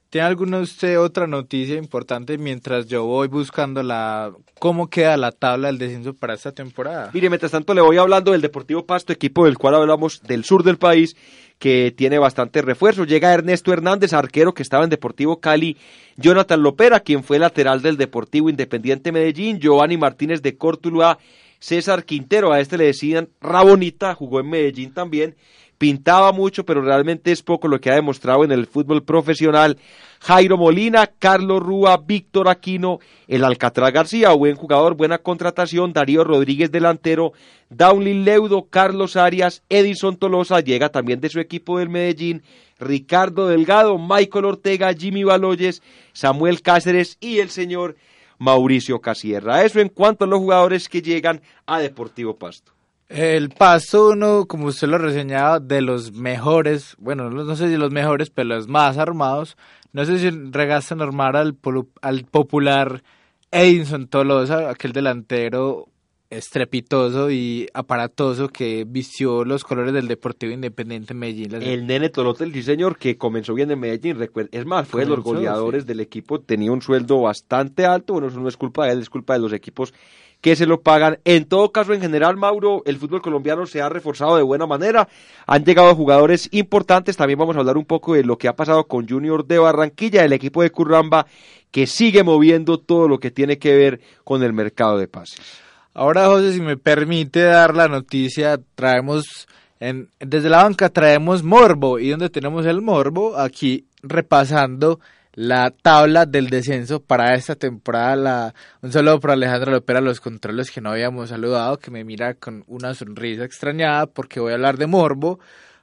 ¿tiene 0.10 0.28
alguna 0.28 0.60
usted 0.60 0.98
otra 0.98 1.28
noticia 1.28 1.76
importante 1.76 2.38
mientras 2.38 2.88
yo 2.88 3.04
voy 3.04 3.28
buscando 3.28 3.84
la 3.84 4.32
cómo 4.60 4.90
queda 4.90 5.18
la 5.18 5.32
tabla 5.32 5.68
del 5.68 5.78
descenso 5.78 6.14
para 6.14 6.34
esta 6.34 6.54
temporada? 6.54 7.12
Mire, 7.14 7.30
mientras 7.30 7.52
tanto 7.52 7.74
le 7.74 7.82
voy 7.82 7.98
hablando 7.98 8.32
del 8.32 8.42
Deportivo 8.42 8.86
Pasto, 8.86 9.12
equipo 9.12 9.46
del 9.46 9.58
cual 9.58 9.76
hablamos 9.76 10.22
del 10.24 10.46
sur 10.46 10.64
del 10.64 10.78
país, 10.78 11.18
que 11.62 11.94
tiene 11.96 12.18
bastante 12.18 12.62
refuerzo. 12.64 13.06
Llega 13.06 13.34
Ernesto 13.34 13.72
Hernández, 13.72 14.14
arquero 14.14 14.54
que 14.54 14.64
estaba 14.64 14.84
en 14.84 14.90
Deportivo 14.90 15.40
Cali, 15.40 15.78
Jonathan 16.18 16.64
Lopera, 16.64 17.02
quien 17.02 17.24
fue 17.24 17.38
lateral 17.38 17.84
del 17.84 17.98
Deportivo 17.98 18.50
Independiente 18.50 19.12
Medellín, 19.12 19.60
Giovanni 19.60 19.96
Martínez 19.96 20.42
de 20.42 20.58
Córtula, 20.58 21.20
César 21.62 22.06
Quintero, 22.06 22.52
a 22.52 22.60
este 22.60 22.76
le 22.76 22.86
decían 22.86 23.30
Rabonita, 23.40 24.16
jugó 24.16 24.40
en 24.40 24.50
Medellín 24.50 24.96
también, 24.96 25.36
pintaba 25.78 26.32
mucho, 26.32 26.66
pero 26.66 26.82
realmente 26.82 27.32
es 27.32 27.44
poco 27.44 27.68
lo 27.68 27.80
que 27.80 27.92
ha 27.92 27.96
demostrado 27.96 28.44
en 28.44 28.52
el 28.52 28.66
fútbol 28.66 29.04
profesional. 29.04 29.78
Jairo 30.20 30.58
Molina, 30.58 31.06
Carlos 31.08 31.62
Rúa, 31.62 31.98
Víctor 31.98 32.50
Aquino, 32.50 33.00
el 33.28 33.44
Alcatraz 33.44 33.94
García, 33.94 34.32
buen 34.32 34.56
jugador, 34.56 34.96
buena 34.96 35.20
contratación, 35.20 35.94
Darío 35.94 36.24
Rodríguez 36.24 36.72
delantero, 36.72 37.34
Downlin 37.70 38.26
Leudo, 38.26 38.68
Carlos 38.68 39.16
Arias, 39.16 39.62
Edison 39.70 40.18
Tolosa, 40.18 40.62
llega 40.62 40.90
también 40.90 41.22
de 41.22 41.30
su 41.30 41.40
equipo 41.40 41.78
del 41.78 41.90
Medellín, 41.90 42.42
Ricardo 42.80 43.48
Delgado, 43.48 44.00
Michael 44.00 44.46
Ortega, 44.46 44.94
Jimmy 44.94 45.24
Baloyes, 45.24 45.84
Samuel 46.14 46.64
Cáceres 46.64 47.18
y 47.20 47.38
el 47.38 47.52
señor 47.52 47.96
Mauricio 48.42 49.00
Casierra. 49.00 49.64
Eso 49.64 49.80
en 49.80 49.90
cuanto 49.90 50.26
a 50.26 50.28
los 50.28 50.40
jugadores 50.40 50.90
que 50.90 51.04
llegan 51.04 51.42
a 51.68 51.78
Deportivo 51.78 52.36
Pasto. 52.38 52.72
El 53.08 53.50
Pasto, 53.50 54.10
uno, 54.10 54.48
como 54.48 54.66
usted 54.66 54.88
lo 54.88 54.98
reseñaba, 54.98 55.60
de 55.60 55.82
los 55.82 56.12
mejores, 56.12 56.96
bueno, 56.98 57.30
no 57.30 57.56
sé 57.56 57.70
si 57.70 57.78
los 57.78 57.92
mejores, 57.92 58.32
pero 58.32 58.50
los 58.50 58.68
más 58.68 58.98
armados. 58.98 59.58
No 59.94 60.06
sé 60.06 60.18
si 60.18 60.32
regaste 60.32 60.96
normal 60.96 61.36
al, 61.36 61.56
al 62.02 62.24
popular 62.26 63.04
Edinson 63.52 64.08
Tolosa, 64.08 64.72
aquel 64.72 64.92
delantero 64.92 65.91
estrepitoso 66.32 67.30
y 67.30 67.68
aparatoso 67.74 68.48
que 68.48 68.86
vistió 68.88 69.44
los 69.44 69.64
colores 69.64 69.94
del 69.94 70.08
Deportivo 70.08 70.54
Independiente 70.54 71.14
Medellín. 71.14 71.54
El 71.62 71.86
nene 71.86 72.10
Tolotel, 72.10 72.54
sí 72.54 72.64
señor, 72.64 72.98
que 72.98 73.18
comenzó 73.18 73.54
bien 73.54 73.70
en 73.70 73.80
Medellín. 73.80 74.18
Es 74.52 74.66
más, 74.66 74.88
fue 74.88 75.02
de 75.02 75.10
los 75.10 75.20
goleadores 75.20 75.86
del 75.86 76.00
equipo, 76.00 76.40
tenía 76.40 76.72
un 76.72 76.82
sueldo 76.82 77.22
bastante 77.22 77.86
alto. 77.86 78.14
Bueno, 78.14 78.30
eso 78.30 78.40
no 78.40 78.48
es 78.48 78.58
culpa 78.58 78.86
de 78.86 78.94
él, 78.94 79.02
es 79.02 79.10
culpa 79.10 79.34
de 79.34 79.40
los 79.40 79.52
equipos 79.52 79.94
que 80.40 80.56
se 80.56 80.66
lo 80.66 80.82
pagan. 80.82 81.20
En 81.26 81.46
todo 81.46 81.72
caso, 81.72 81.94
en 81.94 82.02
general, 82.02 82.38
Mauro, 82.38 82.82
el 82.86 82.98
fútbol 82.98 83.22
colombiano 83.22 83.66
se 83.66 83.82
ha 83.82 83.90
reforzado 83.90 84.38
de 84.38 84.44
buena 84.44 84.66
manera. 84.66 85.10
Han 85.46 85.66
llegado 85.66 85.94
jugadores 85.96 86.48
importantes. 86.52 87.18
También 87.18 87.40
vamos 87.40 87.58
a 87.58 87.60
hablar 87.60 87.78
un 87.78 87.86
poco 87.86 88.14
de 88.14 88.24
lo 88.24 88.38
que 88.38 88.48
ha 88.48 88.56
pasado 88.56 88.88
con 88.88 89.08
Junior 89.08 89.46
de 89.46 89.60
Barranquilla, 89.60 90.24
el 90.24 90.34
equipo 90.34 90.64
de 90.64 90.72
Curramba, 90.72 91.28
que 91.72 91.88
sigue 91.88 92.24
moviendo 92.24 92.80
todo 92.80 93.10
lo 93.10 93.20
que 93.20 93.32
tiene 93.32 93.60
que 93.60 93.76
ver 93.76 94.02
con 94.24 94.44
el 94.44 94.54
mercado 94.54 94.98
de 94.98 95.10
pases. 95.10 95.62
Ahora, 95.94 96.28
José, 96.28 96.54
si 96.54 96.62
me 96.62 96.78
permite 96.78 97.42
dar 97.42 97.76
la 97.76 97.90
noticia, 97.90 98.60
traemos, 98.76 99.48
en, 99.80 100.10
desde 100.20 100.50
la 100.50 100.64
banca 100.64 100.90
traemos 100.90 101.44
Morbo. 101.44 102.00
¿Y 102.00 102.10
donde 102.10 102.30
tenemos 102.30 102.66
el 102.66 102.82
Morbo? 102.82 103.38
Aquí 103.38 103.86
repasando 104.02 105.00
la 105.34 105.72
tabla 105.72 106.26
del 106.26 106.50
descenso 106.50 107.02
para 107.02 107.36
esta 107.36 107.56
temporada. 107.56 108.16
La, 108.16 108.54
un 108.82 108.92
saludo 108.94 109.20
para 109.20 109.34
Alejandro 109.34 109.72
Lopera, 109.72 110.00
los 110.00 110.22
controles 110.22 110.72
que 110.72 110.80
no 110.80 110.92
habíamos 110.92 111.30
saludado, 111.30 111.78
que 111.78 111.92
me 111.92 112.06
mira 112.06 112.36
con 112.36 112.64
una 112.68 112.94
sonrisa 112.94 113.44
extrañada 113.44 114.08
porque 114.08 114.40
voy 114.40 114.52
a 114.52 114.56
hablar 114.56 114.78
de 114.78 114.88
Morbo. 114.88 115.40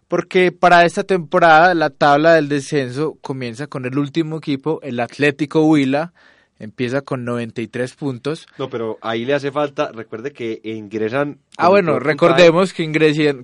Porque 0.09 0.53
para 0.53 0.87
esta 0.87 1.05
temporada 1.05 1.75
la 1.75 1.91
tabla 1.91 2.33
del 2.33 2.49
descenso 2.49 3.19
comienza 3.21 3.67
con 3.67 3.85
el 3.85 3.99
último 3.99 4.39
equipo, 4.39 4.81
el 4.83 5.01
Atlético 5.01 5.65
Huila, 5.67 6.15
empieza 6.59 7.03
con 7.03 7.25
93 7.25 7.95
puntos. 7.95 8.47
No, 8.59 8.69
pero 8.69 8.99
ahí 9.01 9.25
le 9.25 9.35
hace 9.35 9.51
falta, 9.51 9.93
recuerde 9.93 10.33
que 10.33 10.61
ingresan... 10.63 11.39
Ah, 11.57 11.69
bueno, 11.69 11.99
recordemos 11.99 12.73
que, 12.73 12.91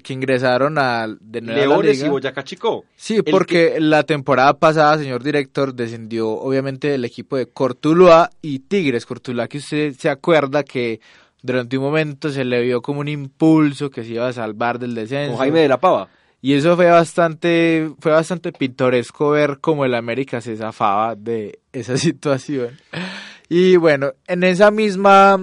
que 0.02 0.12
ingresaron 0.12 0.78
a 0.78 1.06
de 1.20 1.40
Leones 1.40 2.02
y 2.02 2.08
Boyacá 2.08 2.44
Chico. 2.44 2.84
Sí, 2.96 3.22
porque 3.22 3.76
la 3.78 4.02
temporada 4.02 4.58
pasada, 4.58 4.98
señor 4.98 5.22
director, 5.22 5.74
descendió 5.74 6.30
obviamente 6.30 6.94
el 6.94 7.04
equipo 7.04 7.36
de 7.36 7.46
Cortuluá 7.46 8.30
y 8.42 8.60
Tigres. 8.60 9.06
Cortuluá 9.06 9.48
que 9.48 9.58
usted 9.58 9.94
se 9.94 10.08
acuerda 10.08 10.62
que 10.62 11.00
durante 11.42 11.76
un 11.76 11.84
momento 11.84 12.30
se 12.30 12.44
le 12.44 12.62
vio 12.62 12.80
como 12.80 13.00
un 13.00 13.08
impulso 13.08 13.90
que 13.90 14.02
se 14.02 14.14
iba 14.14 14.28
a 14.28 14.32
salvar 14.32 14.78
del 14.78 14.94
descenso. 14.94 15.32
Con 15.32 15.40
Jaime 15.40 15.60
de 15.60 15.68
la 15.68 15.78
Pava. 15.78 16.08
Y 16.44 16.52
eso 16.52 16.76
fue 16.76 16.90
bastante, 16.90 17.90
fue 18.00 18.12
bastante 18.12 18.52
pintoresco 18.52 19.30
ver 19.30 19.60
cómo 19.62 19.86
el 19.86 19.94
América 19.94 20.42
se 20.42 20.58
zafaba 20.58 21.16
de 21.16 21.60
esa 21.72 21.96
situación. 21.96 22.76
Y 23.48 23.76
bueno, 23.76 24.12
en 24.26 24.44
esa 24.44 24.70
misma 24.70 25.40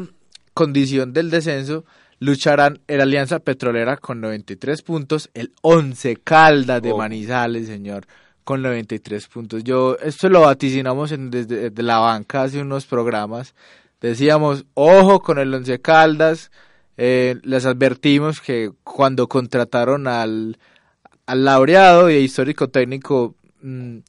condición 0.54 1.12
del 1.12 1.32
descenso, 1.32 1.86
lucharán 2.20 2.82
el 2.86 3.02
Alianza 3.02 3.40
Petrolera 3.40 3.98
con 3.98 4.22
93 4.22 4.84
puntos, 4.84 5.32
el 5.34 5.54
11 5.64 6.18
Caldas 6.18 6.84
de 6.84 6.92
oh. 6.92 6.98
Manizales, 6.98 7.66
señor, 7.66 8.06
con 8.44 8.62
93 8.62 9.28
puntos. 9.28 9.64
Yo, 9.64 9.98
esto 10.04 10.30
lo 10.30 10.42
vaticinamos 10.42 11.12
en, 11.14 11.32
desde, 11.32 11.72
la 11.82 11.98
banca 11.98 12.44
hace 12.44 12.62
unos 12.62 12.86
programas. 12.86 13.56
Decíamos, 14.02 14.66
ojo 14.76 15.20
con 15.20 15.40
el 15.40 15.52
11 15.52 15.82
Caldas. 15.82 16.52
Eh, 16.96 17.38
les 17.42 17.66
advertimos 17.66 18.40
que 18.40 18.70
cuando 18.84 19.28
contrataron 19.28 20.06
al 20.08 20.60
al 21.32 21.46
laureado 21.46 22.10
y 22.10 22.16
histórico 22.16 22.70
técnico 22.70 23.36
mm, 23.62 24.00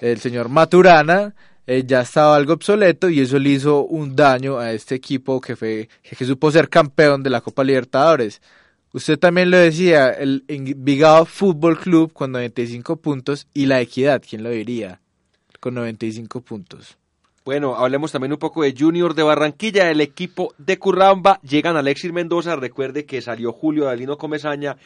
el 0.00 0.18
señor 0.18 0.48
Maturana 0.48 1.32
eh, 1.68 1.84
ya 1.86 2.00
estaba 2.00 2.34
algo 2.34 2.54
obsoleto 2.54 3.08
y 3.08 3.20
eso 3.20 3.38
le 3.38 3.50
hizo 3.50 3.84
un 3.84 4.16
daño 4.16 4.58
a 4.58 4.72
este 4.72 4.96
equipo 4.96 5.40
que 5.40 5.54
fue 5.54 5.88
que 6.02 6.24
supo 6.24 6.50
ser 6.50 6.68
campeón 6.68 7.22
de 7.22 7.30
la 7.30 7.40
Copa 7.42 7.62
Libertadores. 7.62 8.42
Usted 8.92 9.20
también 9.20 9.52
lo 9.52 9.56
decía, 9.56 10.10
el 10.10 10.44
Envigado 10.48 11.24
Fútbol 11.26 11.78
Club 11.78 12.12
con 12.12 12.32
95 12.32 12.96
puntos 12.96 13.46
y 13.54 13.66
la 13.66 13.80
Equidad, 13.80 14.20
¿quién 14.28 14.42
lo 14.42 14.50
diría? 14.50 15.00
Con 15.60 15.74
95 15.74 16.40
puntos. 16.40 16.98
Bueno, 17.44 17.76
hablemos 17.76 18.10
también 18.10 18.32
un 18.32 18.38
poco 18.38 18.62
de 18.62 18.74
Junior 18.76 19.14
de 19.14 19.22
Barranquilla, 19.22 19.90
el 19.90 20.00
equipo 20.00 20.54
de 20.58 20.78
Curramba. 20.78 21.38
Llegan 21.42 21.76
Alexis 21.76 22.10
Mendoza, 22.10 22.56
recuerde 22.56 23.04
que 23.04 23.20
salió 23.20 23.52
Julio 23.52 23.84
Dalino 23.84 24.16
Comesaña 24.16 24.76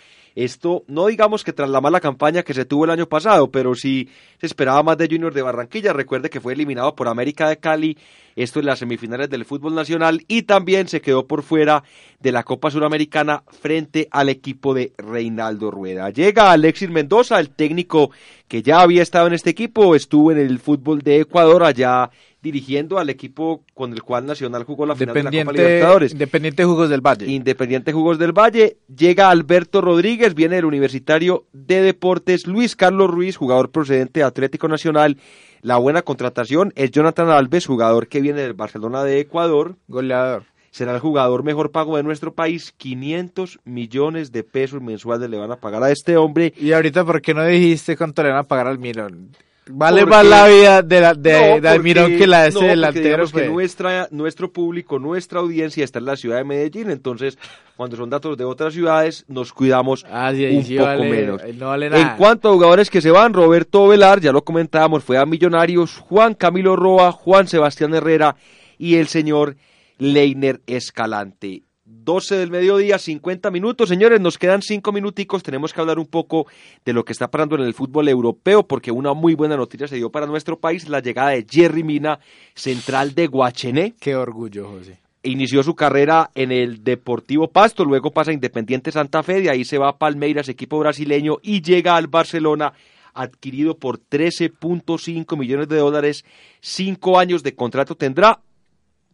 esto, 0.45 0.85
no 0.87 1.07
digamos 1.07 1.43
que 1.43 1.53
tras 1.53 1.69
la 1.69 1.81
mala 1.81 2.01
campaña 2.01 2.45
que 2.45 2.55
se 2.55 2.65
tuvo 2.65 2.85
el 2.85 2.91
año 2.91 3.09
pasado, 3.09 3.51
pero 3.51 3.75
sí 3.75 4.09
se 4.39 4.47
esperaba 4.47 4.85
más 4.85 4.97
de 4.97 5.09
Junior 5.09 5.35
de 5.35 5.43
Barranquilla. 5.43 5.93
Recuerde 5.93 6.31
que 6.31 6.41
fue 6.41 6.53
eliminado 6.53 6.95
por 6.95 7.09
América 7.09 7.49
de 7.49 7.57
Cali, 7.57 7.99
esto 8.37 8.61
en 8.61 8.67
las 8.67 8.79
semifinales 8.79 9.29
del 9.31 9.45
fútbol 9.45 9.75
nacional, 9.75 10.23
y 10.29 10.43
también 10.43 10.87
se 10.87 11.01
quedó 11.01 11.27
por 11.27 11.43
fuera 11.43 11.83
de 12.21 12.31
la 12.31 12.45
Copa 12.45 12.71
Suramericana 12.71 13.43
frente 13.61 14.07
al 14.13 14.29
equipo 14.29 14.75
de 14.75 14.93
Reinaldo 14.97 15.73
Rueda. 15.73 16.11
Llega 16.11 16.53
Alexis 16.53 16.91
Mendoza, 16.91 17.41
el 17.41 17.51
técnico 17.51 18.13
que 18.47 18.63
ya 18.63 18.81
había 18.81 19.03
estado 19.03 19.27
en 19.27 19.35
este 19.35 19.51
equipo, 19.51 19.97
estuvo 19.97 20.31
en 20.31 20.39
el 20.39 20.61
fútbol 20.61 21.03
de 21.03 21.21
Ecuador 21.21 21.65
allá 21.65 22.11
dirigiendo 22.41 22.99
al 22.99 23.11
equipo 23.11 23.65
con 23.75 23.93
el 23.93 24.03
cual 24.03 24.27
Nacional 24.27 24.65
jugó 24.65 24.87
la 24.87 24.95
final 24.95 25.15
de 25.15 25.23
la 25.23 25.31
Copa 25.31 25.53
Libertadores. 25.53 26.13
Independiente 26.13 26.65
Jugos 26.65 26.89
del 26.89 27.01
Valle. 27.01 27.27
Independiente 27.27 27.93
Jugos 27.93 28.19
del 28.19 28.33
Valle. 28.33 28.77
Llega 28.97 29.31
Alberto 29.31 29.81
Rodríguez, 29.81 30.28
viene 30.35 30.57
del 30.57 30.65
Universitario 30.65 31.47
de 31.53 31.83
Deportes. 31.83 32.47
Luis 32.47 32.77
Carlos 32.77 33.11
Ruiz, 33.11 33.37
jugador 33.37 33.71
procedente 33.71 34.21
de 34.21 34.27
Atlético 34.27 34.69
Nacional. 34.69 35.17
La 35.63 35.77
buena 35.77 36.03
contratación 36.03 36.73
es 36.77 36.91
Jonathan 36.91 37.31
Alves, 37.31 37.67
jugador 37.67 38.09
que 38.09 38.21
viene 38.21 38.43
del 38.43 38.55
Barcelona 38.55 39.05
de 39.05 39.21
Ecuador. 39.21 39.77
Goleador. 39.89 40.45
Será 40.71 40.95
el 40.95 41.01
jugador 41.01 41.43
mejor 41.43 41.73
pago 41.73 41.97
de 41.97 42.03
nuestro 42.03 42.35
país. 42.35 42.73
500 42.77 43.59
millones 43.65 44.31
de 44.33 44.45
pesos 44.45 44.81
mensuales 44.81 45.29
le 45.29 45.39
van 45.39 45.51
a 45.51 45.57
pagar 45.57 45.83
a 45.83 45.91
este 45.91 46.17
hombre. 46.17 46.53
Y 46.57 46.73
ahorita, 46.73 47.05
¿por 47.05 47.21
qué 47.21 47.35
no 47.35 47.45
dijiste 47.45 47.97
cuánto 47.97 48.23
le 48.23 48.31
van 48.31 48.39
a 48.39 48.45
pagar 48.45 48.69
al 48.69 48.79
Milan? 48.79 49.31
Vale 49.71 50.07
más 50.07 50.25
la 50.25 50.47
vida 50.47 50.83
de, 50.83 51.01
la, 51.01 51.15
de, 51.15 51.69
Almirón 51.69 52.17
que 52.17 52.27
la 52.27 52.43
de 52.43 52.49
ese 52.49 52.65
delantero. 52.65 53.27
que 53.27 53.33
pues. 53.33 53.51
nuestra, 53.51 54.09
nuestro 54.11 54.53
público, 54.53 54.99
nuestra 54.99 55.41
audiencia 55.41 55.85
está 55.85 55.99
en 55.99 56.07
la 56.07 56.17
ciudad 56.17 56.39
de 56.39 56.45
Medellín, 56.45 56.91
entonces 56.91 57.39
cuando 57.77 57.97
son 57.97 58.11
datos 58.11 58.37
de 58.37 58.45
otras 58.45 58.75
ciudades 58.75 59.25
nos 59.29 59.53
cuidamos 59.53 60.05
ah, 60.11 60.33
un 60.33 60.77
poco 60.77 61.05
menos. 61.05 61.43
Eh, 61.43 61.57
en 61.93 62.17
cuanto 62.17 62.49
a 62.49 62.53
jugadores 62.53 62.91
que 62.91 63.01
se 63.01 63.11
van, 63.11 63.33
Roberto 63.33 63.87
Velar, 63.87 64.21
ya 64.21 64.33
lo 64.33 64.43
comentábamos, 64.43 65.05
fue 65.05 65.19
a 65.19 65.27
Millonarios, 65.27 65.99
Juan 65.99 66.35
Camilo 66.35 66.75
Roa, 66.75 67.13
Juan 67.13 67.47
Sebastián 67.47 67.95
Herrera 67.95 68.37
y 68.79 68.97
el 68.97 69.09
señor 69.09 69.57
Leiner 69.99 70.61
Escalante. 70.67 71.68
12 72.09 72.37
del 72.37 72.51
mediodía, 72.51 72.99
50 72.99 73.51
minutos. 73.51 73.91
Señores, 73.91 74.19
nos 74.19 74.39
quedan 74.39 74.63
5 74.63 74.93
minuticos. 74.93 75.43
Tenemos 75.43 75.75
que 75.75 75.81
hablar 75.83 75.99
un 75.99 76.07
poco 76.07 76.47
de 76.83 76.95
lo 76.95 77.05
que 77.05 77.13
está 77.13 77.29
pasando 77.29 77.57
en 77.57 77.65
el 77.65 77.75
fútbol 77.75 78.09
europeo, 78.09 78.67
porque 78.67 78.91
una 78.91 79.13
muy 79.13 79.35
buena 79.35 79.59
noticia 79.59 79.87
se 79.87 79.97
dio 79.97 80.11
para 80.11 80.25
nuestro 80.25 80.59
país, 80.59 80.89
la 80.89 81.01
llegada 81.01 81.33
de 81.33 81.45
Jerry 81.47 81.83
Mina, 81.83 82.19
central 82.55 83.15
de 83.15 83.27
Guachené. 83.27 83.95
Qué 84.01 84.17
orgullo, 84.17 84.71
José. 84.71 85.01
Inició 85.23 85.63
su 85.63 85.75
carrera 85.75 86.31
en 86.35 86.51
el 86.51 86.83
Deportivo 86.83 87.49
Pasto, 87.49 87.85
luego 87.85 88.11
pasa 88.11 88.31
a 88.31 88.35
Independiente 88.35 88.91
Santa 88.91 89.23
Fe, 89.23 89.43
de 89.43 89.51
ahí 89.51 89.67
se 89.67 89.77
va 89.77 89.91
a 89.91 89.99
Palmeiras, 89.99 90.49
equipo 90.49 90.79
brasileño, 90.79 91.37
y 91.43 91.61
llega 91.61 91.95
al 91.95 92.07
Barcelona 92.07 92.73
adquirido 93.13 93.77
por 93.77 93.99
13.5 93.99 95.37
millones 95.37 95.69
de 95.69 95.77
dólares, 95.77 96.25
cinco 96.61 97.19
años 97.19 97.43
de 97.43 97.55
contrato 97.55 97.97
tendrá, 97.97 98.41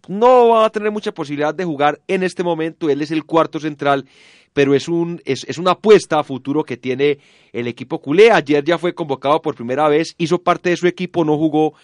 no 0.08 0.48
va 0.48 0.66
a 0.66 0.70
tener 0.70 0.90
mucha 0.90 1.12
posibilidad 1.12 1.54
de 1.54 1.64
jugar 1.64 2.00
en 2.08 2.22
este 2.22 2.42
momento. 2.42 2.88
Él 2.88 3.02
es 3.02 3.10
el 3.10 3.24
cuarto 3.24 3.60
central, 3.60 4.06
pero 4.52 4.74
es, 4.74 4.88
un, 4.88 5.20
es, 5.24 5.44
es, 5.48 5.58
una 5.58 5.72
apuesta 5.72 6.18
a 6.18 6.24
futuro 6.24 6.64
que 6.64 6.76
tiene 6.76 7.18
el 7.52 7.66
equipo 7.66 8.00
culé. 8.00 8.30
Ayer 8.30 8.64
ya 8.64 8.78
fue 8.78 8.94
convocado 8.94 9.40
por 9.42 9.54
primera 9.54 9.88
vez, 9.88 10.14
hizo 10.18 10.38
parte 10.38 10.70
de 10.70 10.76
su 10.76 10.86
equipo, 10.86 11.24
no 11.24 11.36
jugó, 11.36 11.74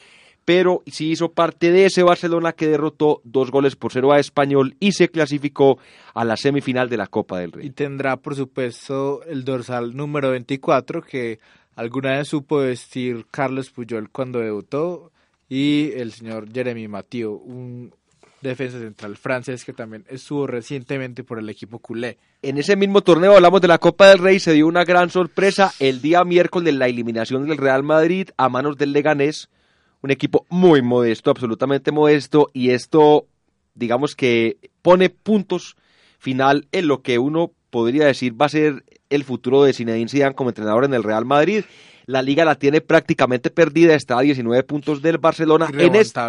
pero 0.45 0.83
sí 0.87 1.11
hizo 1.11 1.33
parte 1.33 1.71
de 1.71 1.87
ese 1.87 2.03
Barcelona 2.03 2.53
que 2.53 2.67
derrotó 2.67 3.21
dos 3.25 3.51
goles 3.51 3.77
por 3.77 3.93
cero 3.93 4.13
a 4.13 4.19
Español 4.19 4.75
y 4.81 4.93
se 4.93 5.09
clasificó 5.09 5.79
a 6.15 6.25
la 6.25 6.37
semifinal 6.37 6.89
de 6.89 6.97
la 6.97 7.07
Copa 7.07 7.39
del 7.39 7.53
Rey. 7.53 7.67
Y 7.67 7.71
tendrá, 7.71 8.17
por 8.17 8.35
supuesto, 8.35 9.23
el 9.25 9.45
dorsal 9.45 9.97
número 9.97 10.31
24 10.31 11.03
que 11.03 11.39
alguna 11.77 12.19
vez 12.19 12.29
supo 12.29 12.59
vestir 12.59 13.27
Carlos 13.31 13.71
Puyol 13.71 14.11
cuando 14.11 14.41
debutó 14.41 15.13
y 15.49 15.93
el 15.93 16.13
señor 16.13 16.53
Jeremy 16.53 16.89
Mathieu, 16.89 17.35
un 17.35 17.93
defensa 18.49 18.79
central 18.79 19.17
francés 19.17 19.65
que 19.65 19.73
también 19.73 20.05
estuvo 20.09 20.47
recientemente 20.47 21.25
por 21.25 21.39
el 21.39 21.49
equipo 21.49 21.79
culé. 21.79 22.19
En 22.43 22.59
ese 22.59 22.77
mismo 22.77 23.03
torneo 23.03 23.35
hablamos 23.35 23.61
de 23.61 23.69
la 23.69 23.79
Copa 23.79 24.09
del 24.09 24.19
Rey, 24.19 24.41
se 24.41 24.53
dio 24.53 24.67
una 24.67 24.85
gran 24.85 25.11
sorpresa 25.11 25.73
el 25.79 26.01
día 26.01 26.25
miércoles 26.25 26.75
la 26.75 26.89
eliminación 26.89 27.47
del 27.47 27.59
Real 27.59 27.83
Madrid 27.83 28.31
a 28.37 28.49
manos 28.49 28.79
del 28.79 28.93
Leganés, 28.93 29.51
un 30.03 30.11
equipo 30.11 30.47
muy 30.49 30.81
modesto, 30.81 31.31
absolutamente 31.31 31.93
modesto, 31.93 32.49
y 32.55 32.71
esto 32.71 33.27
digamos 33.75 34.17
que 34.17 34.59
pone 34.83 35.11
puntos 35.11 35.77
final 36.19 36.67
en 36.73 36.89
lo 36.89 37.03
que 37.03 37.19
uno 37.19 37.53
podría 37.71 38.07
decir 38.07 38.41
va 38.41 38.47
a 38.47 38.51
ser 38.51 38.85
el 39.09 39.25
futuro 39.25 39.65
de 39.65 39.73
Zinedine 39.73 40.09
Zidane 40.09 40.35
como 40.35 40.51
entrenador 40.51 40.85
en 40.85 40.95
el 40.95 41.03
Real 41.03 41.25
Madrid. 41.25 41.65
La 42.07 42.23
liga 42.23 42.45
la 42.45 42.55
tiene 42.55 42.81
prácticamente 42.81 43.51
perdida, 43.51 43.95
está 43.95 44.19
a 44.19 44.23
19 44.23 44.63
puntos 44.65 45.03
del 45.03 45.19
Barcelona. 45.19 45.69
En 45.73 45.95
este, 45.95 46.21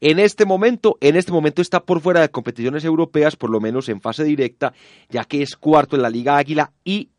en 0.00 0.18
este 0.18 0.44
momento, 0.44 0.96
en 1.00 1.16
este 1.16 1.32
momento 1.32 1.62
está 1.62 1.80
por 1.80 2.00
fuera 2.00 2.20
de 2.20 2.30
competiciones 2.30 2.84
europeas, 2.84 3.36
por 3.36 3.50
lo 3.50 3.60
menos 3.60 3.88
en 3.88 4.00
fase 4.00 4.24
directa, 4.24 4.72
ya 5.08 5.24
que 5.24 5.42
es 5.42 5.56
cuarto 5.56 5.96
en 5.96 6.02
la 6.02 6.10
Liga 6.10 6.36
Águila 6.36 6.72
y 6.84 7.10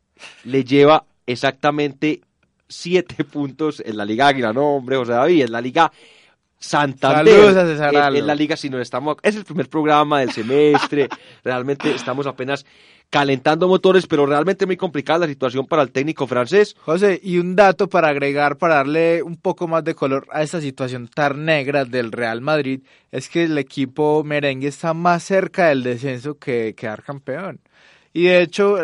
le 0.44 0.64
lleva 0.64 1.04
exactamente 1.26 2.20
siete 2.68 3.24
puntos 3.24 3.82
en 3.84 3.96
la 3.96 4.04
Liga 4.04 4.28
Águila. 4.28 4.52
No, 4.52 4.76
hombre, 4.76 4.96
José 4.96 5.12
David, 5.12 5.44
en 5.44 5.52
la 5.52 5.60
Liga 5.60 5.92
Santander. 6.60 7.56
en, 7.56 8.16
en, 8.16 8.26
la 8.26 8.34
Liga, 8.34 8.56
si 8.56 8.68
no 8.68 8.78
estamos, 8.80 9.16
es 9.22 9.34
el 9.34 9.44
primer 9.44 9.68
programa 9.68 10.20
del 10.20 10.30
semestre. 10.30 11.08
realmente 11.44 11.94
estamos 11.94 12.26
apenas 12.26 12.66
calentando 13.08 13.66
motores, 13.66 14.06
pero 14.06 14.24
realmente 14.24 14.66
muy 14.66 14.76
complicada 14.76 15.20
la 15.20 15.26
situación 15.26 15.66
para 15.66 15.82
el 15.82 15.90
técnico 15.90 16.26
francés. 16.26 16.76
José, 16.80 17.18
y 17.22 17.38
un 17.38 17.56
dato 17.56 17.88
para 17.88 18.08
agregar, 18.08 18.56
para 18.56 18.76
darle 18.76 19.22
un 19.22 19.36
poco 19.36 19.66
más 19.66 19.82
de 19.84 19.94
color 19.94 20.28
a 20.30 20.42
esta 20.42 20.60
situación 20.60 21.08
tan 21.08 21.44
negra 21.44 21.84
del 21.84 22.12
Real 22.12 22.40
Madrid, 22.40 22.82
es 23.10 23.28
que 23.28 23.44
el 23.44 23.58
equipo 23.58 24.22
merengue 24.22 24.68
está 24.68 24.94
más 24.94 25.24
cerca 25.24 25.68
del 25.68 25.82
descenso 25.82 26.38
que 26.38 26.74
quedar 26.76 27.02
campeón. 27.02 27.60
Y 28.12 28.24
de 28.24 28.42
hecho, 28.42 28.76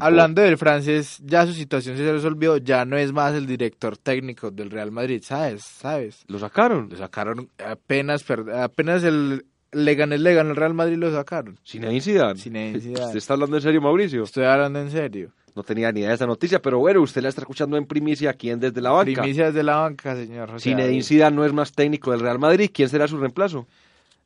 hablando 0.00 0.42
del 0.42 0.58
francés, 0.58 1.20
ya 1.24 1.46
su 1.46 1.52
situación 1.52 1.96
se 1.96 2.12
resolvió, 2.12 2.56
ya 2.56 2.84
no 2.84 2.96
es 2.96 3.12
más 3.12 3.34
el 3.34 3.46
director 3.46 3.96
técnico 3.96 4.50
del 4.50 4.70
Real 4.70 4.90
Madrid, 4.90 5.22
¿sabes? 5.22 5.62
¿Sabes? 5.62 6.24
¿Lo 6.26 6.38
sacaron? 6.38 6.88
Lo 6.90 6.96
sacaron 6.96 7.48
apenas, 7.58 8.24
apenas 8.28 9.04
el 9.04 9.44
le 9.72 9.94
gané, 9.94 10.18
le 10.18 10.34
ganó 10.34 10.50
el 10.50 10.56
Real 10.56 10.74
Madrid 10.74 10.96
lo 10.96 11.12
sacaron. 11.12 11.58
Sin 11.62 11.82
Zidane. 12.00 12.38
Sin 12.38 12.54
Zidane. 12.80 13.06
¿Usted 13.06 13.16
está 13.16 13.34
hablando 13.34 13.56
en 13.56 13.62
serio, 13.62 13.80
Mauricio? 13.80 14.22
Estoy 14.22 14.44
hablando 14.44 14.80
en 14.80 14.90
serio. 14.90 15.30
No 15.54 15.62
tenía 15.62 15.90
ni 15.90 16.00
idea 16.00 16.10
de 16.10 16.14
esta 16.14 16.26
noticia, 16.26 16.60
pero 16.60 16.78
bueno, 16.78 17.00
usted 17.00 17.22
la 17.22 17.30
está 17.30 17.40
escuchando 17.40 17.76
en 17.76 17.86
primicia 17.86 18.30
aquí 18.30 18.50
en 18.50 18.60
Desde 18.60 18.80
la 18.80 18.90
Banca. 18.90 19.22
Primicia 19.22 19.46
desde 19.46 19.62
la 19.62 19.76
banca, 19.76 20.14
señor. 20.14 20.60
Zinedine 20.60 21.02
Zidane 21.02 21.34
no 21.34 21.46
es 21.46 21.52
más 21.52 21.72
técnico 21.72 22.10
del 22.10 22.20
Real 22.20 22.38
Madrid. 22.38 22.70
¿Quién 22.72 22.90
será 22.90 23.08
su 23.08 23.16
reemplazo? 23.16 23.66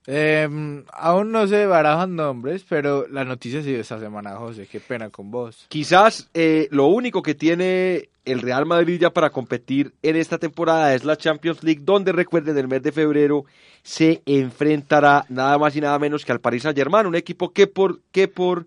Eh, 0.07 0.49
aún 0.93 1.31
no 1.31 1.47
se 1.47 1.67
barajan 1.67 2.17
nombres, 2.17 2.65
pero 2.69 3.07
la 3.09 3.25
noticia 3.25 3.63
sido 3.63 3.81
esta 3.81 4.01
semana, 4.01 4.37
José. 4.37 4.67
Qué 4.67 4.81
pena 4.81 5.11
con 5.11 5.31
vos. 5.31 5.67
Quizás 5.69 6.31
eh, 6.35 6.69
lo 6.71 6.87
único 6.87 7.23
que 7.23 7.35
tiene 7.35 8.09
el 8.25 8.41
Real 8.41 8.67
Madrid 8.67 9.01
ya 9.01 9.11
para 9.11 9.31
competir 9.31 9.95
en 10.03 10.17
esta 10.17 10.39
temporada 10.39 10.95
es 10.95 11.05
la 11.05 11.17
Champions 11.17 11.63
League, 11.63 11.83
donde 11.85 12.13
recuerden 12.13 12.57
el 12.57 12.69
mes 12.69 12.83
de 12.83 12.93
febrero 12.93 13.45
se 13.83 14.23
enfrentará 14.27 15.25
nada 15.29 15.59
más 15.59 15.75
y 15.77 15.81
nada 15.81 15.99
menos 15.99 16.25
que 16.25 16.33
al 16.33 16.41
Paris 16.41 16.63
Saint 16.63 16.77
Germain, 16.77 17.07
un 17.07 17.17
equipo 17.17 17.53
que 17.53 17.67
por 17.67 18.01
que 18.11 18.29
por 18.29 18.67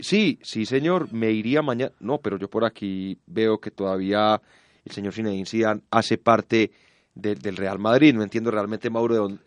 sí, 0.00 0.38
sí 0.42 0.66
señor, 0.66 1.12
me 1.12 1.30
iría 1.30 1.62
mañana. 1.62 1.92
No, 2.00 2.18
pero 2.18 2.38
yo 2.38 2.48
por 2.48 2.64
aquí 2.64 3.18
veo 3.26 3.58
que 3.58 3.70
todavía 3.70 4.40
el 4.84 4.92
señor 4.92 5.12
Zinedine 5.12 5.46
Zidane 5.46 5.82
hace 5.90 6.18
parte 6.18 6.70
del 7.14 7.56
Real 7.56 7.78
Madrid. 7.78 8.14
No 8.14 8.22
entiendo 8.22 8.50
realmente 8.50 8.90
Mauro 8.90 9.14
de 9.14 9.20
dónde, 9.20 9.40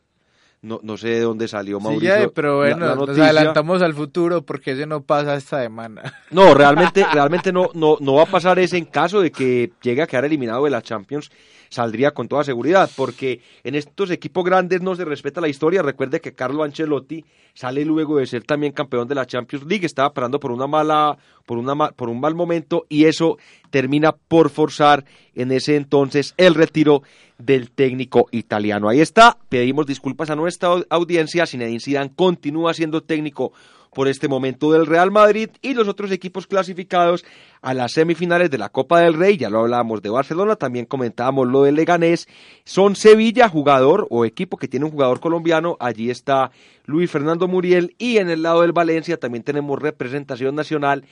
no, 0.61 0.79
no 0.83 0.95
sé 0.95 1.09
de 1.09 1.21
dónde 1.21 1.47
salió 1.47 1.79
Mauricio. 1.79 2.15
Sí, 2.15 2.29
pero 2.35 2.57
bueno, 2.57 2.95
nos 2.95 3.17
adelantamos 3.17 3.81
al 3.81 3.95
futuro 3.95 4.43
porque 4.43 4.71
ese 4.71 4.85
no 4.85 5.01
pasa 5.01 5.35
esta 5.35 5.61
semana. 5.61 6.01
No, 6.31 6.53
realmente, 6.53 7.05
realmente 7.11 7.51
no, 7.51 7.69
no, 7.73 7.97
no 7.99 8.13
va 8.13 8.23
a 8.23 8.25
pasar 8.27 8.57
ese 8.59 8.77
en 8.77 8.85
caso 8.85 9.21
de 9.21 9.31
que 9.31 9.71
llegue 9.81 10.01
a 10.01 10.07
quedar 10.07 10.23
eliminado 10.23 10.63
de 10.63 10.69
la 10.69 10.81
Champions 10.81 11.29
saldría 11.71 12.11
con 12.11 12.27
toda 12.27 12.43
seguridad, 12.43 12.91
porque 12.95 13.41
en 13.63 13.75
estos 13.75 14.11
equipos 14.11 14.43
grandes 14.43 14.81
no 14.81 14.95
se 14.95 15.05
respeta 15.05 15.41
la 15.41 15.47
historia. 15.47 15.81
Recuerde 15.81 16.19
que 16.19 16.33
Carlo 16.33 16.63
Ancelotti 16.63 17.25
sale 17.53 17.85
luego 17.85 18.17
de 18.17 18.27
ser 18.27 18.43
también 18.43 18.73
campeón 18.73 19.07
de 19.07 19.15
la 19.15 19.25
Champions 19.25 19.65
League, 19.65 19.85
estaba 19.85 20.13
parando 20.13 20.39
por 20.39 20.51
una 20.51 20.67
mala, 20.67 21.17
por 21.45 21.57
una 21.57 21.91
por 21.91 22.09
un 22.09 22.19
mal 22.19 22.35
momento 22.35 22.85
y 22.89 23.05
eso 23.05 23.37
termina 23.69 24.11
por 24.11 24.49
forzar 24.49 25.05
en 25.33 25.51
ese 25.51 25.77
entonces 25.77 26.33
el 26.37 26.55
retiro 26.55 27.03
del 27.37 27.71
técnico 27.71 28.27
italiano. 28.31 28.89
Ahí 28.89 28.99
está, 28.99 29.37
pedimos 29.49 29.87
disculpas 29.87 30.29
a 30.29 30.35
nuestra 30.35 30.69
audiencia, 30.89 31.47
Zinedine 31.47 31.79
Zidane 31.79 32.11
continúa 32.15 32.73
siendo 32.73 33.01
técnico 33.01 33.53
por 33.93 34.07
este 34.07 34.27
momento 34.27 34.71
del 34.71 34.85
Real 34.85 35.11
Madrid 35.11 35.49
y 35.61 35.73
los 35.73 35.87
otros 35.87 36.11
equipos 36.11 36.47
clasificados 36.47 37.25
a 37.61 37.73
las 37.73 37.91
semifinales 37.91 38.49
de 38.49 38.57
la 38.57 38.69
Copa 38.69 39.01
del 39.01 39.15
Rey, 39.15 39.37
ya 39.37 39.49
lo 39.49 39.59
hablábamos 39.59 40.01
de 40.01 40.09
Barcelona, 40.09 40.55
también 40.55 40.85
comentábamos 40.85 41.47
lo 41.47 41.63
del 41.63 41.75
Leganés, 41.75 42.27
son 42.63 42.95
Sevilla, 42.95 43.49
jugador 43.49 44.07
o 44.09 44.23
equipo 44.23 44.57
que 44.57 44.69
tiene 44.69 44.85
un 44.85 44.91
jugador 44.91 45.19
colombiano, 45.19 45.75
allí 45.79 46.09
está 46.09 46.51
Luis 46.85 47.11
Fernando 47.11 47.47
Muriel 47.47 47.93
y 47.97 48.17
en 48.17 48.29
el 48.29 48.43
lado 48.43 48.61
del 48.61 48.71
Valencia 48.71 49.17
también 49.17 49.43
tenemos 49.43 49.79
representación 49.79 50.55
nacional, 50.55 51.03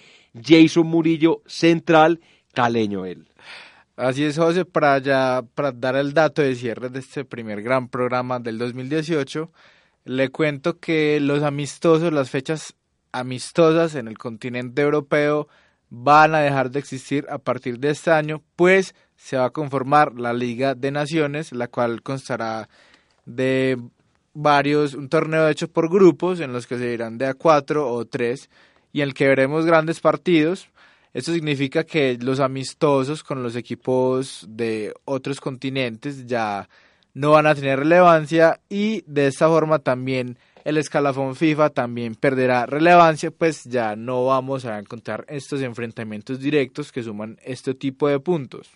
Jason 0.42 0.88
Murillo, 0.88 1.42
central, 1.46 2.22
caleño 2.54 3.06
él. 3.06 3.28
Así 3.98 4.24
es, 4.24 4.38
José, 4.38 4.64
para, 4.64 5.00
ya, 5.00 5.44
para 5.54 5.74
dar 5.74 5.98
el 5.98 6.14
dato 6.14 6.42
de 6.42 6.56
cierre 6.56 6.88
de 6.88 7.00
este 7.00 7.26
primer 7.26 7.62
gran 7.62 7.90
programa 7.90 8.40
del 8.40 8.58
2018, 8.58 9.52
le 10.10 10.30
cuento 10.30 10.80
que 10.80 11.20
los 11.20 11.43
amistosos, 11.43 12.12
las 12.12 12.32
fechas 12.32 12.74
amistosas 13.12 13.93
en 13.93 14.07
el 14.07 14.18
continente 14.18 14.82
europeo 14.82 15.47
van 15.91 16.34
a 16.34 16.39
dejar 16.39 16.72
de 16.72 16.80
existir 16.80 17.28
a 17.30 17.38
partir 17.38 17.78
de 17.78 17.91
este 17.91 18.10
año, 18.10 18.41
pues 18.55 18.95
se 19.16 19.38
va 19.38 19.45
a 19.45 19.49
conformar 19.51 20.20
la 20.20 20.34
Liga 20.34 20.74
de 20.74 20.89
Naciones, 20.89 21.51
la 21.51 21.68
cual 21.68 22.01
constará 22.01 22.70
de 23.28 23.78
varios, 24.34 24.95
un 24.95 25.10
torneo 25.10 25.47
hecho 25.47 25.68
por 25.68 25.91
grupos 25.91 26.39
en 26.39 26.53
los 26.53 26.66
que 26.66 26.80
se 26.80 26.91
irán 26.91 27.20
de 27.20 27.28
a 27.28 27.36
cuatro 27.36 27.88
o 27.93 28.03
tres 28.05 28.49
y 28.91 29.01
en 29.01 29.10
el 29.10 29.14
que 29.14 29.28
veremos 29.28 29.68
grandes 29.68 29.99
partidos. 29.99 30.70
Esto 31.14 31.34
significa 31.34 31.84
que 31.84 32.18
los 32.20 32.39
amistosos 32.39 33.22
con 33.22 33.43
los 33.43 33.55
equipos 33.55 34.43
de 34.49 34.91
otros 35.05 35.39
continentes 35.39 36.26
ya 36.26 36.68
no 37.20 37.32
van 37.32 37.48
a 37.48 37.54
tener 37.54 37.80
relevancia 37.80 38.62
y 38.70 39.04
de 39.06 39.28
esta 39.28 39.50
forma 39.50 39.80
también 39.80 40.38
el 40.64 40.78
escalafón 40.78 41.36
FIFA 41.36 41.72
también 41.72 42.16
perderá 42.16 42.66
relevancia, 42.66 43.30
pues 43.30 43.66
ya 43.66 43.98
no 43.98 44.26
vamos 44.26 44.64
a 44.64 44.80
encontrar 44.80 45.26
estos 45.28 45.62
enfrentamientos 45.62 46.40
directos 46.40 46.94
que 46.94 47.04
suman 47.04 47.38
este 47.44 47.74
tipo 47.74 48.08
de 48.08 48.22
puntos. 48.22 48.72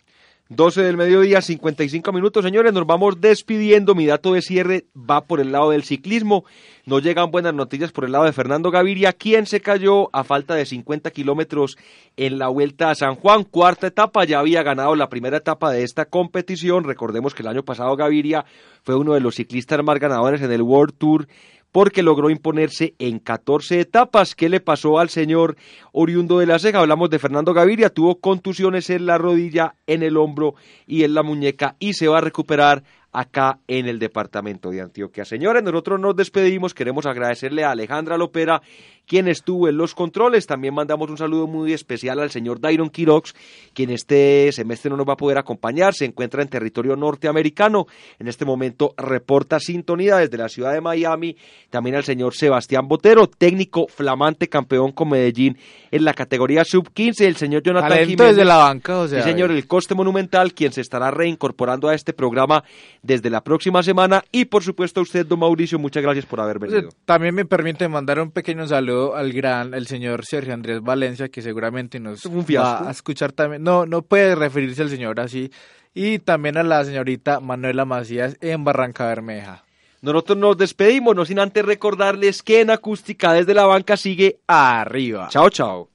12 0.50 0.84
del 0.84 0.98
mediodía, 0.98 1.42
55 1.42 2.12
minutos, 2.12 2.44
señores, 2.44 2.74
nos 2.74 2.86
vamos 2.86 3.22
despidiendo. 3.22 3.96
Mi 3.96 4.06
dato 4.06 4.34
de 4.34 4.42
cierre 4.42 4.86
va 4.94 5.22
por 5.22 5.40
el 5.40 5.54
lado 5.54 5.72
del 5.72 5.84
ciclismo. 5.84 6.44
No 6.86 7.00
llegan 7.00 7.32
buenas 7.32 7.54
noticias 7.54 7.94
por 7.94 8.04
el 8.04 8.12
lado 8.12 8.26
de 8.26 8.34
Fernando 8.34 8.70
Gaviria, 8.70 9.14
quien 9.14 9.46
se 9.46 9.62
cayó 9.62 10.14
a 10.14 10.26
falta 10.26 10.54
de 10.54 10.66
50 10.66 11.12
kilómetros 11.12 11.78
en 12.18 12.40
la 12.40 12.50
Vuelta 12.50 12.92
a 12.92 12.96
San 12.96 13.16
Juan. 13.16 13.46
Cuarta 13.46 13.88
etapa, 13.88 14.26
ya 14.26 14.40
había 14.40 14.64
ganado 14.64 14.96
la 14.98 15.08
primera 15.08 15.38
etapa 15.38 15.72
de 15.72 15.84
esta 15.84 16.06
competición. 16.06 16.84
Recordemos 16.84 17.34
que 17.34 17.42
el 17.42 17.48
año 17.48 17.64
pasado 17.64 17.96
Gaviria 17.96 18.44
fue 18.84 18.96
uno 18.96 19.14
de 19.14 19.22
los 19.22 19.36
ciclistas 19.36 19.82
más 19.82 19.98
ganadores 19.98 20.42
en 20.42 20.52
el 20.52 20.62
World 20.62 20.96
Tour 20.98 21.28
porque 21.74 22.04
logró 22.04 22.30
imponerse 22.30 22.94
en 23.00 23.20
14 23.20 23.82
etapas. 23.82 24.36
¿Qué 24.36 24.48
le 24.48 24.62
pasó 24.62 25.00
al 25.00 25.10
señor 25.10 25.58
oriundo 25.92 26.40
de 26.40 26.46
la 26.46 26.60
ceja? 26.60 26.80
Hablamos 26.80 27.10
de 27.10 27.20
Fernando 27.20 27.54
Gaviria, 27.54 27.90
tuvo 27.90 28.22
contusiones 28.22 28.90
en 28.92 29.08
la 29.08 29.18
rodilla, 29.18 29.76
en 29.88 30.04
el 30.04 30.16
hombro 30.16 30.54
y 30.86 31.04
en 31.04 31.16
la 31.16 31.24
muñeca 31.24 31.76
y 31.80 31.94
se 31.94 32.08
va 32.08 32.20
a 32.20 32.22
recuperar 32.22 32.84
acá 33.12 33.60
en 33.68 33.88
el 33.88 34.00
departamento 34.00 34.70
de 34.70 34.82
Antioquia. 34.82 35.26
Señores, 35.26 35.64
nosotros 35.64 36.00
nos 36.00 36.16
despedimos, 36.16 36.74
queremos 36.74 37.06
agradecerle 37.06 37.64
a 37.64 37.72
Alejandra 37.72 38.18
Lopera 38.18 38.62
quien 39.08 39.28
estuvo 39.28 39.68
en 39.68 39.78
los 39.78 39.96
controles. 39.96 40.48
También 40.48 40.74
mandamos 40.74 41.10
un 41.10 41.18
saludo 41.18 41.48
muy 41.48 41.74
especial 41.74 42.20
al 42.20 42.32
señor 42.32 42.60
Dairon 42.60 42.90
Quirox, 42.90 43.34
quien 43.74 43.90
este 43.90 44.52
semestre 44.52 44.90
no 44.90 44.98
nos 44.98 45.08
va 45.08 45.14
a 45.14 45.18
poder 45.18 45.38
acompañar, 45.38 45.94
se 45.94 46.06
encuentra 46.06 46.42
en 46.42 46.50
territorio 46.50 46.96
norteamericano. 46.96 47.88
En 48.20 48.28
este 48.28 48.46
momento 48.46 48.94
reporta 48.98 49.60
sintonía 49.60 50.18
desde 50.18 50.38
la 50.38 50.50
ciudad 50.50 50.74
de 50.74 50.82
Miami. 50.82 51.38
También 51.70 51.96
al 51.96 52.04
señor 52.04 52.36
Sebastián 52.36 52.88
Botero, 52.88 53.28
técnico 53.28 53.88
flamante 53.88 54.48
campeón 54.48 54.92
con 54.92 55.10
Medellín 55.10 55.58
en 55.92 56.06
la 56.06 56.14
categoría 56.14 56.64
sub-15. 56.64 57.26
El 57.26 57.36
señor 57.36 57.64
Jonathan 57.64 57.90
Talento 57.90 58.10
Jiménez. 58.10 58.36
desde 58.36 58.46
la 58.46 58.58
banca, 58.58 59.00
o 59.00 59.08
sea. 59.08 59.24
Sí, 59.24 59.30
señor, 59.30 59.52
el 59.52 59.68
coste 59.68 59.96
monumental, 59.96 60.54
quien 60.54 60.72
se 60.72 60.82
estará 60.82 61.12
reincorporando 61.12 61.90
a 61.90 61.96
este 61.96 62.14
programa 62.14 62.64
desde 63.02 63.30
la 63.30 63.44
próxima 63.44 63.84
semana. 63.84 64.24
Y 64.32 64.46
por 64.46 64.64
supuesto 64.64 65.00
a 65.00 65.04
usted, 65.04 65.26
don 65.26 65.40
Mauricio, 65.40 65.80
muchas 65.80 66.04
gracias 66.04 66.26
por 66.26 66.40
haber 66.40 66.60
venido. 66.60 66.90
También 67.06 67.36
me 67.36 67.46
permite 67.46 67.88
mandar 67.88 68.20
un 68.20 68.32
pequeño 68.32 68.68
saludo 68.68 68.93
al 69.16 69.34
gran, 69.34 69.74
el 69.74 69.88
señor 69.88 70.26
Sergio 70.26 70.54
Andrés 70.54 70.82
Valencia, 70.82 71.30
que 71.30 71.42
seguramente 71.42 72.00
nos 72.00 72.26
va 72.26 72.88
a 72.88 72.92
escuchar 72.92 73.32
también. 73.32 73.64
No, 73.64 73.86
no 73.86 74.02
puede 74.02 74.36
referirse 74.36 74.82
al 74.82 74.90
señor 74.90 75.20
así. 75.20 75.52
Y 75.94 76.20
también 76.20 76.58
a 76.58 76.64
la 76.64 76.84
señorita 76.84 77.40
Manuela 77.40 77.86
Macías 77.86 78.38
en 78.42 78.64
Barranca 78.64 79.06
Bermeja. 79.08 79.64
Nosotros 80.02 80.38
nos 80.38 80.58
despedimos, 80.58 81.16
no 81.16 81.24
sin 81.24 81.40
antes 81.40 81.64
recordarles 81.66 82.44
que 82.44 82.62
en 82.62 82.70
acústica 82.70 83.32
desde 83.32 83.54
la 83.54 83.66
banca 83.66 83.96
sigue 83.96 84.40
Arriba. 84.48 85.30
Chao, 85.30 85.50
chao. 85.50 85.90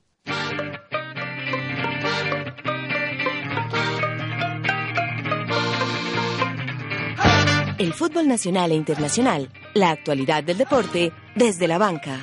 El 7.79 7.93
fútbol 7.93 8.27
nacional 8.27 8.73
e 8.73 8.75
internacional, 8.75 9.51
la 9.73 9.91
actualidad 9.91 10.43
del 10.43 10.59
deporte 10.59 11.13
desde 11.37 11.69
la 11.69 11.79
banca. 11.79 12.19